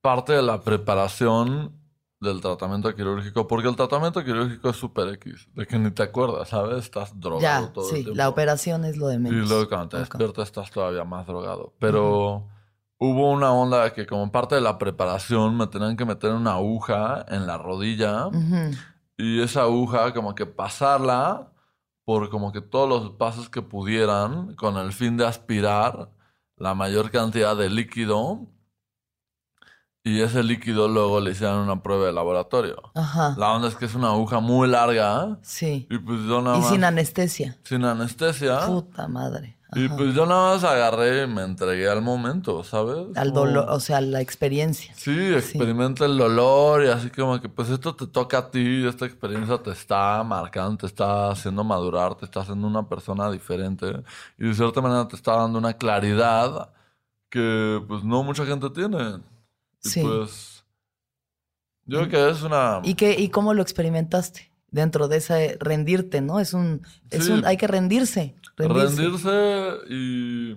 parte 0.00 0.32
de 0.32 0.42
la 0.42 0.60
preparación 0.60 1.72
del 2.18 2.40
tratamiento 2.40 2.92
quirúrgico, 2.96 3.46
porque 3.46 3.68
el 3.68 3.76
tratamiento 3.76 4.24
quirúrgico 4.24 4.70
es 4.70 4.76
super 4.76 5.08
X, 5.14 5.48
de 5.54 5.64
que 5.66 5.78
ni 5.78 5.90
te 5.92 6.02
acuerdas, 6.02 6.48
¿sabes? 6.48 6.78
Estás 6.84 7.18
drogado 7.18 7.66
Ya, 7.66 7.72
todo 7.72 7.84
el 7.90 7.96
sí, 7.96 8.02
tiempo. 8.02 8.16
la 8.16 8.28
operación 8.28 8.84
es 8.84 8.96
lo 8.96 9.06
de 9.08 9.16
Y 9.16 9.18
menos. 9.18 9.48
luego 9.48 9.68
cuando 9.68 9.88
te 9.90 9.96
Ok. 9.98 10.02
despiertas 10.02 10.48
estás 10.48 10.70
todavía 10.72 11.04
más 11.04 11.26
drogado. 11.28 11.74
Pero 11.78 12.48
hubo 13.04 13.32
una 13.32 13.50
onda 13.52 13.82
de 13.84 13.92
que 13.92 14.06
como 14.06 14.30
parte 14.30 14.54
de 14.54 14.60
la 14.60 14.78
preparación 14.78 15.56
me 15.56 15.66
tenían 15.66 15.96
que 15.96 16.04
meter 16.04 16.30
una 16.30 16.52
aguja 16.54 17.24
en 17.28 17.48
la 17.48 17.58
rodilla 17.58 18.28
y 19.16 19.40
esa 19.42 19.62
aguja 19.62 20.14
como 20.14 20.36
que 20.36 20.46
pasarla 20.46 21.50
por 22.04 22.30
como 22.30 22.52
que 22.52 22.60
todos 22.60 22.88
los 22.88 23.10
pasos 23.16 23.48
que 23.48 23.60
pudieran 23.60 24.54
con 24.54 24.76
el 24.76 24.92
fin 24.92 25.16
de 25.16 25.26
aspirar 25.26 26.10
la 26.56 26.74
mayor 26.74 27.10
cantidad 27.10 27.56
de 27.56 27.70
líquido 27.70 28.46
y 30.04 30.20
ese 30.20 30.42
líquido 30.44 30.86
luego 30.88 31.20
le 31.20 31.32
hicieron 31.32 31.58
una 31.58 31.82
prueba 31.82 32.06
de 32.06 32.12
laboratorio. 32.12 32.76
Ajá. 32.94 33.34
La 33.36 33.52
onda 33.52 33.66
es 33.68 33.74
que 33.76 33.84
es 33.86 33.94
una 33.96 34.08
aguja 34.10 34.38
muy 34.40 34.68
larga 34.68 35.38
Sí. 35.42 35.86
y 35.90 35.98
pues 35.98 36.20
yo 36.28 36.40
nada 36.40 36.58
Y 36.58 36.62
sin 36.62 36.84
anestesia. 36.84 37.56
sin 37.64 37.84
anestesia. 37.84 38.66
Puta 38.66 39.08
madre. 39.08 39.58
Y 39.74 39.88
pues 39.88 40.14
yo 40.14 40.26
nada 40.26 40.54
más 40.54 40.64
agarré 40.64 41.24
y 41.24 41.26
me 41.26 41.42
entregué 41.42 41.88
al 41.88 42.02
momento, 42.02 42.62
¿sabes? 42.62 43.16
Al 43.16 43.32
dolor, 43.32 43.66
o 43.70 43.80
sea, 43.80 44.02
la 44.02 44.20
experiencia. 44.20 44.92
Sí, 44.94 45.32
experimenta 45.34 46.04
el 46.04 46.18
dolor 46.18 46.84
y 46.84 46.88
así 46.88 47.08
como 47.08 47.40
que 47.40 47.48
pues 47.48 47.70
esto 47.70 47.94
te 47.96 48.06
toca 48.06 48.38
a 48.38 48.50
ti, 48.50 48.86
esta 48.86 49.06
experiencia 49.06 49.56
te 49.58 49.70
está 49.70 50.22
marcando, 50.24 50.76
te 50.76 50.86
está 50.86 51.30
haciendo 51.30 51.64
madurar, 51.64 52.14
te 52.16 52.26
está 52.26 52.40
haciendo 52.40 52.66
una 52.66 52.86
persona 52.86 53.30
diferente 53.30 54.02
y 54.38 54.48
de 54.48 54.54
cierta 54.54 54.82
manera 54.82 55.08
te 55.08 55.16
está 55.16 55.36
dando 55.36 55.58
una 55.58 55.72
claridad 55.72 56.70
que 57.30 57.82
pues 57.88 58.04
no 58.04 58.22
mucha 58.22 58.44
gente 58.44 58.68
tiene. 58.70 59.20
Y 59.82 59.88
Sí. 59.88 60.02
pues 60.02 60.64
yo 61.86 61.98
creo 62.00 62.08
que 62.10 62.30
es 62.30 62.42
una... 62.42 62.80
¿Y 62.84 62.94
qué, 62.94 63.18
y 63.18 63.30
cómo 63.30 63.54
lo 63.54 63.62
experimentaste? 63.62 64.51
Dentro 64.72 65.06
de 65.06 65.18
ese 65.18 65.56
rendirte, 65.60 66.20
¿no? 66.20 66.40
Es 66.40 66.52
un, 66.54 66.82
es 67.10 67.26
Sí. 67.26 67.32
un, 67.32 67.44
hay 67.46 67.56
que 67.56 67.66
rendirse. 67.68 68.34
Rendirse. 68.56 68.96
rendirse 69.02 69.76
y 69.90 70.56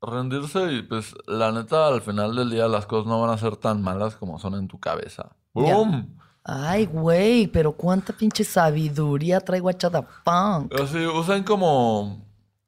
rendirse 0.00 0.72
y 0.72 0.82
pues 0.82 1.14
la 1.26 1.52
neta 1.52 1.86
al 1.88 2.02
final 2.02 2.34
del 2.36 2.50
día 2.50 2.66
las 2.68 2.86
cosas 2.86 3.06
no 3.06 3.20
van 3.20 3.30
a 3.30 3.38
ser 3.38 3.56
tan 3.56 3.80
malas 3.82 4.16
como 4.16 4.38
son 4.38 4.54
en 4.54 4.68
tu 4.68 4.78
cabeza. 4.78 5.30
¡Boom! 5.54 6.18
Ay, 6.44 6.86
güey, 6.86 7.46
pero 7.46 7.72
cuánta 7.72 8.12
pinche 8.12 8.42
sabiduría 8.42 9.38
trae 9.40 9.60
Guachada 9.60 10.02
Punk. 10.02 10.74
Así 10.80 10.98
usan 11.06 11.44
como 11.44 12.20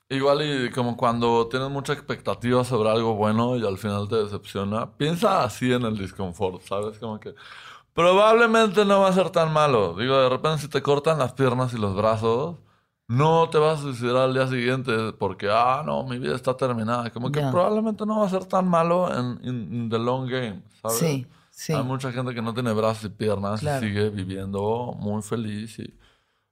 igual 0.08 0.42
y 0.42 0.70
como 0.70 0.96
cuando 0.96 1.48
tienes 1.48 1.70
mucha 1.70 1.92
expectativa 1.92 2.62
sobre 2.62 2.90
algo 2.90 3.16
bueno 3.16 3.56
y 3.56 3.66
al 3.66 3.78
final 3.78 4.08
te 4.08 4.14
decepciona. 4.16 4.92
Piensa 4.96 5.42
así 5.42 5.72
en 5.72 5.82
el 5.82 5.98
disconfort, 5.98 6.62
¿sabes? 6.62 6.98
Como 7.00 7.18
que 7.18 7.34
probablemente 7.94 8.84
no 8.84 9.00
va 9.00 9.08
a 9.08 9.12
ser 9.12 9.30
tan 9.30 9.52
malo. 9.52 9.94
Digo, 9.94 10.18
de 10.20 10.28
repente 10.28 10.58
si 10.62 10.68
te 10.68 10.82
cortan 10.82 11.18
las 11.18 11.32
piernas 11.32 11.72
y 11.72 11.78
los 11.78 11.94
brazos, 11.96 12.56
no 13.08 13.48
te 13.50 13.58
vas 13.58 13.78
a 13.78 13.82
suicidar 13.82 14.16
al 14.16 14.34
día 14.34 14.46
siguiente 14.48 15.12
porque, 15.18 15.48
ah, 15.50 15.82
no, 15.84 16.04
mi 16.04 16.18
vida 16.18 16.34
está 16.34 16.56
terminada. 16.56 17.10
Como 17.10 17.30
que 17.30 17.40
probablemente 17.40 18.04
no 18.04 18.20
va 18.20 18.26
a 18.26 18.30
ser 18.30 18.44
tan 18.46 18.68
malo 18.68 19.08
en 19.16 19.38
in- 19.42 19.74
in 19.74 19.90
the 19.90 19.98
long 19.98 20.28
game, 20.28 20.62
¿sabes? 20.82 20.98
Sí, 20.98 21.26
sí. 21.50 21.72
Hay 21.72 21.82
mucha 21.82 22.10
gente 22.12 22.34
que 22.34 22.42
no 22.42 22.52
tiene 22.54 22.72
brazos 22.72 23.04
y 23.04 23.08
piernas 23.10 23.60
Claro. 23.60 23.84
y 23.84 23.88
sigue 23.88 24.10
viviendo 24.10 24.94
muy 24.98 25.22
feliz 25.22 25.78
y 25.78 25.94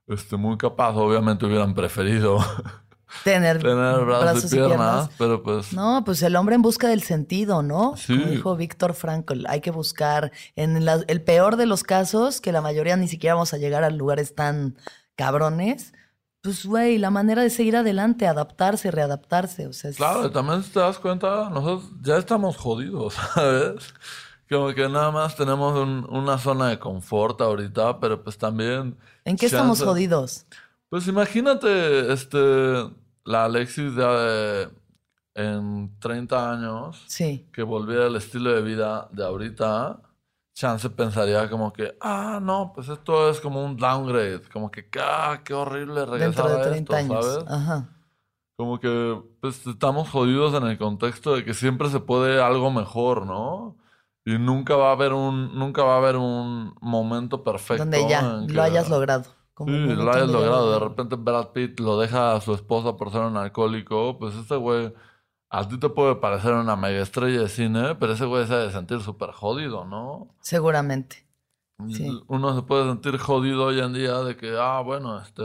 este, 0.07 0.37
muy 0.37 0.57
capaz. 0.57 0.95
Obviamente 0.95 1.45
hubieran 1.45 1.73
preferido 1.73 2.37
Tener, 3.23 3.59
tener 3.61 3.99
brazos, 4.05 4.51
y 4.51 4.55
piernas, 4.57 5.09
pero 5.17 5.41
pues 5.43 5.71
No, 5.73 6.03
pues 6.05 6.21
el 6.23 6.35
hombre 6.35 6.55
en 6.55 6.61
busca 6.61 6.87
del 6.87 7.03
sentido, 7.03 7.63
¿no? 7.63 7.95
Sí. 7.95 8.17
Como 8.17 8.31
dijo 8.31 8.55
Víctor 8.57 8.93
Frankl, 8.93 9.45
hay 9.47 9.61
que 9.61 9.71
buscar 9.71 10.31
en 10.55 10.83
la- 10.85 11.03
el 11.07 11.21
peor 11.23 11.55
de 11.55 11.65
los 11.65 11.83
casos, 11.83 12.41
que 12.41 12.51
la 12.51 12.61
mayoría 12.61 12.97
ni 12.97 13.07
siquiera 13.07 13.35
vamos 13.35 13.53
a 13.53 13.57
llegar 13.57 13.83
a 13.83 13.89
lugares 13.89 14.35
tan 14.35 14.77
cabrones. 15.15 15.93
Pues, 16.41 16.65
güey, 16.65 16.97
la 16.97 17.09
manera 17.09 17.41
de 17.41 17.49
seguir 17.49 17.77
adelante, 17.77 18.27
adaptarse, 18.27 18.91
readaptarse. 18.91 19.67
O 19.67 19.73
sea, 19.73 19.91
es- 19.91 19.95
claro, 19.97 20.25
y 20.25 20.31
también 20.31 20.61
si 20.63 20.71
te 20.71 20.79
das 20.81 20.99
cuenta, 20.99 21.49
nosotros 21.49 21.89
ya 22.01 22.17
estamos 22.17 22.57
jodidos, 22.57 23.13
¿sabes? 23.35 23.93
Como 24.49 24.73
que 24.73 24.89
nada 24.89 25.09
más 25.11 25.37
tenemos 25.37 25.79
un- 25.79 26.05
una 26.09 26.37
zona 26.37 26.67
de 26.67 26.79
confort 26.79 27.39
ahorita, 27.39 27.99
pero 28.01 28.21
pues 28.21 28.37
también... 28.37 28.97
¿En 29.23 29.37
qué 29.37 29.45
estamos 29.45 29.77
chance- 29.79 29.85
jodidos? 29.89 30.45
Pues 30.89 31.07
imagínate, 31.07 32.11
este, 32.11 32.37
la 33.25 33.45
Alexis 33.45 33.95
de, 33.95 34.69
en 35.35 35.97
30 35.99 36.51
años 36.51 37.03
Sí, 37.07 37.47
que 37.51 37.63
volviera 37.63 38.05
al 38.05 38.15
estilo 38.15 38.51
de 38.51 38.61
vida 38.61 39.07
de 39.11 39.23
ahorita, 39.23 39.99
chance 40.53 40.89
pensaría 40.89 41.49
como 41.49 41.73
que, 41.73 41.97
ah, 42.01 42.39
no, 42.41 42.71
pues 42.73 42.89
esto 42.89 43.29
es 43.29 43.39
como 43.39 43.63
un 43.63 43.77
downgrade, 43.77 44.41
como 44.51 44.69
que, 44.69 44.87
ah, 44.99 45.41
qué 45.43 45.53
horrible 45.53 46.05
regresar 46.05 46.45
dentro 46.45 46.49
de 46.49 46.55
a 46.55 46.61
30 46.61 46.99
esto, 46.99 47.13
años. 47.13 47.25
¿sabes? 47.25 47.51
Ajá. 47.51 47.89
Como 48.55 48.79
que 48.79 49.21
pues, 49.41 49.65
estamos 49.65 50.09
jodidos 50.09 50.53
en 50.53 50.67
el 50.67 50.77
contexto 50.77 51.35
de 51.35 51.43
que 51.43 51.53
siempre 51.53 51.89
se 51.89 51.99
puede 51.99 52.41
algo 52.41 52.69
mejor, 52.71 53.25
¿no? 53.25 53.75
Y 54.25 54.37
nunca 54.37 54.75
va 54.75 54.89
a 54.89 54.91
haber 54.93 55.11
un, 55.11 55.57
nunca 55.57 55.83
va 55.83 55.95
a 55.95 55.97
haber 55.97 56.15
un 56.15 56.75
momento 56.79 57.43
perfecto. 57.43 57.83
Donde 57.83 58.07
ya 58.07 58.21
lo 58.21 58.61
hayas 58.61 58.89
logrado. 58.89 59.25
Como 59.53 59.71
Sí, 59.71 59.77
lo 59.95 60.11
hayas 60.11 60.29
logrado. 60.29 60.71
De 60.71 60.79
repente 60.79 61.15
Brad 61.15 61.49
Pitt 61.49 61.79
lo 61.79 61.99
deja 61.99 62.35
a 62.35 62.41
su 62.41 62.53
esposa 62.53 62.97
por 62.97 63.11
ser 63.11 63.21
un 63.21 63.37
alcohólico. 63.37 64.17
Pues 64.19 64.35
este 64.35 64.55
güey, 64.55 64.93
a 65.49 65.67
ti 65.67 65.79
te 65.79 65.89
puede 65.89 66.15
parecer 66.15 66.53
una 66.53 66.75
mega 66.75 67.01
estrella 67.01 67.41
de 67.41 67.49
cine, 67.49 67.95
pero 67.95 68.13
ese 68.13 68.25
güey 68.25 68.47
se 68.47 68.53
ha 68.53 68.57
de 68.57 68.71
sentir 68.71 69.01
súper 69.01 69.31
jodido, 69.31 69.85
¿no? 69.85 70.35
Seguramente. 70.41 71.27
Sí. 71.89 72.07
Uno 72.27 72.55
se 72.55 72.61
puede 72.63 72.85
sentir 72.85 73.17
jodido 73.17 73.65
hoy 73.65 73.79
en 73.79 73.93
día 73.93 74.19
de 74.19 74.37
que, 74.37 74.55
ah, 74.57 74.81
bueno, 74.81 75.19
este, 75.19 75.43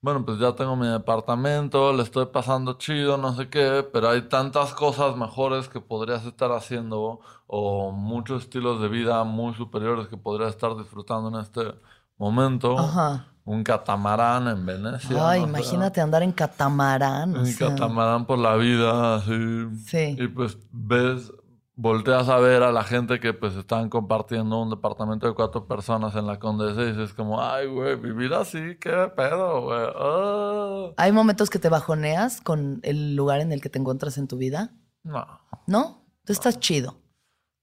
bueno, 0.00 0.24
pues 0.24 0.38
ya 0.38 0.54
tengo 0.54 0.76
mi 0.76 0.86
departamento, 0.88 1.92
le 1.92 2.02
estoy 2.02 2.26
pasando 2.26 2.74
chido, 2.74 3.16
no 3.16 3.34
sé 3.34 3.48
qué, 3.48 3.88
pero 3.92 4.10
hay 4.10 4.22
tantas 4.28 4.74
cosas 4.74 5.16
mejores 5.16 5.68
que 5.68 5.80
podrías 5.80 6.26
estar 6.26 6.50
haciendo 6.52 7.20
o 7.46 7.92
muchos 7.92 8.42
estilos 8.42 8.80
de 8.80 8.88
vida 8.88 9.24
muy 9.24 9.54
superiores 9.54 10.08
que 10.08 10.16
podrías 10.16 10.50
estar 10.50 10.76
disfrutando 10.76 11.28
en 11.28 11.42
este 11.42 11.74
momento. 12.18 12.78
Ajá. 12.78 13.31
Un 13.44 13.64
catamarán 13.64 14.46
en 14.48 14.64
Venecia. 14.64 15.30
Ay, 15.30 15.40
no 15.40 15.48
imagínate 15.48 16.00
andar 16.00 16.22
en 16.22 16.32
catamarán. 16.32 17.36
o 17.36 17.40
Un 17.40 17.46
sea. 17.46 17.68
catamarán 17.70 18.24
por 18.26 18.38
la 18.38 18.54
vida, 18.56 19.16
así. 19.16 19.68
Sí. 19.84 20.16
Y 20.18 20.28
pues 20.28 20.58
ves, 20.70 21.32
volteas 21.74 22.28
a 22.28 22.36
ver 22.38 22.62
a 22.62 22.70
la 22.70 22.84
gente 22.84 23.18
que 23.18 23.32
pues 23.34 23.54
están 23.54 23.88
compartiendo 23.88 24.62
un 24.62 24.70
departamento 24.70 25.26
de 25.26 25.34
cuatro 25.34 25.66
personas 25.66 26.14
en 26.14 26.26
la 26.28 26.38
Condesa 26.38 26.82
y 26.82 26.92
dices 26.92 27.14
como, 27.14 27.42
ay, 27.42 27.66
güey, 27.66 27.96
vivir 27.96 28.32
así, 28.34 28.76
qué 28.80 29.10
pedo, 29.16 29.62
güey. 29.62 29.86
Ah". 29.96 30.86
¿Hay 30.96 31.10
momentos 31.10 31.50
que 31.50 31.58
te 31.58 31.68
bajoneas 31.68 32.40
con 32.42 32.78
el 32.84 33.16
lugar 33.16 33.40
en 33.40 33.50
el 33.52 33.60
que 33.60 33.68
te 33.70 33.78
encuentras 33.80 34.18
en 34.18 34.28
tu 34.28 34.36
vida? 34.36 34.70
No. 35.02 35.26
¿No? 35.66 36.04
Tú 36.24 36.32
estás 36.32 36.60
chido. 36.60 36.96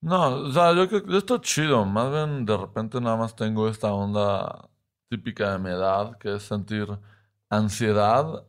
No, 0.01 0.27
o 0.30 0.51
sea, 0.51 0.73
yo 0.73 0.89
creo 0.89 1.05
que 1.05 1.17
esto 1.17 1.36
es 1.36 1.41
chido. 1.41 1.86
Más 1.86 2.11
bien, 2.11 2.45
de 2.45 2.57
repente 2.57 2.99
nada 2.99 3.15
más 3.15 3.36
tengo 3.36 3.69
esta 3.69 3.93
onda 3.93 4.69
típica 5.10 5.51
de 5.53 5.60
mi 5.60 5.70
edad, 5.70 6.18
que 6.18 6.36
es 6.36 6.43
sentir 6.43 6.88
ansiedad 7.49 8.43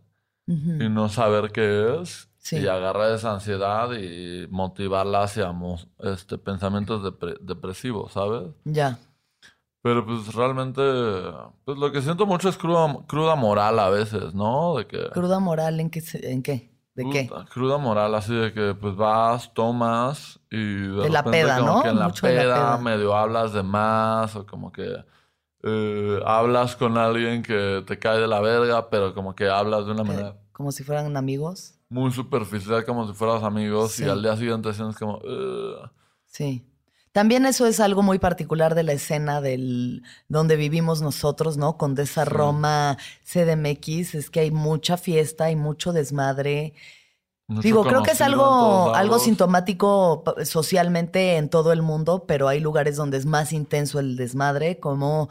y 0.47 0.89
no 0.89 1.09
saber 1.09 1.53
qué 1.53 2.01
es. 2.03 2.29
Sí. 2.39 2.57
Y 2.57 2.67
agarrar 2.69 3.13
esa 3.13 3.33
ansiedad 3.35 3.93
y 3.93 4.47
motivarla 4.51 5.25
hacia 5.25 5.55
este, 5.99 6.39
pensamientos 6.39 7.03
depre- 7.03 7.39
depresivos, 7.41 8.13
¿sabes? 8.13 8.49
Ya. 8.65 8.99
Pero 9.83 10.05
pues 10.07 10.35
realmente, 10.35 10.83
pues 11.65 11.77
lo 11.79 11.93
que 11.93 12.01
siento 12.03 12.25
mucho 12.27 12.49
es 12.49 12.57
cruda, 12.57 12.97
cruda 13.07 13.35
moral 13.37 13.79
a 13.79 13.91
veces, 13.91 14.35
¿no? 14.35 14.75
De 14.77 14.87
que... 14.87 15.11
¿Cruda 15.11 15.39
moral 15.39 15.81
en 15.81 15.91
qué? 15.91 16.03
¿En 16.23 16.43
qué? 16.43 16.71
¿De 16.95 17.09
qué? 17.11 17.31
Cruda 17.53 17.77
moral, 17.79 18.15
así 18.15 18.35
de 18.35 18.53
que 18.53 18.75
pues 18.75 18.97
vas, 18.97 19.53
tomas 19.55 20.41
y 20.51 20.57
de, 20.57 21.03
De 21.03 21.11
la 21.11 21.23
peda, 21.23 21.59
como 21.61 21.73
¿no? 21.77 21.83
que 21.83 21.89
en 21.91 21.99
la 21.99 22.09
de 22.09 22.11
la 22.11 22.21
peda, 22.21 22.55
peda. 22.55 22.79
medio 22.79 23.15
hablas 23.15 23.53
de 23.53 23.63
más 23.63 24.35
o 24.35 24.45
como 24.47 24.73
que 24.73 24.97
eh, 25.63 26.21
hablas 26.25 26.77
con 26.77 26.97
alguien 26.99 27.43
que 27.43 27.85
te 27.87 27.99
cae 27.99 28.19
de 28.21 28.27
la 28.27 28.41
verga, 28.41 28.89
pero 28.91 29.15
como 29.15 29.35
que 29.35 29.49
hablas 29.49 29.87
de 29.87 29.93
una 29.93 30.05
manera 30.05 30.37
Como 30.53 30.73
si 30.73 30.83
fueran 30.85 31.17
amigos. 31.17 31.75
muy 31.89 32.11
superficial, 32.13 32.85
como 32.85 33.07
si 33.07 33.13
fueras 33.15 33.43
amigos 33.43 33.93
Sí. 33.93 34.05
y 34.05 34.09
al 34.09 34.23
día 34.23 34.37
siguiente 34.37 34.73
sientes 34.75 34.97
como... 34.97 35.21
Sí. 36.27 36.65
También 37.13 37.45
eso 37.45 37.67
es 37.67 37.81
algo 37.81 38.03
muy 38.03 38.21
particular 38.21 38.77
de 38.77 38.85
la 38.85 38.93
escena 38.93 39.41
del 39.41 40.05
donde 40.29 40.55
vivimos 40.55 41.03
nosotros, 41.03 41.57
¿no? 41.57 41.77
Condesa 41.77 42.23
Sí. 42.25 42.31
Roma, 42.31 42.97
CDMX, 43.25 44.15
es 44.15 44.31
que 44.31 44.39
hay 44.41 44.51
mucha 44.53 44.97
fiesta 44.97 45.51
y 45.51 45.57
mucho 45.57 45.93
desmadre. 45.93 46.75
Mucho 47.49 47.63
Digo, 47.63 47.83
creo 47.83 48.05
que 48.05 48.13
es 48.13 48.21
algo, 48.21 48.95
algo 48.95 49.19
sintomático 49.19 50.23
socialmente 50.45 51.37
en 51.37 51.49
todo 51.49 51.73
el 51.73 51.83
mundo, 51.83 52.27
pero 52.29 52.47
hay 52.47 52.61
lugares 52.61 52.95
donde 52.95 53.17
es 53.19 53.27
más 53.27 53.53
intenso 53.53 53.99
el 53.99 54.15
desmadre, 54.15 54.79
como 54.79 55.29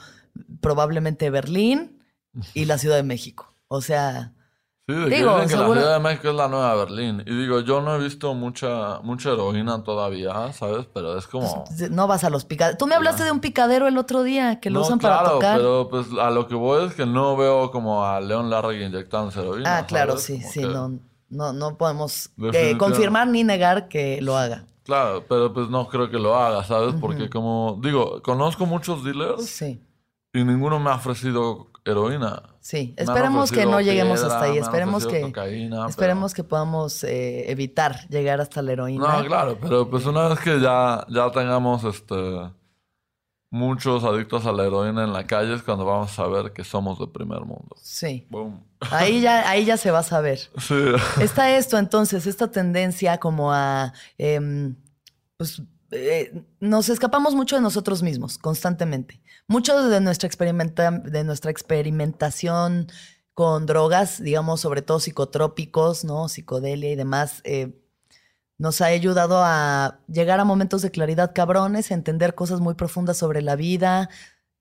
probablemente 0.62 1.30
Berlín 1.30 2.02
y 2.54 2.66
la 2.66 2.78
Ciudad 2.78 2.96
de 2.96 3.04
México. 3.04 3.54
O 3.68 3.82
sea, 3.82 4.34
Sí, 4.88 4.96
de 4.96 5.08
que 5.08 5.16
Digo, 5.18 5.34
dicen 5.36 5.50
que 5.50 5.56
seguro- 5.56 5.76
la 5.76 5.82
Ciudad 5.82 5.94
de 5.98 6.04
México 6.04 6.30
es 6.30 6.36
la 6.36 6.48
nueva 6.48 6.74
Berlín. 6.74 7.22
Y 7.28 7.36
digo, 7.40 7.60
yo 7.60 7.80
no 7.80 7.96
he 7.96 8.00
visto 8.04 8.34
mucha, 8.34 9.00
mucha 9.04 9.30
heroína 9.34 9.84
todavía, 9.84 10.52
¿sabes? 10.54 10.88
Pero 10.92 11.16
es 11.16 11.28
como... 11.28 11.64
no 11.92 12.08
vas 12.08 12.24
a 12.24 12.32
los 12.32 12.44
picaderos. 12.46 12.80
Tú 12.80 12.88
me 12.88 12.96
hablaste 12.96 13.24
de 13.24 13.32
un 13.32 13.40
picadero 13.40 13.88
el 13.88 14.00
otro 14.00 14.24
día 14.24 14.60
que 14.60 14.72
lo 14.72 14.80
No, 14.80 14.86
usan 14.88 14.98
para 14.98 15.20
claro, 15.20 15.34
tocar. 15.36 15.58
pero 15.58 15.90
pues 15.90 16.08
a 16.20 16.32
lo 16.32 16.48
que 16.48 16.56
voy 16.56 16.88
es 16.88 16.96
que 16.96 17.06
no 17.06 17.38
veo 17.38 17.70
como 17.70 18.04
a 18.04 18.20
León 18.20 18.50
Larregui 18.50 18.84
inyectando 18.86 19.32
heroína. 19.40 19.78
Ah, 19.78 19.86
claro, 19.86 20.18
sí, 20.18 20.40
Como 20.40 20.52
sí, 20.54 20.60
que- 20.62 20.66
no, 20.68 21.00
no, 21.30 21.54
no 21.54 21.78
podemos 21.78 22.32
eh, 22.52 22.76
confirmar 22.80 23.28
ni 23.28 23.44
negar 23.44 23.90
que 23.90 24.20
lo 24.24 24.38
haga. 24.38 24.66
Claro, 24.86 25.24
pero 25.30 25.54
pues 25.54 25.70
no 25.70 25.88
creo 25.88 26.10
que 26.10 26.18
lo 26.18 26.36
haga, 26.36 26.64
¿sabes? 26.64 26.96
Porque 27.00 27.30
como, 27.30 27.80
digo, 27.84 28.24
conozco 28.24 28.66
muchos 28.66 29.04
dealers 29.04 29.46
Sí, 29.46 29.80
y 30.34 30.44
ninguno 30.44 30.80
me 30.80 30.90
ha 30.92 30.96
ofrecido 30.96 31.68
heroína. 31.86 32.44
sí. 32.60 32.94
Esperemos 32.98 33.52
que 33.52 33.66
no 33.66 33.82
lleguemos 33.82 34.20
piedra, 34.20 34.36
hasta 34.36 34.46
ahí. 34.52 34.58
Esperemos 34.58 35.08
que, 35.08 35.22
cocaína, 35.22 35.76
pero- 35.78 35.90
esperemos 35.90 36.34
que 36.34 36.44
podamos 36.44 37.04
eh, 37.04 37.50
evitar 37.52 38.08
llegar 38.10 38.40
hasta 38.42 38.62
la 38.62 38.74
heroína. 38.74 39.18
No, 39.22 39.26
claro, 39.26 39.58
pero 39.60 39.90
pues 39.90 40.06
una 40.06 40.28
vez 40.28 40.40
que 40.40 40.60
ya, 40.60 41.06
ya 41.10 41.32
tengamos 41.32 41.84
este 41.84 42.16
muchos 43.52 44.04
adictos 44.04 44.46
a 44.46 44.52
la 44.52 44.66
heroína 44.66 45.04
en 45.04 45.12
la 45.14 45.26
calle 45.26 45.56
es 45.56 45.64
cuando 45.64 45.84
vamos 45.84 46.12
a 46.12 46.14
saber 46.16 46.54
que 46.54 46.64
somos 46.64 47.00
de 47.00 47.08
primer 47.08 47.42
mundo. 47.42 47.76
Sí. 47.82 48.28
Boom. 48.30 48.64
Ahí 48.92 49.22
ya, 49.22 49.50
ahí 49.50 49.66
ya 49.66 49.76
se 49.78 49.90
va 49.90 50.00
a 50.00 50.04
saber. 50.04 50.40
Sí. 50.60 50.76
Está 51.20 51.56
esto 51.58 51.78
entonces, 51.80 52.28
esta 52.28 52.52
tendencia 52.52 53.18
como 53.18 53.52
a, 53.52 53.94
em, 54.20 54.76
pues, 55.38 55.64
eh, 55.92 56.44
nos 56.60 56.90
escapamos 56.90 57.36
mucho 57.36 57.56
de 57.56 57.62
nosotros 57.62 58.04
mismos 58.04 58.38
constantemente. 58.38 59.22
Mucho 59.48 59.90
de 59.90 60.02
nuestra, 60.02 60.28
experimenta 60.28 60.92
de 60.92 61.24
nuestra 61.24 61.52
experimentación 61.52 62.88
con 63.34 63.66
drogas, 63.66 64.22
digamos, 64.22 64.62
sobre 64.62 64.82
todo 64.82 65.00
psicotrópicos, 65.00 66.04
¿no? 66.04 66.28
Psicodelia 66.28 66.92
y 66.92 66.96
demás, 66.96 67.42
eh, 67.46 67.82
nos 68.58 68.82
ha 68.82 68.88
ayudado 68.88 69.42
a 69.42 70.02
llegar 70.08 70.40
a 70.40 70.46
momentos 70.46 70.82
de 70.82 70.92
claridad 70.92 71.32
cabrones, 71.34 71.90
a 71.90 71.94
entender 71.94 72.36
cosas 72.36 72.60
muy 72.60 72.76
profundas 72.76 73.18
sobre 73.18 73.42
la 73.42 73.56
vida, 73.56 74.10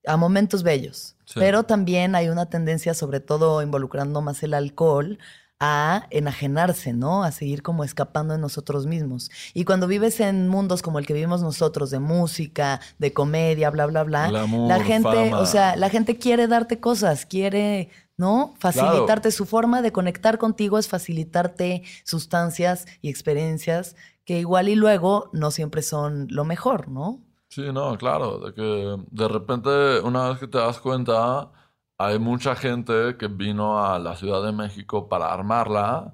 a 0.07 0.16
momentos 0.16 0.62
bellos. 0.62 1.16
Sí. 1.24 1.41
Pero 1.41 1.64
también 1.64 2.14
hay 2.14 2.29
una 2.29 2.49
tendencia, 2.49 2.95
sobre 2.95 3.18
todo 3.18 3.61
involucrando 3.61 4.22
más 4.22 4.43
el 4.45 4.55
alcohol, 4.55 5.18
a 5.61 6.06
enajenarse, 6.11 6.92
¿no? 6.92 7.24
A 7.24 7.32
seguir 7.32 7.62
como 7.62 7.82
escapando 7.82 8.34
de 8.34 8.40
nosotros 8.40 8.86
mismos. 8.86 9.30
Y 9.54 9.64
cuando 9.64 9.86
vives 9.86 10.20
en 10.20 10.48
mundos 10.48 10.82
como 10.82 10.98
el 10.98 11.06
que 11.06 11.14
vivimos 11.14 11.42
nosotros, 11.42 11.90
de 11.90 11.98
música, 11.98 12.80
de 12.98 13.12
comedia, 13.12 13.70
bla, 13.70 13.86
bla, 13.86 14.04
bla, 14.04 14.30
la 14.30 14.80
gente, 14.80 15.30
fama. 15.30 15.40
o 15.40 15.46
sea, 15.46 15.76
la 15.76 15.90
gente 15.90 16.16
quiere 16.16 16.46
darte 16.46 16.78
cosas, 16.78 17.26
quiere, 17.26 17.90
¿no? 18.16 18.54
Facilitarte 18.59 19.32
su 19.32 19.46
forma 19.46 19.82
de 19.82 19.90
conectar 19.90 20.38
contigo 20.38 20.78
es 20.78 20.88
facilitarte 20.88 21.82
sustancias 22.04 22.86
y 23.02 23.11
experiencias 23.11 23.96
que 24.24 24.38
igual 24.38 24.68
y 24.68 24.76
luego 24.76 25.30
no 25.32 25.50
siempre 25.50 25.82
son 25.82 26.28
lo 26.30 26.44
mejor, 26.44 26.88
¿no? 26.88 27.20
Sí, 27.48 27.72
no, 27.72 27.96
claro, 27.96 28.38
de 28.38 28.52
que 28.52 28.96
de 29.11 29.28
repente 29.28 30.00
una 30.00 30.28
vez 30.28 30.38
que 30.38 30.46
te 30.46 30.59
das 30.59 30.78
cuenta, 30.78 31.50
hay 31.99 32.18
mucha 32.20 32.55
gente 32.55 33.16
que 33.18 33.26
vino 33.26 33.84
a 33.84 33.99
la 33.99 34.14
Ciudad 34.16 34.42
de 34.44 34.53
México 34.53 35.09
para 35.09 35.32
armarla 35.32 36.12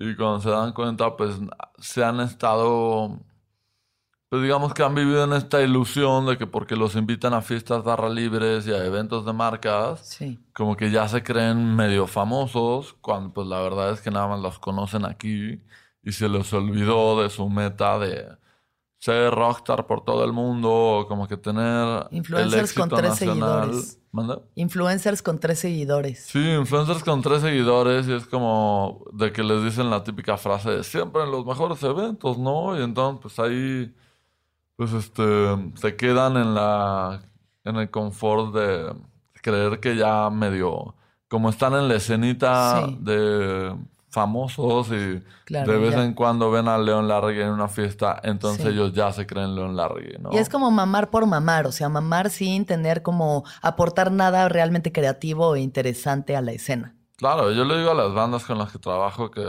y 0.00 0.14
cuando 0.16 0.40
se 0.40 0.50
dan 0.50 0.72
cuenta, 0.72 1.16
pues 1.16 1.38
se 1.78 2.04
han 2.04 2.18
estado, 2.20 3.20
pues 4.28 4.42
digamos 4.42 4.74
que 4.74 4.82
han 4.82 4.94
vivido 4.96 5.22
en 5.24 5.32
esta 5.34 5.62
ilusión 5.62 6.26
de 6.26 6.36
que 6.38 6.46
porque 6.48 6.74
los 6.74 6.96
invitan 6.96 7.34
a 7.34 7.40
fiestas 7.42 7.84
barra 7.84 8.08
libres 8.08 8.66
y 8.66 8.72
a 8.72 8.84
eventos 8.84 9.24
de 9.24 9.32
marcas, 9.32 10.00
Sí. 10.08 10.40
como 10.54 10.76
que 10.76 10.90
ya 10.90 11.06
se 11.06 11.22
creen 11.22 11.76
medio 11.76 12.06
famosos, 12.08 12.94
cuando 13.00 13.32
pues 13.32 13.46
la 13.46 13.60
verdad 13.60 13.90
es 13.92 14.00
que 14.00 14.10
nada 14.10 14.26
más 14.26 14.40
los 14.40 14.58
conocen 14.58 15.04
aquí 15.04 15.60
y 16.02 16.12
se 16.12 16.28
les 16.28 16.52
olvidó 16.52 17.22
de 17.22 17.30
su 17.30 17.48
meta 17.48 17.96
de 18.00 18.26
ser 19.04 19.34
rockstar 19.34 19.84
por 19.88 20.04
todo 20.04 20.24
el 20.24 20.32
mundo, 20.32 21.06
como 21.08 21.26
que 21.26 21.36
tener 21.36 22.06
el 22.12 22.16
Influencers 22.18 22.72
con 22.72 22.88
tres 22.88 23.10
nacional. 23.10 23.64
seguidores. 23.72 23.98
¿Manda? 24.12 24.38
Influencers 24.54 25.22
con 25.22 25.40
tres 25.40 25.58
seguidores. 25.58 26.24
Sí, 26.30 26.38
influencers 26.52 27.02
con 27.02 27.20
tres 27.20 27.42
seguidores 27.42 28.06
y 28.06 28.12
es 28.12 28.26
como 28.26 29.02
de 29.12 29.32
que 29.32 29.42
les 29.42 29.64
dicen 29.64 29.90
la 29.90 30.04
típica 30.04 30.36
frase 30.36 30.70
de 30.70 30.84
siempre 30.84 31.24
en 31.24 31.32
los 31.32 31.44
mejores 31.44 31.82
eventos, 31.82 32.38
¿no? 32.38 32.78
Y 32.78 32.82
entonces 32.84 33.18
pues 33.20 33.38
ahí 33.40 33.92
pues 34.76 34.92
este 34.92 35.24
se 35.74 35.96
quedan 35.96 36.36
en 36.36 36.54
la 36.54 37.22
en 37.64 37.76
el 37.76 37.90
confort 37.90 38.54
de 38.54 38.94
creer 39.42 39.80
que 39.80 39.96
ya 39.96 40.30
medio 40.30 40.94
como 41.28 41.48
están 41.50 41.72
en 41.74 41.88
la 41.88 41.94
escenita 41.96 42.86
Sí. 42.86 42.98
de 43.00 43.74
famosos 44.12 44.88
y 44.92 45.22
Claro, 45.46 45.72
de 45.72 45.78
vez 45.78 45.94
ya. 45.94 46.04
en 46.04 46.12
cuando 46.14 46.50
ven 46.50 46.68
a 46.68 46.76
León 46.78 47.08
Larregui 47.08 47.40
en 47.40 47.48
una 47.48 47.66
fiesta, 47.68 48.20
entonces 48.22 48.62
Sí. 48.66 48.68
ellos 48.68 48.92
ya 48.92 49.10
se 49.12 49.26
creen 49.26 49.54
León 49.56 49.74
Larregui, 49.74 50.18
¿no? 50.20 50.30
Y 50.32 50.36
es 50.36 50.48
como 50.48 50.70
mamar 50.70 51.10
por 51.10 51.26
mamar, 51.26 51.66
o 51.66 51.72
sea, 51.72 51.88
mamar 51.88 52.28
sin 52.30 52.66
tener 52.66 53.02
como 53.02 53.44
aportar 53.62 54.12
nada 54.12 54.48
realmente 54.48 54.92
creativo 54.92 55.56
e 55.56 55.60
interesante 55.60 56.36
a 56.36 56.42
la 56.42 56.52
escena. 56.52 56.94
Claro, 57.16 57.50
yo 57.52 57.64
le 57.64 57.78
digo 57.78 57.90
a 57.90 57.94
las 57.94 58.12
bandas 58.12 58.44
con 58.44 58.58
las 58.58 58.70
que 58.70 58.78
trabajo 58.78 59.30
que 59.30 59.42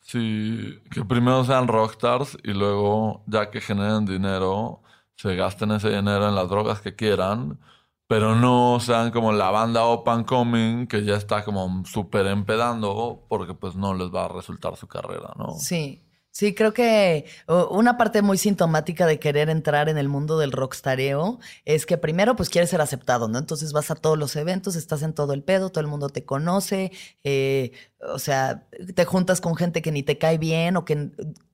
sí, 0.00 0.80
que 0.90 1.04
primero 1.04 1.44
sean 1.44 1.68
rockstars 1.68 2.36
y 2.42 2.52
luego, 2.52 3.22
ya 3.26 3.50
que 3.50 3.60
generen 3.60 4.04
dinero, 4.06 4.82
se 5.16 5.36
gasten 5.36 5.70
ese 5.70 5.90
dinero 5.90 6.28
en 6.28 6.34
las 6.34 6.48
drogas 6.48 6.80
que 6.80 6.94
quieran, 6.96 7.58
pero 8.06 8.36
no 8.36 8.78
sean 8.80 9.10
como 9.10 9.32
la 9.32 9.50
banda 9.50 9.84
Open 9.84 10.24
Coming 10.24 10.86
que 10.86 11.04
ya 11.04 11.16
está 11.16 11.44
como 11.44 11.84
súper 11.86 12.26
empedando 12.26 13.24
porque 13.28 13.54
pues 13.54 13.76
no 13.76 13.94
les 13.94 14.08
va 14.08 14.26
a 14.26 14.28
resultar 14.28 14.76
su 14.76 14.86
carrera, 14.86 15.32
¿no? 15.36 15.54
Sí. 15.58 16.00
Sí, 16.36 16.52
creo 16.52 16.74
que 16.74 17.26
una 17.70 17.96
parte 17.96 18.20
muy 18.20 18.38
sintomática 18.38 19.06
de 19.06 19.20
querer 19.20 19.48
entrar 19.50 19.88
en 19.88 19.96
el 19.98 20.08
mundo 20.08 20.36
del 20.36 20.50
rockstareo 20.50 21.38
es 21.64 21.86
que 21.86 21.96
primero 21.96 22.34
pues 22.34 22.50
quieres 22.50 22.70
ser 22.70 22.80
aceptado, 22.80 23.28
¿no? 23.28 23.38
Entonces 23.38 23.72
vas 23.72 23.92
a 23.92 23.94
todos 23.94 24.18
los 24.18 24.34
eventos, 24.34 24.74
estás 24.74 25.04
en 25.04 25.12
todo 25.12 25.32
el 25.32 25.44
pedo, 25.44 25.70
todo 25.70 25.80
el 25.80 25.86
mundo 25.86 26.08
te 26.08 26.24
conoce, 26.24 26.90
eh, 27.22 27.70
o 28.00 28.18
sea, 28.18 28.66
te 28.96 29.04
juntas 29.04 29.40
con 29.40 29.54
gente 29.54 29.80
que 29.80 29.92
ni 29.92 30.02
te 30.02 30.18
cae 30.18 30.36
bien 30.36 30.76
o 30.76 30.84
que 30.84 31.12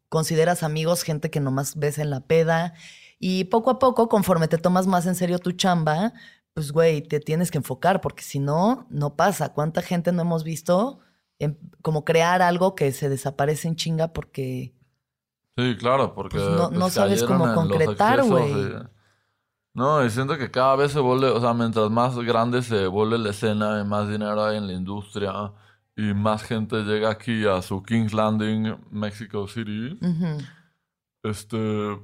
consideras 0.09 0.63
amigos, 0.63 1.03
gente 1.03 1.29
que 1.29 1.41
nomás 1.41 1.77
ves 1.77 1.99
en 1.99 2.09
la 2.09 2.21
peda. 2.21 2.73
Y 3.19 3.45
poco 3.45 3.69
a 3.69 3.79
poco, 3.79 4.09
conforme 4.09 4.49
te 4.49 4.57
tomas 4.57 4.87
más 4.87 5.05
en 5.05 5.15
serio 5.15 5.39
tu 5.39 5.53
chamba, 5.53 6.15
pues 6.55 6.73
güey, 6.73 7.03
te 7.03 7.21
tienes 7.21 7.51
que 7.51 7.59
enfocar 7.59 8.01
porque 8.01 8.23
si 8.23 8.39
no, 8.39 8.87
no 8.91 9.15
pasa. 9.17 9.53
¿Cuánta 9.53 9.83
gente 9.83 10.13
no 10.13 10.23
hemos 10.23 10.45
visto? 10.45 11.01
en- 11.43 11.59
como 11.81 12.05
crear 12.05 12.43
algo 12.43 12.75
que 12.75 12.93
se 12.93 13.09
desaparece 13.09 13.67
en 13.67 13.75
chinga 13.75 14.13
porque 14.13 14.75
Sí, 15.57 15.75
claro, 15.79 16.15
porque 16.15 16.37
Pues 16.37 16.51
no- 16.51 16.69
pues, 16.69 16.79
no 16.79 16.91
sabes 16.91 17.23
cómo 17.25 17.55
concretar, 17.55 18.23
güey. 18.25 18.55
No, 19.73 20.05
y 20.05 20.11
siento 20.11 20.37
que 20.37 20.51
cada 20.51 20.77
vez 20.77 20.93
se 20.93 21.01
vuelve, 21.01 21.29
o 21.29 21.41
sea, 21.41 21.55
mientras 21.55 21.89
más 21.91 22.15
grande 22.19 22.61
se 22.63 22.87
vuelve 22.89 23.17
la 23.19 23.31
escena 23.31 23.81
y 23.81 23.85
más 23.87 24.07
dinero 24.09 24.45
hay 24.45 24.59
en 24.59 24.67
la 24.67 24.75
industria 24.75 25.33
y 25.97 26.13
más 26.13 26.43
gente 26.43 26.83
llega 26.83 27.09
aquí 27.11 27.47
a 27.47 27.63
su 27.63 27.83
King's 27.83 28.13
Landing, 28.13 28.77
Mexico 28.91 29.47
City, 29.49 29.99
este, 31.23 31.99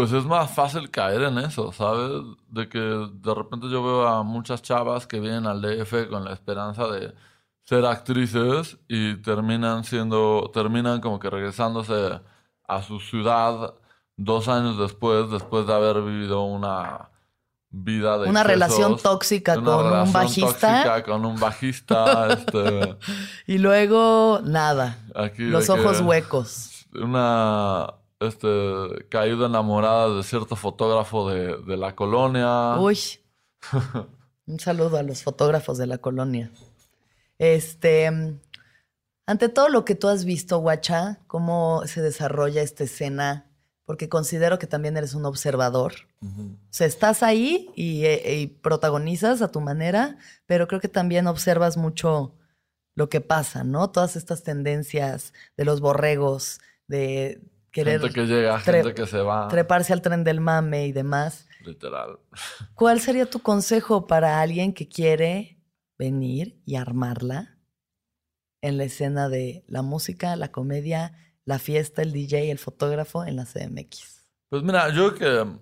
pues 0.00 0.12
es 0.12 0.24
más 0.24 0.50
fácil 0.50 0.90
caer 0.90 1.20
en 1.24 1.36
eso, 1.36 1.72
¿sabes? 1.72 2.22
De 2.48 2.70
que 2.70 2.78
de 2.78 3.34
repente 3.34 3.68
yo 3.68 3.82
veo 3.84 4.08
a 4.08 4.22
muchas 4.22 4.62
chavas 4.62 5.06
que 5.06 5.20
vienen 5.20 5.46
al 5.46 5.60
DF 5.60 6.08
con 6.08 6.24
la 6.24 6.32
esperanza 6.32 6.88
de 6.88 7.12
ser 7.64 7.84
actrices 7.84 8.78
y 8.88 9.16
terminan 9.16 9.84
siendo, 9.84 10.50
terminan 10.54 11.02
como 11.02 11.20
que 11.20 11.28
regresándose 11.28 12.18
a 12.66 12.82
su 12.82 12.98
ciudad 12.98 13.74
dos 14.16 14.48
años 14.48 14.78
después, 14.78 15.30
después 15.30 15.66
de 15.66 15.74
haber 15.74 16.00
vivido 16.00 16.44
una 16.44 17.10
vida 17.68 18.16
de 18.16 18.30
Una 18.30 18.42
relación 18.42 18.96
tóxica 18.96 19.58
una 19.58 19.70
con 19.70 19.84
un 19.84 20.12
bajista. 20.14 20.82
tóxica 20.82 21.02
con 21.02 21.26
un 21.26 21.38
bajista, 21.38 22.32
este, 22.32 22.96
Y 23.46 23.58
luego, 23.58 24.40
nada. 24.44 24.96
aquí 25.14 25.42
Los 25.42 25.68
ojos 25.68 26.00
huecos. 26.00 26.86
una 26.94 27.99
este 28.20 29.06
caída 29.08 29.46
enamorada 29.46 30.14
de 30.14 30.22
cierto 30.22 30.54
fotógrafo 30.54 31.30
de, 31.30 31.56
de 31.62 31.76
la 31.76 31.94
colonia. 31.96 32.78
Uy. 32.78 32.98
Un 34.46 34.60
saludo 34.60 34.96
a 34.98 35.02
los 35.02 35.22
fotógrafos 35.22 35.78
de 35.78 35.86
la 35.86 35.98
colonia. 35.98 36.50
Este, 37.38 38.10
ante 39.26 39.48
todo 39.48 39.68
lo 39.68 39.84
que 39.84 39.94
tú 39.94 40.08
has 40.08 40.24
visto, 40.24 40.58
Guacha, 40.58 41.20
cómo 41.26 41.82
se 41.86 42.02
desarrolla 42.02 42.62
esta 42.62 42.84
escena, 42.84 43.46
porque 43.84 44.08
considero 44.08 44.58
que 44.58 44.66
también 44.66 44.96
eres 44.96 45.14
un 45.14 45.24
observador. 45.24 45.94
Ujú. 46.20 46.42
O 46.42 46.72
sea, 46.72 46.86
estás 46.86 47.22
ahí 47.22 47.70
y, 47.76 48.04
eh, 48.04 48.40
y 48.40 48.46
protagonizas 48.48 49.40
a 49.40 49.50
tu 49.52 49.60
manera, 49.60 50.18
pero 50.46 50.66
creo 50.66 50.80
que 50.80 50.88
también 50.88 51.28
observas 51.28 51.76
mucho 51.76 52.34
lo 52.96 53.08
que 53.08 53.20
pasa, 53.20 53.62
¿no? 53.62 53.90
Todas 53.90 54.16
estas 54.16 54.42
tendencias 54.42 55.32
de 55.56 55.64
los 55.64 55.80
borregos, 55.80 56.60
de 56.88 57.40
querer 57.70 58.00
Gente 58.00 58.14
que 58.14 58.26
llega, 58.26 58.58
gente 58.60 58.94
que 58.94 59.06
se 59.06 59.18
va. 59.18 59.48
treparse 59.48 59.92
al 59.92 60.02
tren 60.02 60.24
del 60.24 60.40
mame 60.40 60.86
y 60.86 60.92
demás. 60.92 61.46
Literal. 61.64 62.18
¿Cuál 62.74 63.00
sería 63.00 63.28
tu 63.28 63.40
consejo 63.40 64.06
para 64.06 64.40
alguien 64.40 64.72
que 64.72 64.88
quiere 64.88 65.62
venir 65.98 66.60
y 66.64 66.76
armarla 66.76 67.58
en 68.62 68.78
la 68.78 68.84
escena 68.84 69.28
de 69.28 69.64
la 69.68 69.82
música, 69.82 70.36
la 70.36 70.50
comedia, 70.50 71.14
la 71.44 71.58
fiesta, 71.58 72.02
el 72.02 72.12
DJ, 72.12 72.50
el 72.50 72.58
fotógrafo 72.58 73.24
en 73.24 73.36
la 73.36 73.44
CMX? 73.44 74.20
Pues 74.48 74.62
mira, 74.62 74.88
yo 74.90 75.14
creo 75.14 75.44
que 75.44 75.60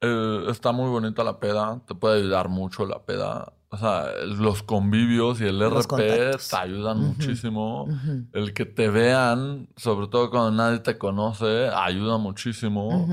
eh, 0.00 0.44
está 0.50 0.72
muy 0.72 0.88
bonita 0.88 1.24
la 1.24 1.40
peda, 1.40 1.82
te 1.86 1.94
puede 1.94 2.20
ayudar 2.20 2.48
mucho 2.48 2.86
la 2.86 3.04
peda. 3.04 3.52
O 3.70 3.76
sea, 3.76 4.06
los 4.24 4.62
convivios 4.62 5.40
y 5.40 5.44
el 5.44 5.58
Los 5.58 5.84
RP 5.84 5.88
contactos. 5.88 6.48
te 6.48 6.56
ayudan 6.56 7.00
muchísimo. 7.00 7.86
El 8.32 8.54
que 8.54 8.64
te 8.64 8.88
vean, 8.88 9.68
sobre 9.76 10.08
todo 10.08 10.30
cuando 10.30 10.52
nadie 10.52 10.78
te 10.78 10.96
conoce, 10.96 11.68
ayuda 11.68 12.16
muchísimo. 12.16 13.08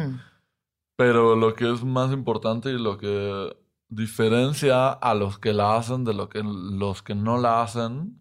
Pero 0.95 1.35
lo 1.35 1.53
que 1.55 1.71
es 1.73 1.83
más 1.83 2.13
importante 2.13 2.69
y 2.69 2.79
lo 2.79 2.97
que 2.97 3.55
diferencia 3.89 4.89
a 4.91 5.13
los 5.13 5.39
que 5.39 5.53
la 5.53 5.75
hacen 5.75 6.05
de 6.05 6.13
lo 6.13 6.29
que 6.29 6.41
los 6.43 7.03
que 7.03 7.15
no 7.15 7.37
la 7.37 7.61
hacen 7.61 8.19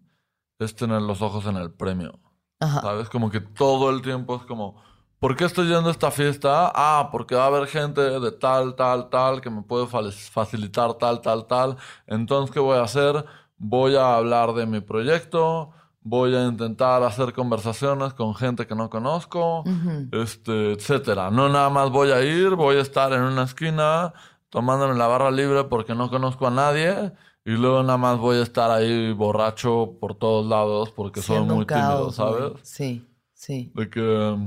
es 0.59 0.75
tener 0.75 1.01
los 1.01 1.21
ojos 1.21 1.45
en 1.45 1.55
el 1.55 1.71
premio. 1.71 2.19
Ajá. 2.59 2.81
¿Sabes? 2.81 3.09
Como 3.09 3.29
que 3.29 3.39
todo 3.39 3.89
el 3.89 4.01
tiempo 4.01 4.35
es 4.35 4.43
como, 4.43 4.81
¿por 5.25 5.35
qué 5.35 5.45
estoy 5.45 5.65
yendo 5.67 5.87
a 5.87 5.91
esta 5.91 6.11
fiesta? 6.11 6.71
Ah, 6.75 7.09
porque 7.11 7.33
va 7.33 7.45
a 7.45 7.47
haber 7.47 7.65
gente 7.67 7.99
de 7.99 8.31
tal, 8.31 8.75
tal, 8.75 9.09
tal 9.09 9.41
que 9.41 9.49
me 9.49 9.63
puede 9.63 9.87
fa- 9.87 10.11
facilitar 10.11 10.93
tal, 10.99 11.19
tal, 11.19 11.47
tal. 11.47 11.77
Entonces, 12.05 12.53
¿qué 12.53 12.59
voy 12.59 12.77
a 12.77 12.83
hacer? 12.83 13.25
Voy 13.57 13.95
a 13.95 14.17
hablar 14.17 14.53
de 14.53 14.67
mi 14.67 14.81
proyecto, 14.81 15.71
voy 16.03 16.35
a 16.35 16.45
intentar 16.45 17.01
hacer 17.01 17.33
conversaciones 17.33 18.13
con 18.13 18.35
gente 18.35 18.67
que 18.67 18.75
no 18.75 18.87
conozco, 18.91 19.61
Ujú. 19.61 20.09
este, 20.11 20.73
etcétera. 20.73 21.31
No 21.31 21.49
nada 21.49 21.71
más 21.71 21.89
voy 21.89 22.11
a 22.11 22.21
ir, 22.23 22.51
voy 22.51 22.75
a 22.77 22.81
estar 22.81 23.11
en 23.11 23.21
una 23.23 23.45
esquina 23.45 24.13
tomándome 24.49 24.93
la 24.93 25.07
barra 25.07 25.31
libre 25.31 25.63
porque 25.63 25.95
no 25.95 26.11
conozco 26.11 26.45
a 26.45 26.51
nadie. 26.51 27.11
Y 27.43 27.53
luego 27.53 27.81
nada 27.81 27.97
más 27.97 28.19
voy 28.19 28.37
a 28.37 28.43
estar 28.43 28.69
ahí 28.69 29.11
borracho 29.11 29.93
por 29.99 30.13
todos 30.13 30.45
lados 30.45 30.91
porque 30.91 31.23
soy 31.23 31.37
Siendo 31.37 31.55
muy 31.55 31.65
tímido, 31.65 31.87
caos. 31.87 32.15
¿sabes? 32.15 32.51
Sí, 32.61 33.03
sí. 33.33 33.71
De 33.73 33.89
que, 33.89 34.37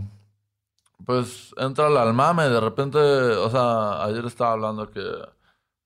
pues, 1.04 1.54
entra 1.56 1.86
al 1.86 2.14
mame. 2.14 2.48
De 2.48 2.60
repente, 2.60 2.98
o 2.98 3.50
sea, 3.50 4.04
ayer 4.04 4.24
estaba 4.24 4.52
hablando 4.52 4.90
que 4.90 5.02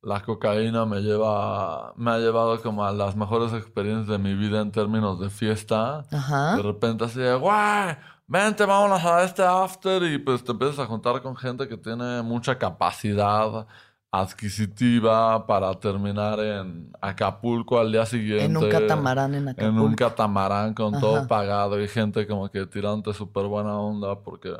la 0.02 0.20
cocaína 0.20 0.84
me 0.84 1.00
lleva, 1.00 1.92
me 1.96 2.10
ha 2.10 2.18
llevado 2.18 2.60
como 2.60 2.84
a 2.84 2.92
las 2.92 3.14
mejores 3.16 3.52
experiencias 3.52 4.08
de 4.08 4.18
mi 4.18 4.34
vida 4.34 4.60
en 4.60 4.72
términos 4.72 5.20
de 5.20 5.30
fiesta. 5.30 6.04
Ajá. 6.10 6.56
De 6.56 6.62
repente 6.62 7.04
así 7.04 7.20
de, 7.20 7.34
guay, 7.34 7.96
vente, 8.26 8.64
vámonos 8.66 9.04
a 9.04 9.22
este 9.22 9.42
after. 9.44 10.02
Y 10.02 10.18
pues 10.18 10.42
te 10.42 10.52
empiezas 10.52 10.80
a 10.80 10.86
juntar 10.86 11.22
con 11.22 11.36
gente 11.36 11.68
que 11.68 11.76
tiene 11.76 12.22
mucha 12.22 12.58
capacidad 12.58 13.66
adquisitiva 14.14 15.46
para 15.46 15.72
terminar 15.80 16.38
en 16.40 16.92
Acapulco 17.00 17.78
al 17.78 17.90
día 17.92 18.04
siguiente. 18.04 18.44
En 18.44 18.56
un 18.56 18.68
catamarán 18.68 19.34
en 19.34 19.42
En 19.42 19.48
Acapulco. 19.48 19.84
un 19.84 19.94
catamarán 19.94 20.74
con 20.74 21.00
todo 21.00 21.26
pagado 21.26 21.80
y 21.80 21.88
gente 21.88 22.26
como 22.26 22.50
que 22.50 22.66
tirándote 22.66 23.16
súper 23.16 23.46
buena 23.46 23.74
onda 23.78 24.20
porque 24.20 24.54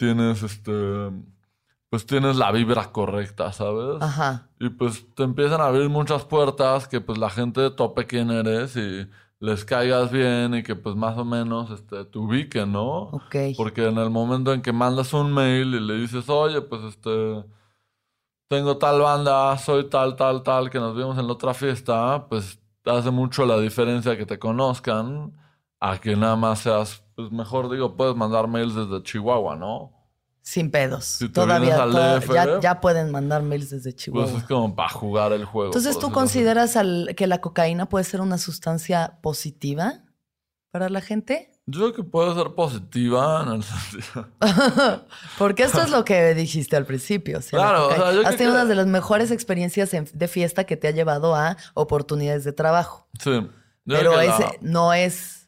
tienes 0.00 0.42
este 0.42 0.72
pues 1.90 2.06
tienes 2.06 2.36
la 2.36 2.50
vibra 2.52 2.90
correcta, 2.90 3.52
¿sabes? 3.52 4.00
Ajá. 4.00 4.48
Y 4.58 4.70
pues 4.70 5.04
te 5.14 5.24
empiezan 5.24 5.60
a 5.60 5.66
abrir 5.66 5.90
muchas 5.90 6.24
puertas 6.24 6.88
que 6.88 7.00
pues 7.00 7.18
la 7.18 7.28
gente 7.28 7.68
tope 7.70 8.06
quién 8.06 8.30
eres 8.30 8.76
y 8.76 9.06
les 9.40 9.64
caigas 9.64 10.10
bien 10.10 10.54
y 10.54 10.62
que 10.62 10.74
pues 10.76 10.96
más 10.96 11.18
o 11.18 11.24
menos 11.24 11.70
este, 11.70 12.04
te 12.04 12.18
ubiquen, 12.18 12.72
¿no? 12.72 13.10
Ok. 13.10 13.36
Porque 13.56 13.88
en 13.88 13.98
el 13.98 14.08
momento 14.08 14.54
en 14.54 14.62
que 14.62 14.72
mandas 14.72 15.12
un 15.12 15.34
mail 15.34 15.74
y 15.74 15.80
le 15.80 15.94
dices, 15.94 16.28
oye, 16.28 16.62
pues 16.62 16.82
este, 16.84 17.44
tengo 18.48 18.78
tal 18.78 19.00
banda, 19.00 19.58
soy 19.58 19.90
tal, 19.90 20.16
tal, 20.16 20.42
tal, 20.42 20.70
que 20.70 20.78
nos 20.78 20.96
vimos 20.96 21.18
en 21.18 21.26
la 21.26 21.32
otra 21.32 21.54
fiesta, 21.54 22.26
pues 22.28 22.60
hace 22.84 23.10
mucho 23.10 23.44
la 23.44 23.58
diferencia 23.58 24.16
que 24.16 24.26
te 24.26 24.38
conozcan 24.38 25.32
a 25.80 25.98
que 25.98 26.14
nada 26.14 26.36
más 26.36 26.60
seas, 26.60 27.04
pues 27.20 27.32
mejor 27.32 27.70
digo, 27.70 27.96
puedes 27.96 28.14
mandar 28.16 28.46
mails 28.48 28.74
desde 28.74 29.02
Chihuahua, 29.02 29.56
¿no? 29.56 29.92
Sin 30.42 30.70
pedos. 30.70 31.04
Si 31.04 31.28
te 31.28 31.34
Todavía 31.34 31.82
al 31.82 31.90
toda- 31.92 32.18
DF, 32.18 32.32
ya, 32.34 32.60
ya 32.60 32.80
pueden 32.80 33.10
mandar 33.10 33.42
mails 33.42 33.70
desde 33.70 33.94
Chihuahua. 33.94 34.30
Pues 34.30 34.42
es 34.42 34.48
como 34.48 34.74
para 34.74 34.88
jugar 34.88 35.32
el 35.32 35.44
juego. 35.44 35.66
Entonces, 35.68 35.98
¿tú 35.98 36.10
consideras 36.10 36.76
al- 36.76 37.14
que 37.16 37.26
la 37.26 37.40
cocaína 37.40 37.88
puede 37.88 38.04
ser 38.04 38.20
una 38.20 38.38
sustancia 38.38 39.18
positiva 39.22 40.02
para 40.70 40.88
la 40.88 41.00
gente? 41.02 41.52
Yo 41.66 41.80
creo 41.80 41.92
que 41.92 42.02
puede 42.02 42.34
ser 42.34 42.54
positiva 42.54 43.44
en 43.46 43.52
el 43.52 43.62
sentido. 43.62 44.26
Porque 45.38 45.62
esto 45.64 45.82
es 45.82 45.90
lo 45.90 46.04
que 46.04 46.34
dijiste 46.34 46.74
al 46.76 46.86
principio. 46.86 47.38
o 47.38 47.42
sea, 47.42 47.58
la 47.58 47.64
Claro, 47.68 47.86
o 47.88 47.94
sea, 47.94 48.12
yo 48.12 48.20
Has 48.26 48.36
tenido 48.36 48.52
que- 48.52 48.60
una 48.60 48.64
de 48.64 48.74
las 48.74 48.86
mejores 48.86 49.30
experiencias 49.30 49.94
en- 49.94 50.08
de 50.12 50.26
fiesta 50.28 50.64
que 50.64 50.76
te 50.76 50.88
ha 50.88 50.90
llevado 50.90 51.36
a 51.36 51.56
oportunidades 51.74 52.44
de 52.44 52.52
trabajo. 52.52 53.06
Sí. 53.22 53.30
Yo 53.30 53.96
Pero 53.96 54.16
la- 54.16 54.24
ese 54.24 54.58
no 54.62 54.92
es, 54.94 55.39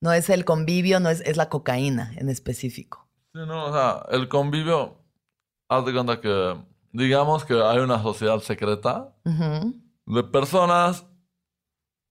no 0.00 0.12
es 0.12 0.30
el 0.30 0.44
convivio, 0.44 1.00
no 1.00 1.10
es, 1.10 1.20
es 1.22 1.36
la 1.36 1.48
cocaína 1.48 2.12
en 2.16 2.28
específico. 2.28 3.08
Sí, 3.32 3.40
no, 3.46 3.66
o 3.66 3.72
sea, 3.72 4.04
el 4.10 4.28
convivio, 4.28 4.96
haz 5.68 5.84
de 5.84 5.92
cuenta 5.92 6.20
que, 6.20 6.56
digamos 6.92 7.44
que 7.44 7.60
hay 7.62 7.78
una 7.78 8.02
sociedad 8.02 8.40
secreta 8.40 9.14
de 9.24 10.22
personas 10.24 11.06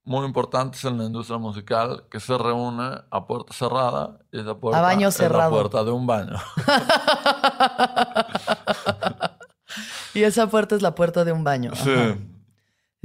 muy 0.03 0.25
importantes 0.25 0.83
en 0.85 0.97
la 0.97 1.03
industria 1.03 1.37
musical 1.37 2.05
que 2.09 2.19
se 2.19 2.37
reúne 2.37 3.01
a 3.09 3.27
puerta 3.27 3.53
cerrada 3.53 4.19
y 4.31 4.39
esa 4.39 4.57
puerta 4.57 4.79
A 4.79 4.81
baño 4.81 5.09
es 5.09 5.19
la 5.19 5.49
puerta 5.49 5.83
de 5.83 5.91
un 5.91 6.07
baño. 6.07 6.37
y 10.13 10.23
esa 10.23 10.47
puerta 10.47 10.75
es 10.75 10.81
la 10.81 10.95
puerta 10.95 11.25
de 11.25 11.33
un 11.33 11.43
baño. 11.43 11.75
Sí. 11.75 11.91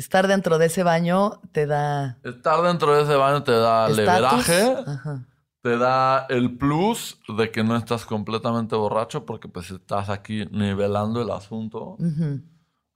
Estar 0.02 0.26
dentro 0.26 0.58
de 0.58 0.66
ese 0.66 0.82
baño 0.82 1.40
te 1.52 1.64
da 1.66 2.18
Estar 2.24 2.60
dentro 2.62 2.92
de 2.96 3.02
ese 3.04 3.14
baño 3.14 3.44
te 3.44 3.52
da 3.52 3.88
leveraje, 3.88 4.76
Ajá. 4.84 5.24
te 5.60 5.78
da 5.78 6.26
el 6.28 6.58
plus 6.58 7.20
de 7.38 7.52
que 7.52 7.62
no 7.62 7.76
estás 7.76 8.04
completamente 8.04 8.74
borracho 8.74 9.24
porque 9.24 9.46
pues 9.46 9.70
estás 9.70 10.08
aquí 10.08 10.44
nivelando 10.50 11.22
el 11.22 11.30
asunto. 11.30 11.96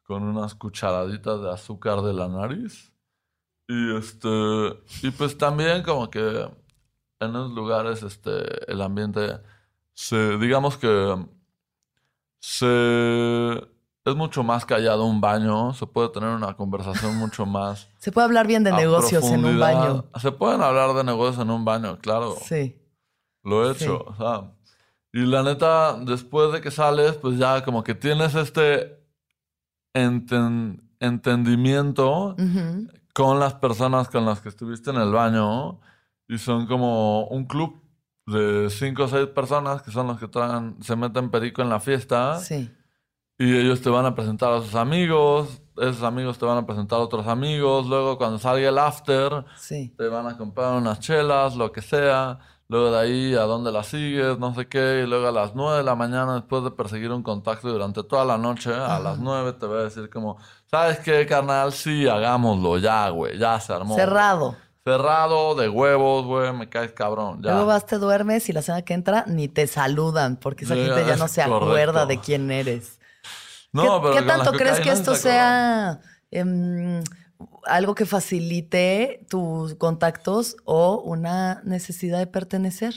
Con 0.02 0.22
unas 0.24 0.56
cucharaditas 0.56 1.40
de 1.42 1.52
azúcar 1.52 2.02
de 2.02 2.12
la 2.12 2.26
nariz. 2.26 2.92
Y 3.68 3.96
este, 3.96 4.28
y 5.02 5.10
pues 5.12 5.38
también 5.38 5.84
como 5.84 6.10
que 6.10 6.20
en 7.20 7.30
esos 7.30 7.52
lugares 7.52 8.02
este 8.02 8.70
el 8.70 8.82
ambiente 8.82 9.40
se 9.94 10.38
digamos 10.38 10.76
que 10.76 11.24
se 12.40 13.75
es 14.06 14.16
mucho 14.16 14.42
más 14.42 14.64
callado 14.64 15.04
un 15.04 15.20
baño, 15.20 15.74
se 15.74 15.86
puede 15.86 16.08
tener 16.08 16.30
una 16.30 16.54
conversación 16.56 17.16
mucho 17.16 17.44
más 17.44 17.88
Se 17.98 18.10
puede 18.12 18.24
hablar 18.26 18.46
bien 18.46 18.64
de 18.64 18.72
negocios 18.72 19.24
en 19.24 19.44
un 19.44 19.58
baño. 19.58 20.04
Se 20.20 20.32
pueden 20.32 20.62
hablar 20.62 20.94
de 20.94 21.04
negocios 21.04 21.42
en 21.42 21.50
un 21.50 21.64
baño, 21.64 21.98
claro. 21.98 22.36
Sí. 22.42 22.80
Lo 23.42 23.68
he 23.70 23.74
Sí. 23.74 23.84
hecho, 23.84 24.04
o 24.06 24.14
sea. 24.16 24.52
Y 25.12 25.20
la 25.26 25.42
neta, 25.42 25.98
después 25.98 26.52
de 26.52 26.60
que 26.60 26.70
sales, 26.70 27.14
pues 27.16 27.36
ya 27.38 27.64
como 27.64 27.82
que 27.82 27.94
tienes 27.94 28.34
este 28.34 29.02
enten- 29.94 30.82
entendimiento 31.00 32.36
con 33.14 33.38
las 33.40 33.54
personas 33.54 34.08
con 34.08 34.26
las 34.26 34.40
que 34.40 34.48
estuviste 34.50 34.90
en 34.90 34.96
el 34.96 35.10
baño 35.12 35.80
y 36.28 36.38
son 36.38 36.66
como 36.66 37.26
un 37.28 37.46
club 37.46 37.80
de 38.26 38.68
cinco 38.70 39.04
o 39.04 39.08
seis 39.08 39.26
personas 39.28 39.82
que 39.82 39.90
son 39.90 40.06
los 40.08 40.18
que 40.18 40.28
traen, 40.28 40.76
se 40.82 40.96
meten 40.96 41.30
perico 41.30 41.62
en 41.62 41.68
la 41.70 41.80
fiesta 41.80 42.38
Sí. 42.40 42.70
Y 43.38 43.56
ellos 43.56 43.80
te 43.82 43.90
van 43.90 44.06
a 44.06 44.14
presentar 44.14 44.52
a 44.52 44.60
sus 44.60 44.74
amigos, 44.74 45.60
esos 45.76 46.02
amigos 46.02 46.38
te 46.38 46.46
van 46.46 46.58
a 46.58 46.66
presentar 46.66 46.98
a 46.98 47.02
otros 47.02 47.26
amigos, 47.26 47.86
luego 47.86 48.16
cuando 48.18 48.38
salga 48.38 48.68
el 48.68 48.78
after 48.78 49.44
Sí. 49.58 49.94
te 49.96 50.08
van 50.08 50.26
a 50.26 50.36
comprar 50.38 50.72
unas 50.74 51.00
chelas, 51.00 51.54
lo 51.56 51.70
que 51.72 51.82
sea. 51.82 52.38
Luego 52.68 52.90
de 52.90 52.98
ahí 52.98 53.34
a 53.34 53.42
dónde 53.42 53.70
la 53.70 53.84
sigues, 53.84 54.40
no 54.40 54.52
sé 54.52 54.66
qué. 54.66 55.02
Y 55.04 55.06
luego 55.06 55.28
a 55.28 55.30
las 55.30 55.54
9 55.54 55.76
de 55.78 55.82
la 55.84 55.94
mañana, 55.94 56.34
después 56.34 56.64
de 56.64 56.72
perseguir 56.72 57.12
un 57.12 57.22
contacto 57.22 57.68
durante 57.68 58.02
toda 58.02 58.24
la 58.24 58.38
noche, 58.38 58.74
a 58.74 58.98
las 58.98 59.18
9 59.18 59.52
te 59.52 59.66
voy 59.66 59.78
a 59.78 59.82
decir 59.82 60.10
como, 60.10 60.36
¿sabes 60.68 60.98
qué, 60.98 61.24
carnal? 61.26 61.72
Sí, 61.72 62.08
hagámoslo, 62.08 62.78
ya, 62.78 63.08
güey, 63.10 63.38
ya 63.38 63.60
se 63.60 63.72
armó. 63.72 63.94
Cerrado. 63.94 64.56
Cerrado, 64.82 65.54
de 65.54 65.68
huevos, 65.68 66.24
güey, 66.26 66.52
me 66.54 66.68
caes 66.68 66.90
cabrón, 66.90 67.40
ya. 67.40 67.52
Luego 67.52 67.66
vas, 67.66 67.86
te 67.86 67.98
duermes 67.98 68.48
y 68.48 68.52
la 68.52 68.62
semana 68.62 68.82
que 68.84 68.94
entra 68.94 69.24
ni 69.28 69.46
te 69.46 69.68
saludan 69.68 70.36
porque 70.36 70.64
esa 70.64 70.74
Sí, 70.74 70.80
gente 70.86 71.04
ya 71.06 71.14
no 71.16 71.28
se 71.28 71.42
acuerda 71.42 72.06
de 72.06 72.18
quién 72.18 72.50
eres. 72.50 72.98
No, 73.84 74.12
¿Qué, 74.12 74.22
tanto 74.22 74.52
crees 74.58 74.80
que 74.80 74.90
esto 74.90 75.14
sea 75.14 76.00
em, 76.30 77.02
algo 77.64 77.94
que 77.94 78.06
facilite 78.06 79.26
tus 79.28 79.74
contactos 79.74 80.56
o 80.64 81.00
una 81.00 81.62
necesidad 81.64 82.18
de 82.18 82.26
pertenecer? 82.26 82.94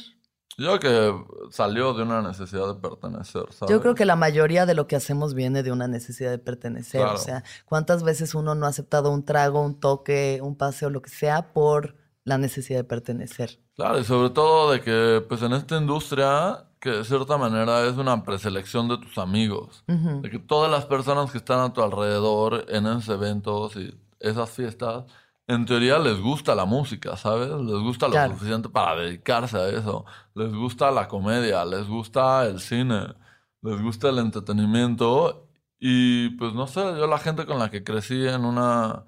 Yo 0.58 0.78
creo 0.78 0.80
que 0.80 1.52
salió 1.52 1.94
de 1.94 2.04
una 2.04 2.22
necesidad 2.22 2.68
de 2.68 2.82
pertenecer, 2.82 3.46
¿sabes? 3.52 3.72
Yo 3.72 3.82
creo 3.82 3.96
que 3.96 4.06
la 4.06 4.18
mayoría 4.18 4.66
de 4.66 4.74
lo 4.74 4.88
que 4.88 4.98
hacemos 4.98 5.34
viene 5.34 5.64
de 5.64 5.72
una 5.72 5.88
necesidad 5.88 6.32
de 6.32 6.38
pertenecer. 6.38 7.00
Claro. 7.00 7.16
O 7.16 7.18
sea, 7.18 7.46
¿cuántas 7.66 8.04
veces 8.04 8.36
uno 8.36 8.56
no 8.56 8.66
ha 8.66 8.70
aceptado 8.70 9.10
un 9.12 9.24
trago, 9.24 9.62
un 9.62 9.80
toque, 9.80 10.42
un 10.44 10.58
paseo, 10.58 10.90
lo 10.90 11.02
que 11.02 11.10
sea, 11.10 11.54
por 11.54 11.96
la 12.26 12.38
necesidad 12.38 12.80
de 12.80 12.84
pertenecer? 12.84 13.60
Claro, 13.76 14.00
y 14.00 14.04
sobre 14.04 14.32
todo 14.32 14.74
de 14.74 14.82
que, 14.82 15.26
pues 15.30 15.42
en 15.44 15.54
esta 15.54 15.78
industria, 15.78 16.69
que 16.80 16.90
de 16.92 17.04
cierta 17.04 17.38
manera 17.38 17.86
es 17.86 17.98
una 17.98 18.24
preselección 18.24 18.88
de 18.88 18.98
tus 18.98 19.18
amigos. 19.18 19.84
De 19.88 20.30
que 20.30 20.40
todas 20.40 20.72
las 20.72 20.86
personas 20.86 21.32
que 21.32 21.38
están 21.38 21.60
a 21.60 21.74
tu 21.74 21.82
alrededor 21.82 22.66
en 22.70 22.88
esos 22.88 23.10
eventos 23.10 23.76
y 23.76 23.94
esas 24.20 24.50
fiestas, 24.50 25.04
en 25.48 25.66
teoría 25.66 25.98
les 26.00 26.20
gusta 26.22 26.56
la 26.56 26.66
música, 26.66 27.18
¿sabes? 27.18 27.50
Les 27.50 27.80
gusta 27.82 28.06
lo 28.08 28.14
Claro. 28.14 28.34
suficiente 28.34 28.70
para 28.70 29.02
dedicarse 29.02 29.58
a 29.58 29.68
eso. 29.68 30.06
Les 30.36 30.54
gusta 30.54 30.92
la 30.92 31.08
comedia, 31.08 31.66
les 31.66 31.88
gusta 31.88 32.46
el 32.46 32.60
cine, 32.60 33.16
les 33.62 33.82
gusta 33.82 34.10
el 34.10 34.20
entretenimiento. 34.20 35.48
Y 35.80 36.30
pues 36.38 36.54
no 36.54 36.68
sé, 36.68 36.82
yo 36.82 37.08
la 37.08 37.18
gente 37.18 37.46
con 37.46 37.58
la 37.60 37.70
que 37.72 37.84
crecí 37.84 38.28
en 38.28 38.46
una 38.46 39.06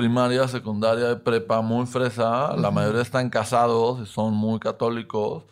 primaria, 0.00 0.48
secundaria 0.48 1.12
y 1.12 1.16
prepa 1.16 1.60
muy 1.60 1.84
fresa, 1.84 2.56
la 2.56 2.70
mayoría 2.70 3.02
están 3.02 3.28
casados 3.28 4.00
y 4.00 4.06
son 4.10 4.32
muy 4.32 4.58
católicos 4.58 5.44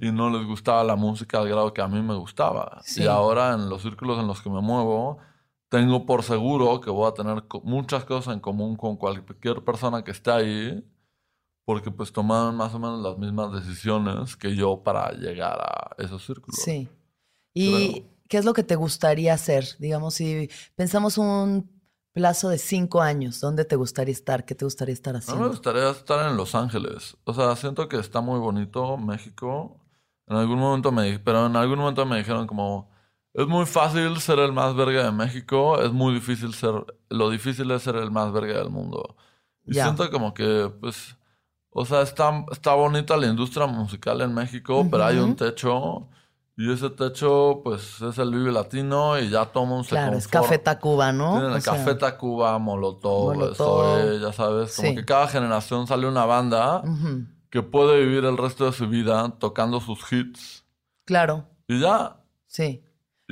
y 0.00 0.10
no 0.10 0.28
les 0.28 0.44
gustaba 0.44 0.82
la 0.82 0.96
música 0.96 1.38
al 1.38 1.48
grado 1.48 1.72
que 1.72 1.80
a 1.80 1.86
mí 1.86 2.02
me 2.02 2.16
gustaba. 2.16 2.80
Sí. 2.82 3.04
Y 3.04 3.06
ahora 3.06 3.54
en 3.54 3.68
los 3.68 3.82
círculos 3.82 4.18
en 4.18 4.26
los 4.26 4.42
que 4.42 4.50
me 4.50 4.60
muevo, 4.60 5.18
tengo 5.68 6.04
por 6.04 6.24
seguro 6.24 6.80
que 6.80 6.90
voy 6.90 7.08
a 7.08 7.14
tener 7.14 7.44
muchas 7.62 8.04
cosas 8.04 8.34
en 8.34 8.40
común 8.40 8.74
con 8.74 8.96
cualquier 8.96 9.62
persona 9.62 10.02
que 10.02 10.10
esté 10.10 10.32
ahí, 10.32 10.84
porque 11.64 11.92
pues 11.92 12.12
tomaron 12.12 12.56
más 12.56 12.74
o 12.74 12.80
menos 12.80 13.00
las 13.00 13.16
mismas 13.18 13.52
decisiones 13.52 14.36
que 14.36 14.56
yo 14.56 14.82
para 14.82 15.12
llegar 15.12 15.60
a 15.60 15.94
esos 15.96 16.26
círculos. 16.26 16.60
Sí. 16.60 16.88
¿Y 17.54 18.04
qué 18.28 18.38
es 18.38 18.44
lo 18.44 18.52
que 18.52 18.64
te 18.64 18.74
gustaría 18.74 19.32
hacer? 19.32 19.64
Digamos, 19.78 20.14
si 20.14 20.50
pensamos 20.74 21.18
un 21.18 21.70
plazo 22.12 22.48
de 22.48 22.58
cinco 22.58 23.00
años, 23.00 23.40
¿dónde 23.40 23.64
te 23.64 23.76
gustaría 23.76 24.12
estar? 24.12 24.44
¿Qué 24.44 24.54
te 24.54 24.64
gustaría 24.64 24.94
estar 24.94 25.14
A 25.14 25.18
mí 25.18 25.24
me 25.24 25.32
haciendo? 25.32 25.48
gustaría 25.48 25.90
estar 25.90 26.30
en 26.30 26.36
Los 26.36 26.54
Ángeles. 26.54 27.16
O 27.24 27.34
sea, 27.34 27.56
siento 27.56 27.88
que 27.88 27.96
está 27.98 28.20
muy 28.20 28.38
bonito 28.38 28.96
México. 28.96 29.80
En 30.26 30.36
algún 30.36 30.58
momento 30.58 30.92
me 30.92 31.18
pero 31.18 31.46
en 31.46 31.56
algún 31.56 31.78
momento 31.78 32.06
me 32.06 32.18
dijeron 32.18 32.46
como 32.46 32.90
es 33.34 33.46
muy 33.46 33.66
fácil 33.66 34.18
ser 34.20 34.38
el 34.38 34.52
más 34.52 34.74
verga 34.76 35.04
de 35.04 35.12
México, 35.12 35.80
es 35.80 35.90
muy 35.92 36.14
difícil 36.14 36.54
ser 36.54 36.74
lo 37.08 37.30
difícil 37.30 37.70
es 37.70 37.82
ser 37.82 37.96
el 37.96 38.10
más 38.10 38.32
verga 38.32 38.58
del 38.58 38.70
mundo. 38.70 39.16
Y 39.66 39.74
siento 39.74 40.10
como 40.10 40.34
que 40.34 40.70
pues 40.80 41.16
o 41.70 41.84
sea, 41.86 42.02
está 42.02 42.44
está 42.50 42.74
bonita 42.74 43.16
la 43.16 43.26
industria 43.26 43.66
musical 43.66 44.20
en 44.20 44.34
México, 44.34 44.86
pero 44.90 45.04
hay 45.04 45.18
un 45.18 45.34
techo 45.36 46.08
y 46.56 46.70
ese 46.72 46.90
techo 46.90 47.60
pues 47.64 48.00
es 48.02 48.18
el 48.18 48.30
Vive 48.30 48.52
Latino 48.52 49.18
y 49.18 49.30
ya 49.30 49.46
todo 49.46 49.64
mundo 49.64 49.84
se 49.84 49.90
Claro, 49.90 50.16
es. 50.16 50.28
Café 50.28 50.58
Tacuba, 50.58 51.12
¿no? 51.12 51.32
Tienen 51.32 51.52
O 51.52 51.56
el 51.56 51.62
sea, 51.62 51.72
Café 51.74 51.94
Tacuba, 51.94 52.58
Molotov, 52.58 53.34
Molotov. 53.34 53.56
Zoé, 53.56 54.20
ya 54.20 54.32
sabes, 54.32 54.76
como 54.76 54.88
Sí. 54.88 54.94
que 54.94 55.04
cada 55.04 55.28
generación 55.28 55.86
sale 55.86 56.06
una 56.06 56.24
banda 56.26 56.82
que 57.50 57.62
puede 57.62 58.00
vivir 58.04 58.24
el 58.24 58.36
resto 58.36 58.66
de 58.66 58.72
su 58.72 58.86
vida 58.88 59.34
tocando 59.38 59.80
sus 59.80 60.10
hits 60.12 60.64
Claro, 61.04 61.46
y 61.68 61.80
ya. 61.80 62.16
sí. 62.46 62.84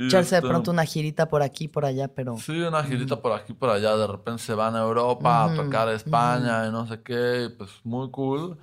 Echarse 0.07 0.35
de 0.35 0.39
este, 0.39 0.47
pronto 0.49 0.71
una 0.71 0.85
girita 0.85 1.27
por 1.27 1.41
aquí, 1.41 1.67
por 1.67 1.85
allá, 1.85 2.07
pero... 2.07 2.37
Sí, 2.37 2.59
una 2.59 2.83
girita 2.83 3.21
por 3.21 3.31
aquí, 3.33 3.53
por 3.53 3.69
allá, 3.69 3.95
de 3.97 4.07
repente 4.07 4.41
se 4.41 4.53
van 4.53 4.75
a 4.75 4.81
Europa 4.81 5.45
a 5.45 5.55
tocar 5.55 5.87
a 5.87 5.93
España 5.93 6.67
y 6.67 6.71
no 6.71 6.87
sé 6.87 7.01
qué, 7.01 7.45
y 7.45 7.49
pues 7.49 7.69
muy 7.83 8.09
cool. 8.11 8.57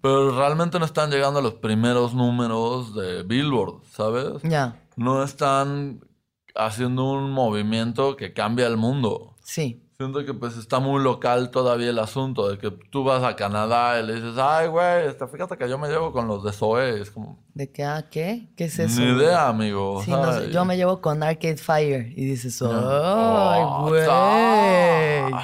Pero 0.00 0.36
realmente 0.36 0.78
no 0.78 0.84
están 0.84 1.10
llegando 1.10 1.40
a 1.40 1.42
los 1.42 1.54
primeros 1.54 2.14
números 2.14 2.94
de 2.94 3.22
Billboard, 3.22 3.82
¿sabes? 3.90 4.42
Ya, 4.42 4.80
No 4.96 5.22
están 5.22 6.00
haciendo 6.54 7.04
un 7.12 7.30
movimiento 7.30 8.16
que 8.16 8.32
cambia 8.32 8.66
el 8.66 8.76
mundo. 8.76 9.36
sí. 9.42 9.82
Siento 10.00 10.24
que 10.24 10.32
pues 10.32 10.56
está 10.56 10.78
muy 10.78 11.02
local 11.02 11.50
todavía 11.50 11.90
el 11.90 11.98
asunto 11.98 12.48
de 12.48 12.56
que 12.56 12.70
tú 12.70 13.04
vas 13.04 13.22
a 13.22 13.36
Canadá 13.36 14.00
y 14.00 14.06
le 14.06 14.14
dices, 14.14 14.32
ay, 14.38 14.66
güey, 14.66 15.08
este, 15.08 15.26
fíjate 15.26 15.58
que 15.58 15.68
yo 15.68 15.76
me 15.76 15.88
llevo 15.88 16.10
con 16.10 16.26
los 16.26 16.42
de 16.42 16.52
Zoé. 16.52 17.02
Es 17.02 17.10
como, 17.10 17.44
¿De 17.52 17.70
qué? 17.70 17.84
¿A 17.84 18.08
qué? 18.08 18.48
¿Qué 18.56 18.64
es 18.64 18.78
eso? 18.78 18.98
ni 18.98 19.08
idea, 19.14 19.46
amigo. 19.46 20.02
Sí, 20.02 20.10
no 20.10 20.42
yo 20.46 20.64
me 20.64 20.78
llevo 20.78 21.02
con 21.02 21.22
Arcade 21.22 21.58
Fire 21.58 22.14
y 22.16 22.24
dices, 22.24 22.62
¡ay, 22.62 22.70
Oh, 22.72 23.88
güey! 23.90 25.34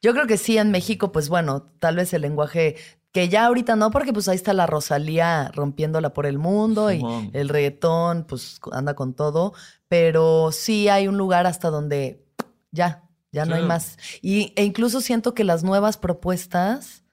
Yo 0.00 0.14
creo 0.14 0.26
que 0.26 0.38
sí, 0.38 0.56
en 0.56 0.70
México, 0.70 1.12
pues 1.12 1.28
bueno, 1.28 1.70
tal 1.78 1.96
vez 1.96 2.14
el 2.14 2.22
lenguaje 2.22 2.76
que 3.12 3.28
ya 3.28 3.44
ahorita 3.44 3.76
no, 3.76 3.90
porque 3.90 4.14
pues 4.14 4.28
ahí 4.28 4.36
está 4.36 4.54
la 4.54 4.66
Rosalía 4.66 5.50
rompiéndola 5.54 6.14
por 6.14 6.24
el 6.24 6.38
mundo 6.38 6.90
y 6.90 7.02
el 7.34 7.50
reggaetón, 7.50 8.24
pues 8.24 8.60
anda 8.72 8.94
con 8.94 9.12
todo, 9.12 9.52
pero 9.88 10.52
sí 10.52 10.88
hay 10.88 11.06
un 11.06 11.18
lugar 11.18 11.46
hasta 11.46 11.68
donde 11.68 12.24
ya, 12.70 13.02
ya 13.32 13.44
no 13.44 13.54
Sí. 13.54 13.60
hay 13.62 13.66
más. 13.66 13.96
Y, 14.22 14.52
e 14.56 14.64
incluso 14.64 15.00
siento 15.00 15.34
que 15.34 15.44
las 15.44 15.62
nuevas 15.64 15.96
propuestas 15.96 17.04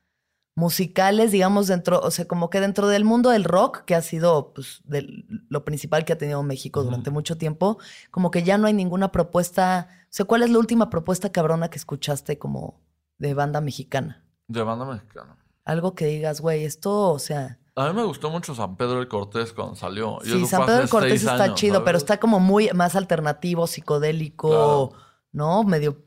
musicales, 0.56 1.32
digamos, 1.32 1.68
dentro, 1.68 2.00
o 2.00 2.10
sea, 2.10 2.26
como 2.28 2.50
que 2.50 2.60
dentro 2.60 2.88
del 2.88 3.04
mundo 3.06 3.30
del 3.30 3.44
rock, 3.44 3.84
que 3.86 3.94
ha 3.94 4.02
sido 4.02 4.54
pues, 4.56 4.82
del- 4.86 5.26
lo 5.50 5.64
principal 5.64 6.04
que 6.04 6.14
ha 6.14 6.18
tenido 6.18 6.42
México 6.42 6.84
durante 6.84 7.12
mucho 7.12 7.38
tiempo, 7.38 7.78
como 8.10 8.32
que 8.32 8.42
ya 8.42 8.58
no 8.58 8.66
hay 8.66 8.74
ninguna 8.74 9.12
propuesta. 9.12 9.88
O 10.06 10.08
sea, 10.10 10.26
¿cuál 10.26 10.42
es 10.42 10.50
la 10.50 10.58
última 10.58 10.90
propuesta 10.90 11.32
cabrona 11.32 11.70
que 11.70 11.78
escuchaste 11.78 12.40
como 12.40 12.80
de 13.20 13.36
banda 13.36 13.62
mexicana? 13.62 14.24
De 14.48 14.64
banda 14.64 14.86
mexicana. 14.86 15.38
Algo 15.64 15.94
que 15.94 16.06
digas, 16.08 16.42
güey, 16.42 16.64
esto, 16.64 17.12
o 17.12 17.20
sea. 17.20 17.60
A 17.76 17.90
mí 17.90 17.94
me 17.96 18.04
gustó 18.06 18.32
mucho 18.32 18.56
San 18.56 18.78
Pedro 18.78 19.00
el 19.02 19.08
Cortés 19.08 19.54
cuando 19.54 19.76
salió. 19.76 20.18
Sí, 20.24 20.48
San 20.48 20.66
Pedro 20.66 20.80
del 20.80 20.90
Cortés 20.90 21.22
está 21.22 21.44
años, 21.44 21.60
chido, 21.60 21.84
pero 21.84 22.00
está 22.00 22.20
como 22.20 22.40
muy 22.40 22.72
más 22.74 22.96
alternativo, 22.96 23.68
psicodélico, 23.68 24.48
Claro. 24.50 24.94
¿no? 25.34 25.64
Medio, 25.66 26.02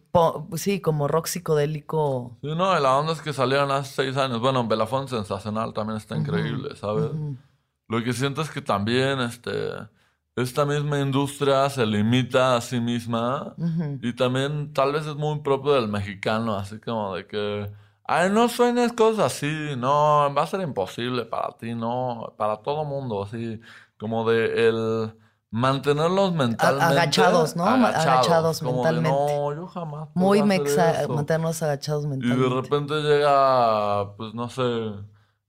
sí, 0.57 0.81
como 0.81 1.09
rock 1.09 1.27
psicodélico. 1.27 2.39
Sí, 2.43 2.49
no, 2.49 2.79
la 2.79 2.97
onda 2.97 3.13
es 3.13 3.21
que 3.21 3.33
salieron 3.33 3.71
hace 3.71 3.95
seis 3.95 4.17
años. 4.17 4.41
Bueno, 4.41 4.67
Belafón 4.67 5.09
Sensacional 5.09 5.73
también 5.73 5.97
está 5.97 6.17
increíble, 6.17 6.77
¿sabes? 6.77 7.11
Lo 7.89 8.03
que 8.05 8.13
siento 8.13 8.43
es 8.43 8.51
que 8.51 8.63
también 8.63 9.21
este, 9.21 9.73
esta 10.37 10.65
misma 10.65 11.01
industria 11.01 11.69
se 11.71 11.85
limita 11.87 12.57
a 12.57 12.61
sí 12.61 12.81
misma 12.81 13.55
y 14.01 14.13
también 14.15 14.73
tal 14.73 14.93
vez 14.93 15.07
es 15.07 15.17
muy 15.17 15.41
propio 15.41 15.73
del 15.73 15.89
mexicano, 15.89 16.57
así 16.57 16.79
como 16.79 17.17
de 17.17 17.27
que, 17.27 17.71
ay, 18.05 18.31
no 18.31 18.49
sueñes 18.49 18.93
cosas 18.93 19.27
así, 19.27 19.75
no, 19.77 20.33
va 20.33 20.43
a 20.43 20.47
ser 20.47 20.61
imposible 20.61 21.25
para 21.25 21.57
ti, 21.57 21.75
no, 21.75 22.35
para 22.37 22.59
todo 22.59 22.85
mundo, 22.85 23.25
así 23.25 23.61
como 23.99 24.29
de 24.31 24.69
el 24.69 25.13
mantenerlos 25.51 26.33
mentalmente 26.33 26.85
agachados, 26.85 27.57
¿no? 27.57 27.65
Agachados 27.67 28.61
como 28.61 28.85
de, 28.85 28.93
mentalmente. 28.93 29.11
no, 29.37 29.55
yo 29.55 29.67
jamás 29.67 30.09
Muy 30.15 30.43
mexa, 30.43 31.03
eso". 31.03 31.13
mantenernos 31.15 31.63
agachados 31.63 32.05
Y 32.05 32.09
mentalmente. 32.09 32.43
de 32.55 32.61
repente 32.61 32.95
llega, 33.03 34.17
pues 34.17 34.33
no 34.35 34.49
sé, 34.49 34.63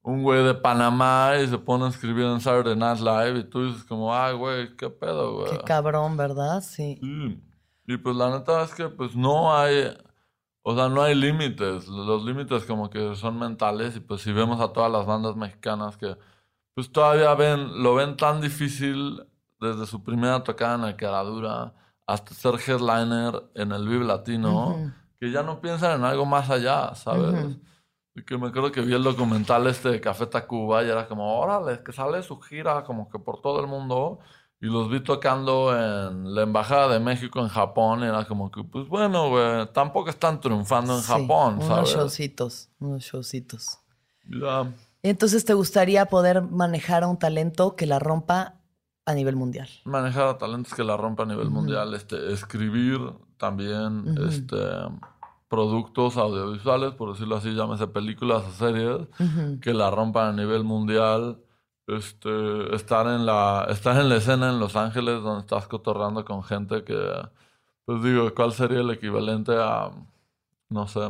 un 0.02 0.24
güey 0.24 0.44
de 0.44 0.56
Panamá 0.56 1.34
y 1.44 1.48
se 1.48 1.58
pone 1.60 1.86
a 1.86 1.90
escribir 1.90 2.26
en 2.26 2.42
Saturday 2.42 2.76
Night 2.76 3.00
Live 3.00 3.40
y 3.40 3.44
tú 3.44 3.66
dices 3.68 3.84
como, 3.84 4.16
ay, 4.16 4.36
güey, 4.36 4.76
qué 4.76 4.90
pedo, 4.90 5.36
güey. 5.36 5.52
Qué 5.52 5.60
cabrón, 5.60 6.18
¿verdad? 6.18 6.62
Sí. 6.62 6.98
Sí. 7.00 7.44
Y 7.88 7.98
pues 7.98 8.16
la 8.16 8.32
neta 8.32 8.64
es 8.64 8.74
que 8.74 8.88
pues 8.90 9.16
no 9.16 9.56
hay, 9.56 9.96
o 10.64 10.76
sea, 10.76 10.90
no 10.90 11.04
hay 11.04 11.14
límites. 11.14 11.88
Los 11.88 12.24
límites 12.24 12.64
como 12.66 12.90
que 12.90 13.16
son 13.16 13.38
mentales 13.38 13.96
y 13.98 14.00
pues 14.00 14.22
si 14.22 14.32
vemos 14.32 14.60
a 14.62 14.70
todas 14.74 14.92
las 14.92 15.06
bandas 15.06 15.36
mexicanas 15.36 15.98
que 15.98 16.18
pues 16.74 16.92
todavía 16.92 17.34
ven, 17.36 17.84
lo 17.84 17.94
ven 17.96 18.18
tan 18.18 18.40
difícil 18.42 19.28
desde 19.62 19.86
su 19.86 20.04
primera 20.04 20.44
tocada 20.44 20.76
en 20.76 20.84
el 20.86 20.96
Caradura 20.96 21.74
hasta 22.08 22.34
ser 22.34 22.56
headliner 22.68 23.42
en 23.56 23.72
el 23.72 23.88
Vive 23.88 24.04
Latino, 24.04 24.70
Ujú. 24.70 24.92
que 25.20 25.32
ya 25.32 25.44
no 25.44 25.62
piensan 25.62 26.00
en 26.00 26.04
algo 26.06 26.26
más 26.26 26.50
allá, 26.50 26.94
¿sabes? 26.96 27.56
Y 28.16 28.24
que 28.24 28.38
me 28.38 28.48
acuerdo 28.48 28.72
que 28.72 28.82
vi 28.82 28.94
el 28.94 29.04
documental 29.04 29.66
este 29.68 29.90
de 29.90 30.02
Café 30.02 30.26
Tacuba 30.26 30.84
y 30.84 30.90
era 30.90 31.08
como, 31.08 31.40
órale, 31.40 31.82
que 31.84 31.94
sale 31.94 32.22
su 32.24 32.40
gira 32.42 32.84
como 32.84 33.08
que 33.10 33.20
por 33.20 33.40
todo 33.42 33.62
el 33.62 33.68
mundo. 33.68 34.20
Y 34.60 34.66
los 34.66 34.90
vi 34.92 35.00
tocando 35.00 35.72
en 35.76 36.36
la 36.36 36.42
Embajada 36.44 36.90
de 36.94 37.00
México 37.00 37.40
en 37.40 37.48
Japón. 37.48 38.02
Y 38.02 38.04
era 38.08 38.26
como 38.26 38.52
que, 38.52 38.64
pues 38.64 38.88
bueno, 38.90 39.30
güey, 39.30 39.66
tampoco 39.74 40.10
están 40.10 40.40
triunfando 40.42 40.96
en 40.98 41.02
Sí, 41.02 41.08
Japón, 41.12 41.54
unos 41.56 41.66
¿sabes? 41.68 41.90
showcitos, 41.90 42.70
unos 42.80 43.02
showcitos. 43.04 43.80
Ya. 44.30 44.72
Entonces, 45.02 45.46
¿te 45.46 45.54
gustaría 45.56 46.06
poder 46.08 46.42
manejar 46.44 47.04
a 47.04 47.08
un 47.08 47.18
talento 47.18 47.76
que 47.76 47.88
la 47.88 47.98
rompa 47.98 48.61
a 49.06 49.14
nivel 49.14 49.36
mundial? 49.36 49.68
manejar 49.86 50.28
a 50.28 50.38
talentos 50.38 50.74
que 50.74 50.84
la 50.84 50.98
rompan 50.98 51.30
a 51.30 51.34
nivel 51.34 51.50
mundial, 51.50 51.94
este, 51.94 52.32
escribir 52.32 53.00
también 53.38 54.16
este, 54.30 54.58
productos 55.48 56.18
audiovisuales, 56.18 56.94
por 56.94 57.12
decirlo 57.12 57.36
así, 57.36 57.54
llámese 57.54 57.88
películas 57.88 58.44
o 58.48 58.52
series, 58.52 59.08
que 59.60 59.74
la 59.74 59.90
rompan 59.92 60.28
a 60.30 60.34
nivel 60.34 60.64
mundial. 60.64 61.42
Este, 61.88 62.74
estar 62.76 63.08
en 63.08 63.26
la, 63.26 63.68
estar 63.70 64.00
en 64.00 64.08
la 64.08 64.16
escena 64.16 64.50
en 64.50 64.60
Los 64.60 64.76
Ángeles 64.78 65.22
donde 65.22 65.42
estás 65.42 65.68
cotorrando 65.68 66.24
con 66.24 66.44
gente 66.44 66.84
que, 66.86 66.96
pues 67.84 68.02
digo, 68.04 68.34
¿cuál 68.34 68.54
sería 68.54 68.80
el 68.80 68.92
equivalente 68.92 69.52
a, 69.58 69.92
no 70.70 70.88
sé, 70.88 71.02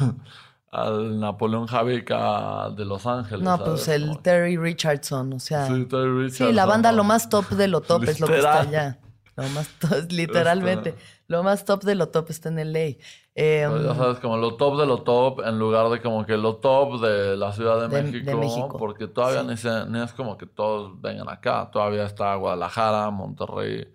al 0.74 1.18
Napoleón 1.20 1.66
Javica 1.66 2.70
de 2.76 2.84
Los 2.84 3.06
Ángeles? 3.06 3.42
No, 3.44 3.58
pues 3.58 3.82
¿sabes? 3.84 4.02
el 4.02 4.18
Terry 4.20 4.56
Richardson, 4.56 5.32
o 5.32 5.38
sea. 5.40 5.66
Sí, 5.66 5.84
Terry 5.86 6.30
Sí, 6.30 6.42
la 6.44 6.48
Richardson, 6.48 6.68
banda 6.68 6.92
lo 6.92 7.04
más 7.04 7.28
top 7.28 7.48
de 7.50 7.68
lo 7.68 7.80
top 7.80 8.04
es 8.04 8.20
lo 8.20 8.26
que 8.26 8.36
está 8.38 8.60
allá. 8.60 8.98
Lo 9.36 9.48
más 9.48 9.68
top, 9.80 10.10
literalmente. 10.10 10.90
Este- 10.90 11.02
Lo 11.26 11.42
más 11.42 11.64
top 11.64 11.82
de 11.84 11.94
lo 11.94 12.08
top 12.10 12.28
está 12.30 12.50
en 12.50 12.58
LA. 12.72 12.78
Eh, 12.80 12.96
Pero 13.34 13.82
ya 13.82 13.94
sabes, 13.94 14.18
como 14.20 14.36
lo 14.36 14.54
top 14.56 14.78
de 14.78 14.86
lo 14.86 14.98
top, 15.02 15.40
en 15.44 15.58
lugar 15.58 15.88
de 15.88 16.00
como 16.02 16.24
que 16.26 16.36
lo 16.36 16.56
top 16.56 17.00
de 17.00 17.36
la 17.36 17.50
Ciudad 17.52 17.80
de, 17.80 17.88
De- 17.88 18.02
de 18.20 18.34
México, 18.34 18.38
México. 18.38 18.76
porque 18.78 19.08
todavía 19.08 19.40
Sí. 19.40 19.46
ni, 19.48 19.56
se- 19.56 19.86
ni 19.86 20.00
es 20.02 20.12
como 20.12 20.36
que 20.36 20.46
todos 20.46 21.00
vengan 21.00 21.28
acá. 21.30 21.68
Todavía 21.72 22.04
está 22.04 22.34
Guadalajara, 22.36 23.10
Monterrey, 23.10 23.88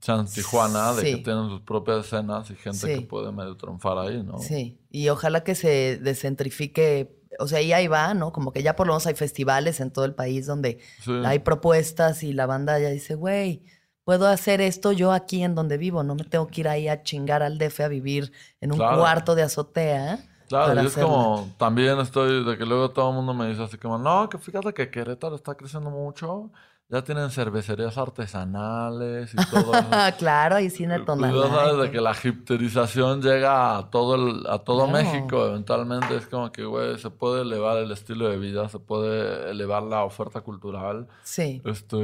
San 0.00 0.26
Tijuana, 0.26 0.92
de 0.94 1.02
que 1.02 1.16
tienen 1.18 1.48
sus 1.48 1.60
propias 1.62 2.06
escenas 2.06 2.50
y 2.50 2.54
gente 2.56 2.78
Sí. 2.78 2.94
que 2.94 3.00
puede 3.02 3.32
medio 3.32 3.56
triunfar 3.56 3.98
ahí, 3.98 4.22
¿no? 4.22 4.38
Sí, 4.38 4.78
y 4.90 5.08
ojalá 5.08 5.42
que 5.44 5.54
se 5.54 5.98
descentrifique, 5.98 7.16
o 7.38 7.46
sea, 7.48 7.60
y 7.62 7.72
ahí 7.72 7.86
va, 7.88 8.14
¿no? 8.14 8.32
Como 8.32 8.52
que 8.52 8.62
ya 8.62 8.76
por 8.76 8.86
lo 8.86 8.92
menos 8.92 9.06
hay 9.06 9.14
festivales 9.14 9.80
en 9.80 9.90
todo 9.90 10.04
el 10.04 10.14
país 10.14 10.46
donde 10.46 10.78
Sí. 11.02 11.12
hay 11.24 11.38
propuestas 11.40 12.22
y 12.22 12.32
la 12.32 12.46
banda 12.46 12.78
ya 12.78 12.88
dice, 12.90 13.14
güey, 13.14 13.62
puedo 14.04 14.26
hacer 14.28 14.60
esto 14.60 14.92
yo 14.92 15.12
aquí 15.12 15.42
en 15.42 15.54
donde 15.54 15.78
vivo, 15.78 16.02
no 16.02 16.14
me 16.14 16.24
tengo 16.24 16.46
que 16.48 16.60
ir 16.60 16.68
ahí 16.68 16.88
a 16.88 17.02
chingar 17.02 17.42
al 17.42 17.56
DF 17.58 17.80
a 17.84 17.88
vivir 17.88 18.32
en 18.60 18.72
un 18.72 18.78
Claro. 18.78 18.98
cuarto 18.98 19.34
de 19.34 19.42
azotea. 19.42 20.18
Claro, 20.48 20.74
y 20.74 20.84
es 20.84 20.92
hacerla. 20.92 21.08
como, 21.08 21.48
también 21.56 21.98
estoy, 22.00 22.44
de 22.44 22.58
que 22.58 22.66
luego 22.66 22.90
todo 22.90 23.08
el 23.08 23.16
mundo 23.16 23.32
me 23.32 23.48
dice 23.48 23.62
así 23.62 23.78
como, 23.78 23.96
no, 23.96 24.28
que 24.28 24.36
fíjate 24.36 24.74
que 24.74 24.90
Querétaro 24.90 25.34
está 25.36 25.54
creciendo 25.54 25.90
mucho, 25.90 26.50
ya 26.88 27.02
tienen 27.02 27.30
cervecerías 27.30 27.96
artesanales 27.98 29.32
y 29.34 29.36
todo 29.50 29.72
claro, 30.18 30.60
y 30.60 30.70
cine 30.70 30.96
Pues 30.96 31.06
tonal. 31.06 31.34
ya 31.34 31.48
sabes 31.48 31.78
de 31.82 31.90
que 31.90 32.00
la 32.00 32.12
hipsterización 32.22 33.22
llega 33.22 33.78
a 33.78 33.90
todo 33.90 34.14
el, 34.14 34.46
a 34.48 34.58
todo 34.58 34.86
Claro. 34.88 34.92
México 34.92 35.46
eventualmente. 35.46 36.16
Es 36.16 36.26
como 36.26 36.52
que, 36.52 36.64
güey, 36.64 36.98
se 36.98 37.10
puede 37.10 37.42
elevar 37.42 37.78
el 37.78 37.90
estilo 37.90 38.28
de 38.28 38.36
vida, 38.38 38.68
se 38.68 38.78
puede 38.78 39.50
elevar 39.50 39.82
la 39.82 40.04
oferta 40.04 40.42
cultural. 40.42 41.08
Sí, 41.22 41.62
Este, 41.64 41.96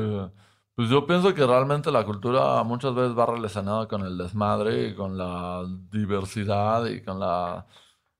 pues 0.75 0.89
yo 0.89 1.07
pienso 1.07 1.35
que 1.35 1.47
realmente 1.47 1.93
la 1.93 2.05
cultura 2.05 2.63
muchas 2.63 2.95
veces 2.95 3.17
va 3.17 3.27
relacionada 3.27 3.87
con 3.87 4.01
el 4.07 4.17
desmadre 4.17 4.89
y 4.89 4.95
con 4.95 5.19
la 5.19 5.63
diversidad 5.93 6.87
y 6.87 7.03
con 7.03 7.21
la, 7.21 7.67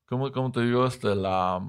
¿cómo, 0.07 0.31
cómo 0.31 0.51
te 0.51 0.61
digo? 0.61 0.85
Este, 0.85 1.15
la, 1.15 1.59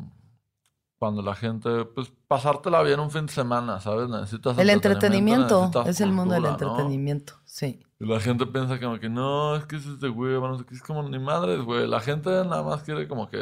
cuando 1.02 1.20
la 1.20 1.34
gente, 1.34 1.84
pues 1.84 2.12
pasártela 2.28 2.80
bien 2.84 3.00
un 3.00 3.10
fin 3.10 3.26
de 3.26 3.32
semana, 3.32 3.80
¿sabes? 3.80 4.08
Necesitas 4.08 4.56
el 4.56 4.70
entretenimiento 4.70 5.62
necesitas 5.62 5.88
es 5.88 6.00
el 6.00 6.12
mundo 6.12 6.34
del 6.34 6.44
entretenimiento, 6.44 7.40
sí. 7.44 7.80
Y 7.98 8.06
la 8.06 8.20
gente 8.20 8.46
piensa 8.46 8.78
como 8.78 9.00
que 9.00 9.08
no, 9.08 9.56
es 9.56 9.66
que 9.66 9.74
es 9.74 9.98
de 9.98 10.08
hueva, 10.08 10.46
no 10.46 10.58
sé 10.60 10.64
qué, 10.64 10.76
es 10.76 10.80
como 10.80 11.02
ni 11.02 11.18
madres, 11.18 11.60
güey. 11.62 11.88
La 11.88 11.98
gente 11.98 12.30
nada 12.30 12.62
más 12.62 12.84
quiere 12.84 13.08
como 13.08 13.28
que 13.28 13.36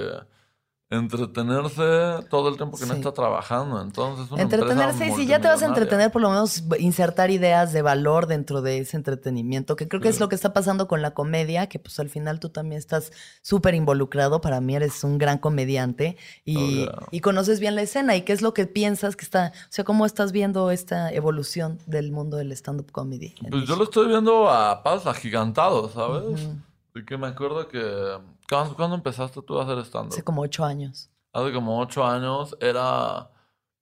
entretenerse 0.90 2.26
todo 2.28 2.48
el 2.48 2.56
tiempo 2.56 2.76
que 2.76 2.84
no 2.84 2.94
está 2.94 3.12
trabajando. 3.12 3.80
Entonces, 3.80 4.30
una 4.32 4.42
Entretenerse, 4.42 5.06
y 5.06 5.12
si 5.12 5.26
ya 5.26 5.40
te 5.40 5.46
vas 5.46 5.62
a 5.62 5.66
entretener, 5.66 6.10
por 6.10 6.20
lo 6.20 6.30
menos 6.30 6.64
insertar 6.80 7.30
ideas 7.30 7.72
de 7.72 7.80
valor 7.80 8.26
dentro 8.26 8.60
de 8.60 8.78
ese 8.78 8.96
entretenimiento, 8.96 9.76
que 9.76 9.86
creo 9.86 10.02
que 10.02 10.08
es 10.08 10.18
lo 10.18 10.28
que 10.28 10.34
está 10.34 10.52
pasando 10.52 10.88
con 10.88 11.00
la 11.00 11.12
comedia, 11.12 11.68
que 11.68 11.78
pues 11.78 12.00
al 12.00 12.08
final 12.08 12.40
tú 12.40 12.48
también 12.48 12.80
estás 12.80 13.12
súper 13.40 13.74
involucrado, 13.74 14.40
para 14.40 14.60
mí 14.60 14.74
eres 14.74 15.04
un 15.04 15.18
gran 15.18 15.38
comediante 15.38 16.16
y, 16.44 16.56
Oh, 16.56 16.68
yeah. 16.68 16.98
y 17.12 17.20
conoces 17.20 17.60
bien 17.60 17.76
la 17.76 17.82
escena 17.82 18.16
y 18.16 18.22
qué 18.22 18.32
es 18.32 18.42
lo 18.42 18.52
que 18.52 18.66
piensas 18.66 19.14
que 19.14 19.24
está, 19.24 19.52
o 19.54 19.72
sea, 19.72 19.84
cómo 19.84 20.04
estás 20.04 20.32
viendo 20.32 20.72
esta 20.72 21.12
evolución 21.12 21.78
del 21.86 22.10
mundo 22.10 22.36
del 22.36 22.50
stand-up 22.52 22.90
comedy. 22.90 23.34
Pues 23.48 23.64
yo 23.64 23.76
lo 23.76 23.84
estoy 23.84 24.08
viendo 24.08 24.50
a 24.50 24.82
pasos 24.82 25.06
agigantados, 25.06 25.92
¿sabes? 25.92 26.48
Y 26.94 27.04
que 27.04 27.16
me 27.16 27.28
acuerdo 27.28 27.68
que... 27.68 28.18
¿Cuándo, 28.50 28.74
cuándo 28.74 28.96
empezaste 28.96 29.40
tú 29.42 29.58
a 29.60 29.62
hacer 29.62 29.78
stand-up? 29.84 30.12
Hace 30.12 30.24
como 30.24 30.42
ocho 30.42 30.64
años. 30.64 31.08
Hace 31.32 31.52
como 31.52 31.78
ocho 31.78 32.04
años 32.04 32.56
era... 32.60 33.30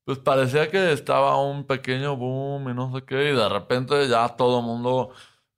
Pues 0.04 0.18
parecía 0.18 0.70
que 0.70 0.92
estaba 0.92 1.40
un 1.40 1.64
pequeño 1.64 2.16
boom 2.16 2.68
y 2.68 2.74
no 2.74 2.92
sé 2.94 3.02
qué, 3.04 3.30
y 3.30 3.34
de 3.34 3.48
repente 3.48 4.06
ya 4.08 4.28
todo 4.28 4.60
el 4.60 4.66
mundo... 4.66 5.10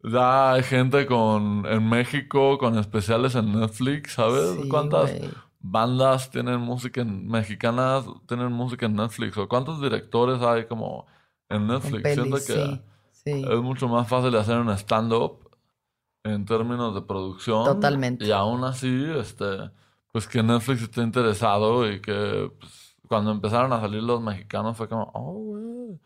Ya 0.02 0.52
hay 0.52 0.62
gente 0.62 1.06
con, 1.06 1.66
en 1.66 1.88
México 1.88 2.56
con 2.56 2.78
especiales 2.78 3.34
en 3.34 3.52
Netflix, 3.58 4.14
¿sabes? 4.14 4.62
Sí, 4.62 4.68
¿Cuántas 4.68 5.12
bandas 5.58 6.30
tienen 6.30 6.60
música 6.60 7.02
en, 7.02 7.26
mexicanas, 7.26 8.06
tienen 8.26 8.52
música 8.52 8.86
en 8.86 8.94
Netflix? 8.94 9.36
¿O 9.36 9.48
cuántos 9.48 9.82
directores 9.82 10.40
hay 10.40 10.66
como 10.66 11.06
en 11.48 11.62
En 11.62 11.66
Netflix? 11.66 12.02
pelis, 12.02 12.14
Siento 12.14 12.36
que 12.36 12.42
sí, 12.42 12.82
sí. 13.24 13.44
es 13.46 13.60
mucho 13.60 13.88
más 13.88 14.08
fácil 14.08 14.34
hacer 14.36 14.56
un 14.56 14.70
stand-up 14.70 15.49
en 16.24 16.44
términos 16.44 16.94
de 16.94 17.02
producción. 17.02 17.64
Totalmente. 17.64 18.26
Y 18.26 18.30
aún 18.32 18.64
así, 18.64 19.04
este, 19.16 19.70
pues 20.12 20.26
que 20.26 20.42
Netflix 20.42 20.82
esté 20.82 21.02
interesado 21.02 21.90
y 21.90 22.00
que 22.00 22.50
pues, 22.58 22.96
cuando 23.08 23.30
empezaron 23.30 23.72
a 23.72 23.80
salir 23.80 24.02
los 24.02 24.20
mexicanos 24.20 24.76
fue 24.76 24.88
como, 24.88 25.10
oh, 25.14 25.32
güey. 25.32 26.00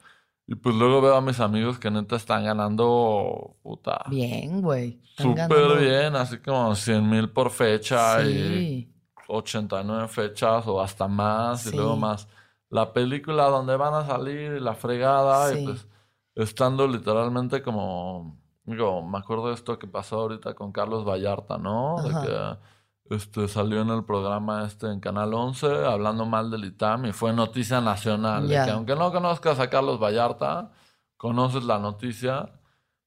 Y 0.47 0.55
pues 0.57 0.75
luego 0.77 1.01
veo 1.01 1.17
a 1.17 1.21
mis 1.23 1.41
amigos 1.41 1.79
que 1.79 1.91
neta 1.91 2.17
están 2.17 2.45
ganando, 2.45 3.57
puta, 3.63 4.05
Bien, 4.11 4.61
güey. 4.61 5.01
Súper 5.17 5.49
ganando- 5.49 5.77
bien, 5.77 6.17
así 6.17 6.39
como 6.39 6.75
100 6.75 7.09
mil 7.09 7.31
por 7.31 7.51
fecha 7.51 8.23
y 8.23 8.33
Sí. 8.35 8.91
89 9.29 10.07
fechas 10.09 10.67
o 10.67 10.81
hasta 10.83 11.09
más 11.09 11.63
Sí. 11.63 11.71
y 11.73 11.77
luego 11.77 11.97
más 11.97 12.29
la 12.69 12.93
película 12.93 13.45
donde 13.49 13.77
van 13.77 13.95
a 13.95 14.07
salir 14.07 14.53
y 14.53 14.61
la 14.61 14.75
fregada 14.75 15.51
Sí. 15.51 15.61
y 15.61 15.65
pues 15.65 15.87
estando 16.35 16.87
literalmente 16.89 17.63
como 17.63 18.37
digo, 18.65 19.03
me 19.03 19.19
acuerdo 19.19 19.49
de 19.49 19.55
esto 19.55 19.79
que 19.79 19.87
pasó 19.87 20.21
ahorita 20.21 20.55
con 20.55 20.73
Carlos 20.73 21.05
Vallarta, 21.07 21.59
¿no? 21.59 21.97
De 22.03 22.11
que 22.27 23.15
este 23.15 23.49
salió 23.49 23.83
en 23.83 23.91
el 23.91 24.05
programa 24.05 24.65
este 24.65 24.87
en 24.87 25.01
Canal 25.01 25.35
11 25.35 25.85
hablando 25.85 26.25
mal 26.25 26.51
del 26.51 26.65
ITAM 26.65 27.07
y 27.07 27.13
fue 27.13 27.33
noticia 27.33 27.81
nacional, 27.81 28.49
de 28.49 28.55
que 28.55 28.71
aunque 28.71 28.97
no 28.97 29.13
conozcas 29.13 29.61
a 29.61 29.69
Carlos 29.69 30.01
Vallarta, 30.01 30.73
conoces 31.17 31.65
la 31.65 31.79
noticia 31.79 32.51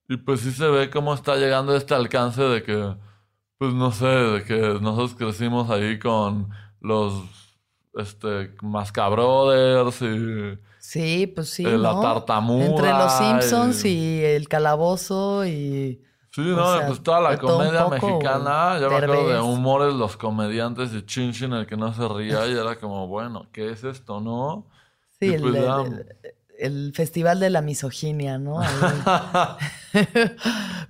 y 0.08 0.18
pues 0.18 0.42
sí 0.42 0.52
se 0.52 0.68
ve 0.68 0.90
cómo 0.90 1.14
está 1.14 1.36
llegando 1.36 1.76
este 1.76 1.96
alcance 1.96 2.44
de 2.44 2.64
que 2.64 2.96
pues 3.58 3.74
no 3.74 3.92
sé, 3.92 4.06
de 4.06 4.44
que 4.44 4.80
nosotros 4.82 5.16
crecimos 5.16 5.70
ahí 5.72 5.98
con 5.98 6.50
los 6.80 7.24
este 7.96 8.56
Mascabrothers 8.62 10.02
y 10.04 10.60
Sí, 10.90 11.28
pues 11.28 11.50
sí. 11.50 11.64
La 11.64 11.92
¿no? 11.92 12.00
tartamuda 12.02 12.66
Entre 12.66 12.90
los 12.92 13.12
Simpsons 13.12 13.84
y- 13.84 13.90
y... 13.90 14.24
el 14.24 14.48
calabozo 14.48 15.46
y. 15.46 16.02
Sí, 16.32 16.40
no, 16.42 16.78
sea, 16.78 16.88
pues 16.88 17.04
toda 17.04 17.20
la 17.20 17.38
comedia 17.38 17.90
mexicana, 17.90 18.80
yo 18.80 18.90
me 18.90 18.96
acuerdo 18.96 19.28
de 19.28 19.42
humores 19.42 19.94
los 19.94 20.16
comediantes 20.16 20.94
y 20.94 21.06
Chin 21.06 21.34
Chin 21.34 21.52
el 21.52 21.66
que 21.68 21.76
no 21.76 21.94
se 21.94 22.08
ría 22.08 22.48
y 22.48 22.54
era 22.54 22.78
como, 22.80 23.06
bueno, 23.08 23.50
¿qué 23.52 23.70
es 23.72 23.84
esto, 23.84 24.22
no? 24.22 24.70
Sí, 25.20 25.34
el, 25.34 25.42
pues 25.42 25.56
el- 25.56 25.62
ya- 25.62 25.82
el- 25.82 26.06
el 26.58 26.94
festival 26.94 27.42
de 27.42 27.50
la 27.50 27.62
misoginia, 27.62 28.38
¿no? 28.38 28.62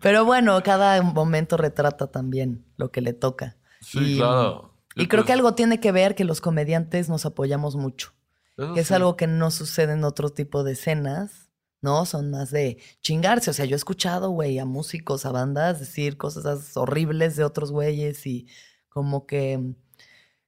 Pero 0.01 0.25
bueno, 0.25 0.61
cada 0.63 1.01
momento 1.01 1.57
retrata 1.57 2.07
también 2.11 2.65
lo 2.77 2.91
que 2.91 3.01
le 3.01 3.13
toca. 3.13 3.57
Sí, 3.81 4.13
Y- 4.13 4.17
claro. 4.17 4.75
Y 4.95 5.07
creo 5.07 5.21
pues, 5.23 5.27
que 5.27 5.33
algo 5.33 5.53
tiene 5.55 5.79
que 5.79 5.91
ver 5.91 6.13
que 6.13 6.23
los 6.23 6.39
comediantes 6.41 7.09
nos 7.09 7.25
apoyamos 7.25 7.75
mucho. 7.75 8.11
Eso 8.58 8.74
que 8.74 8.80
es 8.80 8.88
sí. 8.88 8.93
algo 8.93 9.16
que 9.16 9.28
no 9.28 9.51
sucede 9.51 9.93
en 9.93 10.03
otro 10.03 10.30
tipo 10.30 10.64
de 10.64 10.74
escenas, 10.74 11.49
¿no? 11.82 12.05
Son 12.05 12.32
más 12.32 12.51
de 12.51 12.80
chingarse. 13.01 13.51
O 13.51 13.53
sea, 13.53 13.66
yo 13.66 13.76
he 13.76 13.78
escuchado, 13.78 14.32
güey, 14.32 14.60
a 14.60 14.66
músicos, 14.66 15.26
a 15.26 15.32
bandas 15.32 15.80
decir 15.80 16.18
cosas 16.18 16.76
horribles 16.76 17.36
de 17.36 17.43
otros 17.43 17.72
güeyes 17.72 18.26
y 18.26 18.47
como 18.89 19.28
que, 19.28 19.76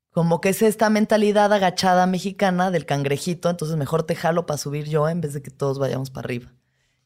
como 0.10 0.41
que 0.41 0.49
es 0.49 0.62
esta 0.62 0.89
mentalidad 0.89 1.53
agachada 1.53 2.07
mexicana 2.07 2.72
del 2.72 2.86
cangrejito, 2.86 3.49
entonces 3.49 3.78
mejor 3.78 4.03
te 4.03 4.16
jalo 4.16 4.45
para 4.45 4.57
subir 4.57 4.89
yo 4.89 5.07
en 5.07 5.22
vez 5.22 5.34
de 5.34 5.41
que 5.41 5.51
todos 5.51 5.78
vayamos 5.78 6.10
para 6.10 6.26
arriba. 6.26 6.51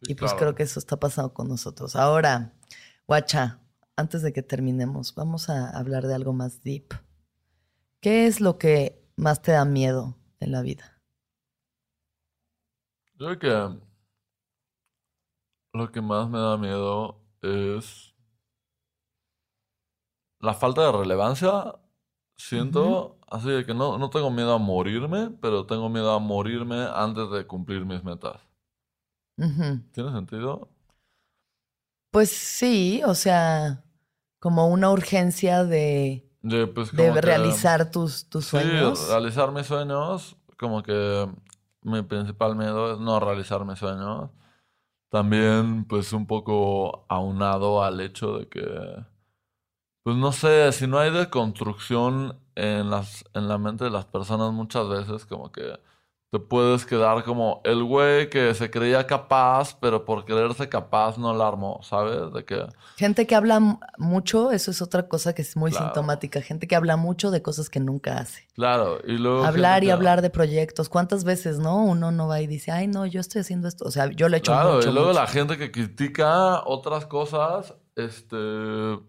Sí, 0.04 0.14
y 0.14 0.16
pues 0.16 0.32
claro. 0.32 0.45
creo 0.45 0.56
que 0.56 0.64
eso 0.64 0.80
está 0.80 0.97
pasando 0.97 1.34
con 1.34 1.49
nosotros. 1.49 1.95
Ahora, 1.95 2.54
guacha, 3.08 3.60
antes 3.95 4.22
de 4.22 4.32
que 4.32 4.41
terminemos, 4.41 5.14
vamos 5.16 5.49
a 5.49 5.70
hablar 5.70 6.08
de 6.08 6.16
algo 6.16 6.34
más 6.34 6.62
deep. 6.64 6.93
¿Qué 7.99 8.26
es 8.26 8.41
lo 8.41 8.58
que 8.58 9.01
más 9.16 9.41
te 9.41 9.51
da 9.51 9.66
miedo 9.66 10.18
en 10.39 10.51
la 10.51 10.62
vida? 10.62 10.92
Yo 13.24 13.39
creo 13.39 13.39
que 13.39 13.80
lo 15.74 15.91
que 15.93 16.01
más 16.01 16.30
me 16.30 16.39
da 16.39 16.57
miedo 16.57 17.21
es 17.41 18.13
la 20.41 20.53
falta 20.53 20.82
de 20.86 20.91
relevancia. 20.91 21.76
Siento 22.36 23.17
así 23.30 23.47
de 23.49 23.65
que 23.65 23.74
no, 23.74 23.97
no 23.97 24.09
tengo 24.09 24.30
miedo 24.30 24.53
a 24.53 24.57
morirme, 24.57 25.30
pero 25.41 25.65
tengo 25.65 25.88
miedo 25.88 26.11
a 26.11 26.19
morirme 26.19 26.86
antes 26.93 27.30
de 27.32 27.47
cumplir 27.47 27.86
mis 27.86 28.03
metas. 28.03 28.41
Ujú. 29.38 29.80
¿Tiene 29.93 30.11
sentido? 30.11 30.67
Pues 32.11 32.30
sí, 32.30 33.01
o 33.05 33.15
sea, 33.15 33.86
como 34.39 34.67
una 34.67 34.91
urgencia 34.91 35.63
de, 35.63 36.30
De, 36.41 36.67
pues, 36.67 36.91
de 36.91 37.03
como 37.07 37.13
que- 37.15 37.21
realizar 37.21 37.89
tus, 37.89 38.28
tus 38.30 38.43
Sí, 38.43 38.49
sueños. 38.49 39.07
realizar 39.07 39.49
mis 39.53 39.65
sueños, 39.65 40.36
como 40.57 40.84
que 40.84 41.32
mi 41.84 42.01
principal 42.03 42.55
miedo 42.55 42.93
es 42.93 42.99
no 42.99 43.19
realizar 43.19 43.65
mis 43.65 43.79
sueños. 43.79 44.29
También, 45.09 45.86
pues, 45.86 46.13
un 46.13 46.27
poco 46.27 47.05
aunado 47.09 47.84
al 47.84 48.01
hecho 48.01 48.39
de 48.39 48.49
que, 48.49 48.63
pues, 50.03 50.17
no 50.17 50.31
sé, 50.31 50.71
si 50.71 50.88
no 50.88 50.99
hay 50.99 51.11
deconstrucción 51.11 52.39
en 52.55 52.89
las, 52.89 53.25
en 53.34 53.47
la 53.47 53.57
mente 53.57 53.86
de 53.86 53.89
las 53.89 54.05
personas 54.05 54.51
muchas 54.51 54.88
veces, 54.89 55.25
como 55.25 55.51
que 55.51 55.79
te 56.34 56.39
puedes 56.39 56.84
quedar 56.84 57.23
como 57.23 57.61
el 57.63 57.84
güey 57.84 58.27
que 58.27 58.55
se 58.55 58.71
creía 58.71 59.05
capaz, 59.05 59.77
pero 59.79 60.03
por 60.03 60.25
creerse 60.25 60.67
capaz 60.67 61.15
no 61.19 61.31
la 61.31 61.47
armó, 61.47 61.79
¿sabes? 61.84 62.34
De 62.34 62.43
que... 62.43 62.65
Gente 62.97 63.27
que 63.27 63.36
habla 63.36 63.59
mucho, 63.99 64.49
eso 64.49 64.71
es 64.71 64.81
otra 64.81 65.07
cosa 65.07 65.36
que 65.36 65.43
es 65.43 65.55
muy 65.55 65.69
Claro. 65.69 65.86
sintomática. 65.86 66.41
Gente 66.41 66.67
que 66.67 66.75
habla 66.75 66.97
mucho 66.97 67.29
de 67.29 67.43
cosas 67.43 67.69
que 67.69 67.79
nunca 67.79 68.17
hace. 68.17 68.47
Claro, 68.55 68.97
y 69.05 69.19
luego... 69.19 69.45
Hablar 69.45 69.84
y 69.84 69.88
que- 69.88 69.91
hablar 69.93 70.23
de 70.23 70.31
proyectos. 70.31 70.89
¿Cuántas 70.89 71.23
veces, 71.23 71.59
no? 71.59 71.84
Uno 71.86 72.11
no 72.11 72.27
va 72.27 72.41
y 72.41 72.47
dice, 72.47 72.71
ay, 72.71 72.88
no, 72.88 73.05
yo 73.05 73.19
estoy 73.21 73.41
haciendo 73.41 73.67
esto. 73.67 73.86
O 73.86 73.91
sea, 73.91 74.09
yo 74.09 74.27
lo 74.27 74.36
he 74.36 74.39
hecho 74.39 74.53
Claro, 74.53 74.77
mucho. 74.77 74.89
y 74.89 74.91
luego 74.91 75.09
mucho. 75.09 75.19
la 75.21 75.27
gente 75.27 75.59
que 75.59 75.71
critica 75.71 76.63
otras 76.65 77.05
cosas, 77.05 77.75
este, 77.95 78.36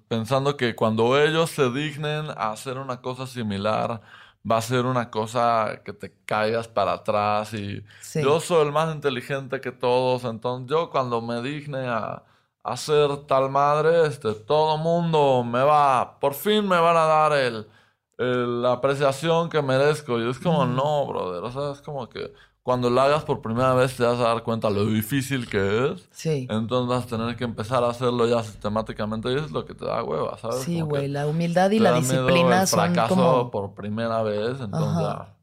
pensando 0.08 0.58
que 0.58 0.74
cuando 0.76 1.18
ellos 1.18 1.48
se 1.48 1.70
dignen 1.70 2.26
a 2.36 2.52
hacer 2.52 2.76
una 2.76 3.00
cosa 3.00 3.26
similar, 3.26 4.02
va 4.50 4.58
a 4.58 4.62
ser 4.62 4.84
una 4.86 5.10
cosa 5.10 5.80
que 5.84 5.92
te 5.92 6.14
caigas 6.24 6.68
para 6.68 6.92
atrás 6.94 7.54
y 7.54 7.82
Sí. 8.00 8.20
yo 8.22 8.40
soy 8.40 8.66
el 8.66 8.72
más 8.72 8.94
inteligente 8.94 9.60
que 9.60 9.72
todos, 9.72 10.24
entonces 10.24 10.68
yo 10.70 10.90
cuando 10.90 11.20
me 11.22 11.40
digne 11.42 11.86
a, 11.88 12.22
hacer 12.62 13.26
tal 13.26 13.50
madre, 13.50 14.06
este, 14.06 14.32
todo 14.34 14.78
mundo 14.78 15.44
me 15.44 15.62
va, 15.62 16.18
por 16.18 16.32
fin 16.34 16.66
me 16.66 16.78
van 16.80 16.96
a 16.96 17.04
dar 17.06 17.32
el, 17.34 17.66
el- 18.18 18.62
la 18.62 18.72
apreciación 18.72 19.50
que 19.50 19.60
merezco. 19.62 20.18
Y 20.18 20.30
es 20.30 20.38
como, 20.38 20.64
no, 20.64 21.06
brother, 21.06 21.42
o 21.44 21.50
sea, 21.52 21.72
es 21.72 21.82
como 21.82 22.08
que 22.08 22.32
cuando 22.64 22.88
lo 22.88 22.98
hagas 23.02 23.24
por 23.24 23.42
primera 23.42 23.74
vez 23.74 23.94
te 23.94 24.04
vas 24.04 24.18
a 24.18 24.22
dar 24.22 24.42
cuenta 24.42 24.70
lo 24.70 24.86
difícil 24.86 25.46
que 25.50 25.92
es. 25.92 26.08
Sí. 26.10 26.48
Entonces 26.50 26.88
vas 26.88 27.04
a 27.04 27.16
tener 27.16 27.36
que 27.36 27.44
empezar 27.44 27.84
a 27.84 27.90
hacerlo 27.90 28.26
ya 28.26 28.42
sistemáticamente 28.42 29.30
y 29.30 29.36
es 29.36 29.50
lo 29.50 29.66
que 29.66 29.74
te 29.74 29.84
da 29.84 30.02
hueva, 30.02 30.38
¿sabes? 30.38 30.62
Sí, 30.62 30.80
Como 30.80 30.92
güey. 30.92 31.08
La 31.08 31.26
humildad 31.26 31.70
y 31.72 31.76
te 31.76 31.82
la 31.82 31.90
da 31.90 32.00
miedo 32.00 32.26
disciplina 32.26 32.62
el 32.62 32.66
son 32.66 32.80
fracaso 32.80 33.14
como. 33.14 33.50
por 33.50 33.74
primera 33.74 34.22
vez, 34.22 34.60
entonces 34.62 35.02
ya. 35.02 35.36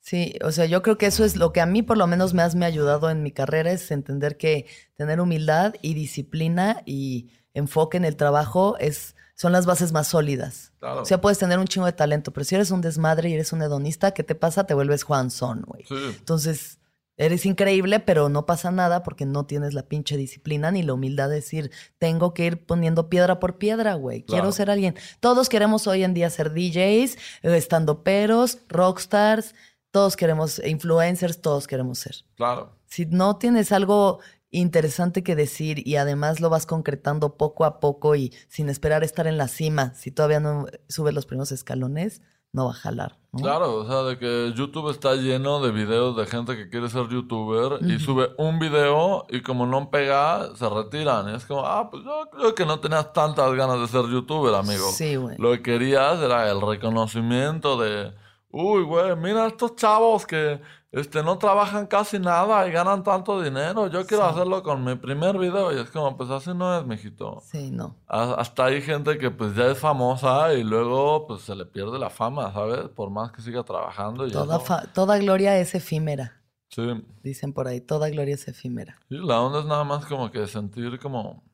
Sí, 0.00 0.34
o 0.42 0.50
sea, 0.50 0.64
yo 0.64 0.80
creo 0.82 0.96
que 0.96 1.04
eso 1.06 1.24
es 1.24 1.36
lo 1.36 1.52
que 1.52 1.60
a 1.60 1.66
mí 1.66 1.82
por 1.82 1.98
lo 1.98 2.06
menos 2.06 2.32
más 2.32 2.54
me 2.54 2.64
ha 2.64 2.68
ayudado 2.68 3.10
en 3.10 3.22
mi 3.22 3.32
carrera, 3.32 3.70
es 3.70 3.90
entender 3.90 4.38
que 4.38 4.66
tener 4.96 5.20
humildad 5.20 5.74
y 5.82 5.92
disciplina 5.92 6.82
y 6.86 7.30
enfoque 7.52 7.98
en 7.98 8.06
el 8.06 8.16
trabajo 8.16 8.78
es, 8.78 9.14
son 9.40 9.52
las 9.52 9.64
bases 9.64 9.90
más 9.92 10.06
sólidas. 10.06 10.72
Claro. 10.80 11.00
O 11.00 11.04
sea, 11.06 11.18
puedes 11.22 11.38
tener 11.38 11.58
un 11.58 11.64
chingo 11.66 11.86
de 11.86 11.94
talento, 11.94 12.30
pero 12.30 12.44
si 12.44 12.56
eres 12.56 12.70
un 12.70 12.82
desmadre 12.82 13.30
y 13.30 13.32
eres 13.32 13.54
un 13.54 13.62
hedonista, 13.62 14.10
¿qué 14.12 14.22
te 14.22 14.34
pasa? 14.34 14.64
Te 14.64 14.74
vuelves 14.74 15.02
Juan 15.02 15.30
Son, 15.30 15.62
güey. 15.62 15.86
Sí. 15.86 15.94
Entonces, 16.18 16.78
eres 17.16 17.46
increíble, 17.46 18.00
pero 18.00 18.28
no 18.28 18.44
pasa 18.44 18.70
nada 18.70 19.02
porque 19.02 19.24
no 19.24 19.46
tienes 19.46 19.72
la 19.72 19.84
pinche 19.84 20.18
disciplina 20.18 20.70
ni 20.70 20.82
la 20.82 20.92
humildad 20.92 21.30
de 21.30 21.36
decir, 21.36 21.70
tengo 21.96 22.34
que 22.34 22.44
ir 22.44 22.66
poniendo 22.66 23.08
piedra 23.08 23.40
por 23.40 23.56
piedra, 23.56 23.94
güey. 23.94 24.24
Quiero 24.24 24.42
Claro. 24.42 24.52
ser 24.52 24.68
alguien. 24.70 24.94
Todos 25.20 25.48
queremos 25.48 25.86
hoy 25.86 26.04
en 26.04 26.12
día 26.12 26.28
ser 26.28 26.52
DJs, 26.52 27.14
eh, 27.42 27.56
estandoperos, 27.56 28.58
rockstars, 28.68 29.54
todos 29.90 30.16
queremos, 30.16 30.60
influencers, 30.66 31.40
todos 31.40 31.66
queremos 31.66 31.98
ser. 31.98 32.16
Claro. 32.36 32.76
Si 32.84 33.06
no 33.06 33.36
tienes 33.38 33.72
algo 33.72 34.20
interesante 34.50 35.22
que 35.22 35.36
decir 35.36 35.86
y 35.86 35.96
además 35.96 36.40
lo 36.40 36.50
vas 36.50 36.66
concretando 36.66 37.36
poco 37.36 37.64
a 37.64 37.80
poco 37.80 38.16
y 38.16 38.32
sin 38.48 38.68
esperar 38.68 39.04
estar 39.04 39.26
en 39.26 39.38
la 39.38 39.48
cima, 39.48 39.94
si 39.94 40.10
todavía 40.10 40.40
no 40.40 40.66
subes 40.88 41.14
los 41.14 41.26
primeros 41.26 41.52
escalones, 41.52 42.22
no 42.52 42.66
va 42.66 42.72
a 42.72 42.74
jalar. 42.74 43.18
¿no? 43.32 43.42
Claro, 43.42 43.76
o 43.76 43.86
sea, 43.86 44.02
de 44.02 44.18
que 44.18 44.52
YouTube 44.56 44.90
está 44.90 45.14
lleno 45.14 45.60
de 45.60 45.70
videos 45.70 46.16
de 46.16 46.26
gente 46.26 46.56
que 46.56 46.68
quiere 46.68 46.88
ser 46.88 47.08
youtuber 47.08 47.78
y 47.80 48.00
sube 48.00 48.30
un 48.38 48.58
video 48.58 49.24
y 49.28 49.40
como 49.42 49.66
no 49.66 49.88
pega, 49.90 50.54
se 50.56 50.68
retiran. 50.68 51.28
Y 51.30 51.36
es 51.36 51.46
como, 51.46 51.64
ah, 51.64 51.88
pues 51.88 52.02
yo 52.04 52.28
creo 52.32 52.54
que 52.54 52.66
no 52.66 52.80
tenías 52.80 53.12
tantas 53.12 53.52
ganas 53.54 53.80
de 53.80 53.86
ser 53.86 54.10
youtuber, 54.10 54.54
amigo. 54.54 54.90
Sí, 54.90 55.14
güey. 55.14 55.36
Lo 55.38 55.52
que 55.52 55.62
querías 55.62 56.18
era 56.20 56.50
el 56.50 56.60
reconocimiento 56.60 57.78
de, 57.78 58.12
uy, 58.50 58.82
güey, 58.82 59.14
mira 59.14 59.46
estos 59.46 59.76
chavos 59.76 60.26
que 60.26 60.60
este, 60.92 61.22
no 61.22 61.38
trabajan 61.38 61.86
casi 61.86 62.18
nada 62.18 62.66
y 62.66 62.72
ganan 62.72 63.04
tanto 63.04 63.40
dinero. 63.40 63.86
Yo 63.86 64.04
quiero 64.06 64.24
hacerlo 64.24 64.62
con 64.62 64.82
mi 64.84 64.96
primer 64.96 65.38
video. 65.38 65.72
Y 65.72 65.78
es 65.80 65.90
como, 65.90 66.16
pues 66.16 66.30
así 66.30 66.50
no 66.52 66.76
es, 66.78 66.84
mijito. 66.84 67.40
Sí, 67.44 67.70
no. 67.70 67.94
Ha- 68.08 68.34
Hasta 68.34 68.64
hay 68.66 68.82
gente 68.82 69.16
que 69.16 69.30
pues 69.30 69.54
ya 69.54 69.66
es 69.66 69.78
famosa 69.78 70.52
y 70.54 70.64
luego 70.64 71.26
pues 71.28 71.42
se 71.42 71.54
le 71.54 71.64
pierde 71.64 71.98
la 71.98 72.10
fama, 72.10 72.52
¿sabes? 72.52 72.88
Por 72.88 73.10
más 73.10 73.30
que 73.30 73.40
siga 73.42 73.62
trabajando 73.62 74.26
y 74.26 74.32
Toda, 74.32 75.18
gloria 75.18 75.58
es 75.58 75.74
efímera, 75.76 76.42
Sí. 76.70 76.82
dicen 77.22 77.52
por 77.52 77.68
ahí. 77.68 77.80
Toda 77.80 78.08
gloria 78.10 78.34
es 78.34 78.48
efímera. 78.48 78.98
Sí, 79.08 79.16
la 79.16 79.40
onda 79.40 79.60
es 79.60 79.66
nada 79.66 79.84
más 79.84 80.04
como 80.06 80.30
que 80.30 80.46
sentir 80.48 80.98
como 80.98 81.44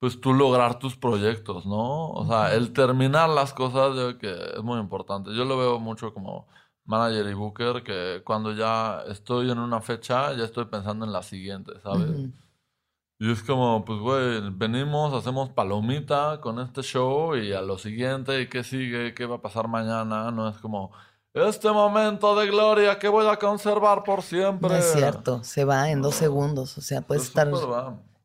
pues 0.00 0.20
tú 0.20 0.32
lograr 0.32 0.78
tus 0.78 0.96
proyectos, 0.96 1.66
¿no? 1.66 2.10
O 2.10 2.24
sea, 2.26 2.54
el 2.54 2.72
terminar 2.72 3.28
las 3.28 3.52
cosas 3.52 3.96
yo 3.96 4.16
creo 4.16 4.18
que 4.18 4.56
es 4.58 4.62
muy 4.62 4.78
importante. 4.78 5.34
Yo 5.34 5.44
lo 5.44 5.58
veo 5.58 5.80
mucho 5.80 6.14
como 6.14 6.46
manager 6.88 7.26
y 7.30 7.34
booker 7.34 7.82
que 7.84 8.22
cuando 8.24 8.52
ya 8.52 9.04
estoy 9.08 9.50
en 9.50 9.58
una 9.58 9.80
fecha 9.80 10.32
ya 10.32 10.44
estoy 10.44 10.64
pensando 10.64 11.04
en 11.04 11.12
la 11.12 11.22
siguiente, 11.22 11.72
¿sabes? 11.82 12.10
Y 13.20 13.32
es 13.32 13.42
como, 13.42 13.84
pues, 13.84 13.98
güey, 13.98 14.40
venimos, 14.52 15.12
hacemos 15.12 15.50
palomita 15.50 16.40
con 16.40 16.60
este 16.60 16.82
show 16.82 17.34
y 17.36 17.52
a 17.52 17.60
lo 17.62 17.76
siguiente, 17.76 18.40
¿y 18.40 18.48
qué 18.48 18.62
sigue? 18.62 19.12
¿Qué 19.12 19.26
va 19.26 19.36
a 19.36 19.42
pasar 19.42 19.66
mañana? 19.66 20.30
No 20.30 20.48
es 20.48 20.56
como, 20.58 20.92
este 21.34 21.70
momento 21.70 22.36
de 22.36 22.46
gloria 22.46 22.98
que 22.98 23.08
voy 23.08 23.26
a 23.26 23.36
conservar 23.36 24.04
por 24.04 24.22
siempre. 24.22 24.68
No 24.68 24.76
es 24.76 24.92
cierto, 24.92 25.42
se 25.42 25.64
va 25.64 25.90
en 25.90 26.00
dos 26.00 26.14
segundos. 26.14 26.78
O 26.78 26.80
sea, 26.80 27.02
puedes 27.02 27.24
estar 27.24 27.48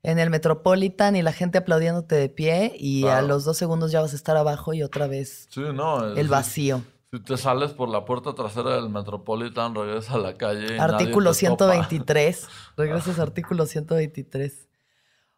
en 0.03 0.19
el 0.19 0.29
Metropolitan 0.29 1.15
y 1.15 1.21
la 1.23 1.31
gente 1.33 1.57
aplaudiéndote 1.57 2.15
de 2.15 2.29
pie 2.29 2.75
y 2.77 3.03
a 3.05 3.13
Claro. 3.19 3.27
los 3.27 3.45
dos 3.45 3.57
segundos 3.57 3.91
ya 3.91 4.01
vas 4.01 4.13
a 4.13 4.15
estar 4.15 4.37
abajo 4.37 4.73
y 4.73 4.83
otra 4.83 5.07
vez 5.07 5.47
Sí, 5.49 5.61
no. 5.73 6.05
el 6.13 6.27
vacío. 6.27 6.81
Si 7.13 7.19
te 7.19 7.37
sales 7.37 7.73
por 7.73 7.89
la 7.89 8.05
puerta 8.05 8.33
trasera 8.33 8.75
del 8.75 8.89
Metropolitan, 8.89 9.75
regresa 9.75 10.15
a 10.15 10.17
la 10.17 10.33
calle. 10.33 10.65
y 10.65 10.77
nadie 10.79 10.95
Artículo 10.95 11.31
te 11.31 11.45
topa. 11.45 11.73
123. 11.85 12.47
Regresas 12.75 13.19
a 13.19 13.21
artículo 13.21 13.67
123. 13.67 14.67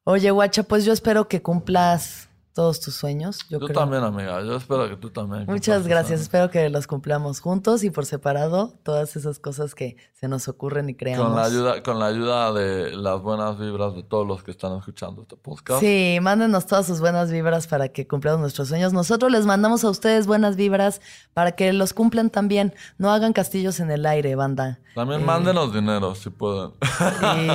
Oye, 0.05 0.31
guacha, 0.31 0.63
pues 0.63 0.85
yo 0.85 0.93
espero 0.93 1.27
que 1.27 1.41
cumplas 1.41 2.29
todos 2.55 2.79
tus 2.79 2.95
sueños. 2.95 3.39
Yo, 3.49 3.59
Yo 3.59 3.67
creo. 3.67 3.77
también, 3.77 4.01
amiga. 4.01 4.41
Yo 4.41 4.55
espero 4.55 4.87
que 4.87 4.95
tú 4.95 5.09
también. 5.09 5.45
Muchas 5.45 5.85
gracias. 5.87 6.21
Espero 6.21 6.49
que 6.49 6.69
los 6.69 6.87
cumplamos 6.87 7.41
juntos 7.41 7.83
y 7.83 7.89
por 7.89 8.05
separado. 8.05 8.73
Todas 8.81 9.17
esas 9.17 9.39
cosas 9.39 9.75
que 9.75 9.97
se 10.13 10.29
nos 10.29 10.47
ocurren 10.47 10.87
y 10.89 10.95
creamos. 10.95 11.27
Con 11.27 11.35
la, 11.35 11.43
ayuda, 11.43 11.83
con 11.83 11.99
la 11.99 12.05
ayuda 12.05 12.53
de 12.53 12.95
las 12.95 13.21
buenas 13.21 13.59
vibras 13.59 13.93
de 13.93 14.03
todos 14.03 14.25
los 14.25 14.41
que 14.41 14.51
están 14.51 14.77
escuchando 14.77 15.23
este 15.23 15.35
podcast. 15.35 15.81
Sí, 15.81 16.17
mándenos 16.21 16.65
todas 16.65 16.85
sus 16.87 17.01
buenas 17.01 17.29
vibras 17.29 17.67
para 17.67 17.89
que 17.89 18.07
cumplamos 18.07 18.39
nuestros 18.39 18.69
sueños. 18.69 18.93
Nosotros 18.93 19.29
les 19.33 19.45
mandamos 19.45 19.83
a 19.83 19.89
ustedes 19.89 20.25
buenas 20.25 20.55
vibras 20.55 21.01
para 21.33 21.51
que 21.51 21.73
los 21.73 21.93
cumplan 21.93 22.29
también. 22.29 22.73
No 22.97 23.11
hagan 23.11 23.33
castillos 23.33 23.81
en 23.81 23.91
el 23.91 24.05
aire, 24.05 24.33
banda. 24.35 24.79
También 24.95 25.19
Eh, 25.19 25.25
mándenos 25.25 25.73
dinero 25.73 26.15
si 26.15 26.29
pueden. 26.29 26.71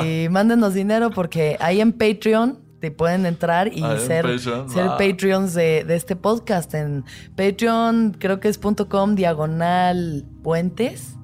Y 0.04 0.28
mándenos 0.28 0.74
dinero 0.74 1.08
porque 1.10 1.56
ahí 1.58 1.80
en 1.80 1.92
Patreon 1.94 2.68
te 2.80 2.90
pueden 2.90 3.26
entrar 3.26 3.72
y 3.72 3.84
en 3.84 4.00
ser, 4.00 4.24
Patreon, 4.24 4.70
ser 4.70 4.88
va. 4.88 4.98
Patreons 4.98 5.54
de, 5.54 5.84
de 5.84 5.96
este 5.96 6.16
podcast. 6.16 6.74
En 6.74 7.04
Patreon 7.36 8.16
creo 8.18 8.40
que 8.40 8.48
es 8.48 8.58
punto 8.58 8.88
.com 8.88 9.14
diagonal 9.14 10.24
puentes. 10.42 11.16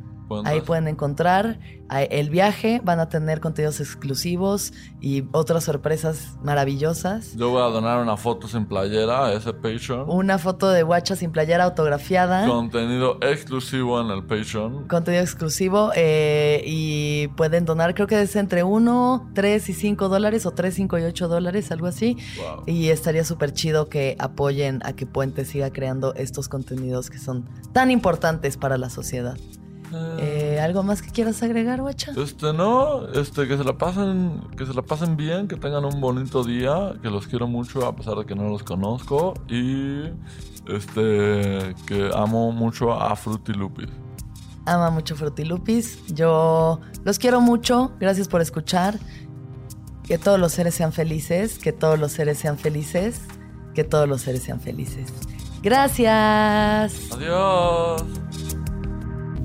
Ahí 0.44 0.60
pueden 0.60 0.88
encontrar 0.88 1.58
eh, 1.94 2.08
el 2.10 2.30
viaje, 2.30 2.80
van 2.82 3.00
a 3.00 3.08
tener 3.08 3.40
contenidos 3.40 3.80
exclusivos 3.80 4.72
y 5.00 5.24
otras 5.32 5.64
sorpresas 5.64 6.36
maravillosas. 6.42 7.36
Yo 7.36 7.50
voy 7.50 7.62
a 7.62 7.66
donar 7.66 8.02
una 8.02 8.16
foto 8.16 8.48
sin 8.48 8.66
playera 8.66 9.26
a 9.26 9.32
ese 9.32 9.52
Patreon. 9.52 10.08
Una 10.08 10.38
foto 10.38 10.68
de 10.70 10.82
Guacha 10.82 11.16
sin 11.16 11.30
playera 11.30 11.64
autografiada. 11.64 12.46
Contenido 12.46 13.18
exclusivo 13.20 14.00
en 14.00 14.08
el 14.08 14.24
Patreon. 14.24 14.88
Contenido 14.88 15.22
exclusivo 15.22 15.92
eh, 15.94 16.62
y 16.66 17.28
pueden 17.36 17.64
donar, 17.64 17.94
creo 17.94 18.06
que 18.06 18.20
es 18.20 18.34
entre 18.36 18.64
1, 18.64 19.30
3 19.34 19.68
y 19.68 19.72
5 19.72 20.08
dólares 20.08 20.46
o 20.46 20.50
3, 20.50 20.74
5 20.74 20.98
y 20.98 21.02
8 21.02 21.28
dólares, 21.28 21.70
algo 21.70 21.86
así. 21.86 22.16
Wow. 22.38 22.64
Y 22.66 22.88
estaría 22.88 23.24
súper 23.24 23.52
chido 23.52 23.88
que 23.88 24.16
apoyen 24.18 24.80
a 24.84 24.94
que 24.94 25.06
Puente 25.06 25.44
siga 25.44 25.70
creando 25.70 26.14
estos 26.14 26.48
contenidos 26.48 27.10
que 27.10 27.18
son 27.18 27.48
tan 27.72 27.90
importantes 27.90 28.56
para 28.56 28.76
la 28.76 28.90
sociedad. 28.90 29.36
Eh, 30.18 30.58
¿Algo 30.60 30.82
más 30.82 31.02
que 31.02 31.10
quieras 31.10 31.42
agregar, 31.42 31.80
Guacha? 31.80 32.12
Este 32.16 32.52
no, 32.52 33.08
este 33.08 33.46
que 33.46 33.56
se 33.56 33.64
la 33.64 33.78
pasen, 33.78 34.42
que 34.56 34.66
se 34.66 34.74
la 34.74 34.82
pasen 34.82 35.16
bien, 35.16 35.48
que 35.48 35.56
tengan 35.56 35.84
un 35.84 36.00
bonito 36.00 36.44
día, 36.44 36.94
que 37.02 37.10
los 37.10 37.26
quiero 37.26 37.46
mucho 37.46 37.86
a 37.86 37.94
pesar 37.94 38.16
de 38.16 38.26
que 38.26 38.34
no 38.34 38.48
los 38.48 38.62
conozco 38.62 39.34
y 39.48 40.04
este 40.68 41.74
que 41.86 42.10
amo 42.14 42.52
mucho 42.52 42.92
a 42.92 43.14
Fruity 43.16 43.52
Lupis. 43.52 43.88
Ama 44.66 44.90
mucho 44.90 45.14
Frutilupis. 45.14 46.04
Yo 46.08 46.80
los 47.04 47.18
quiero 47.18 47.40
mucho. 47.40 47.92
Gracias 48.00 48.26
por 48.28 48.40
escuchar. 48.40 48.98
Que 50.02 50.18
todos 50.18 50.38
los 50.38 50.52
seres 50.52 50.74
sean 50.74 50.92
felices. 50.92 51.58
Que 51.58 51.72
todos 51.72 51.98
los 51.98 52.12
seres 52.12 52.38
sean 52.38 52.58
felices. 52.58 53.20
Que 53.74 53.84
todos 53.84 54.08
los 54.08 54.22
seres 54.22 54.42
sean 54.42 54.60
felices. 54.60 55.12
Gracias. 55.62 57.12
Adiós. 57.12 58.02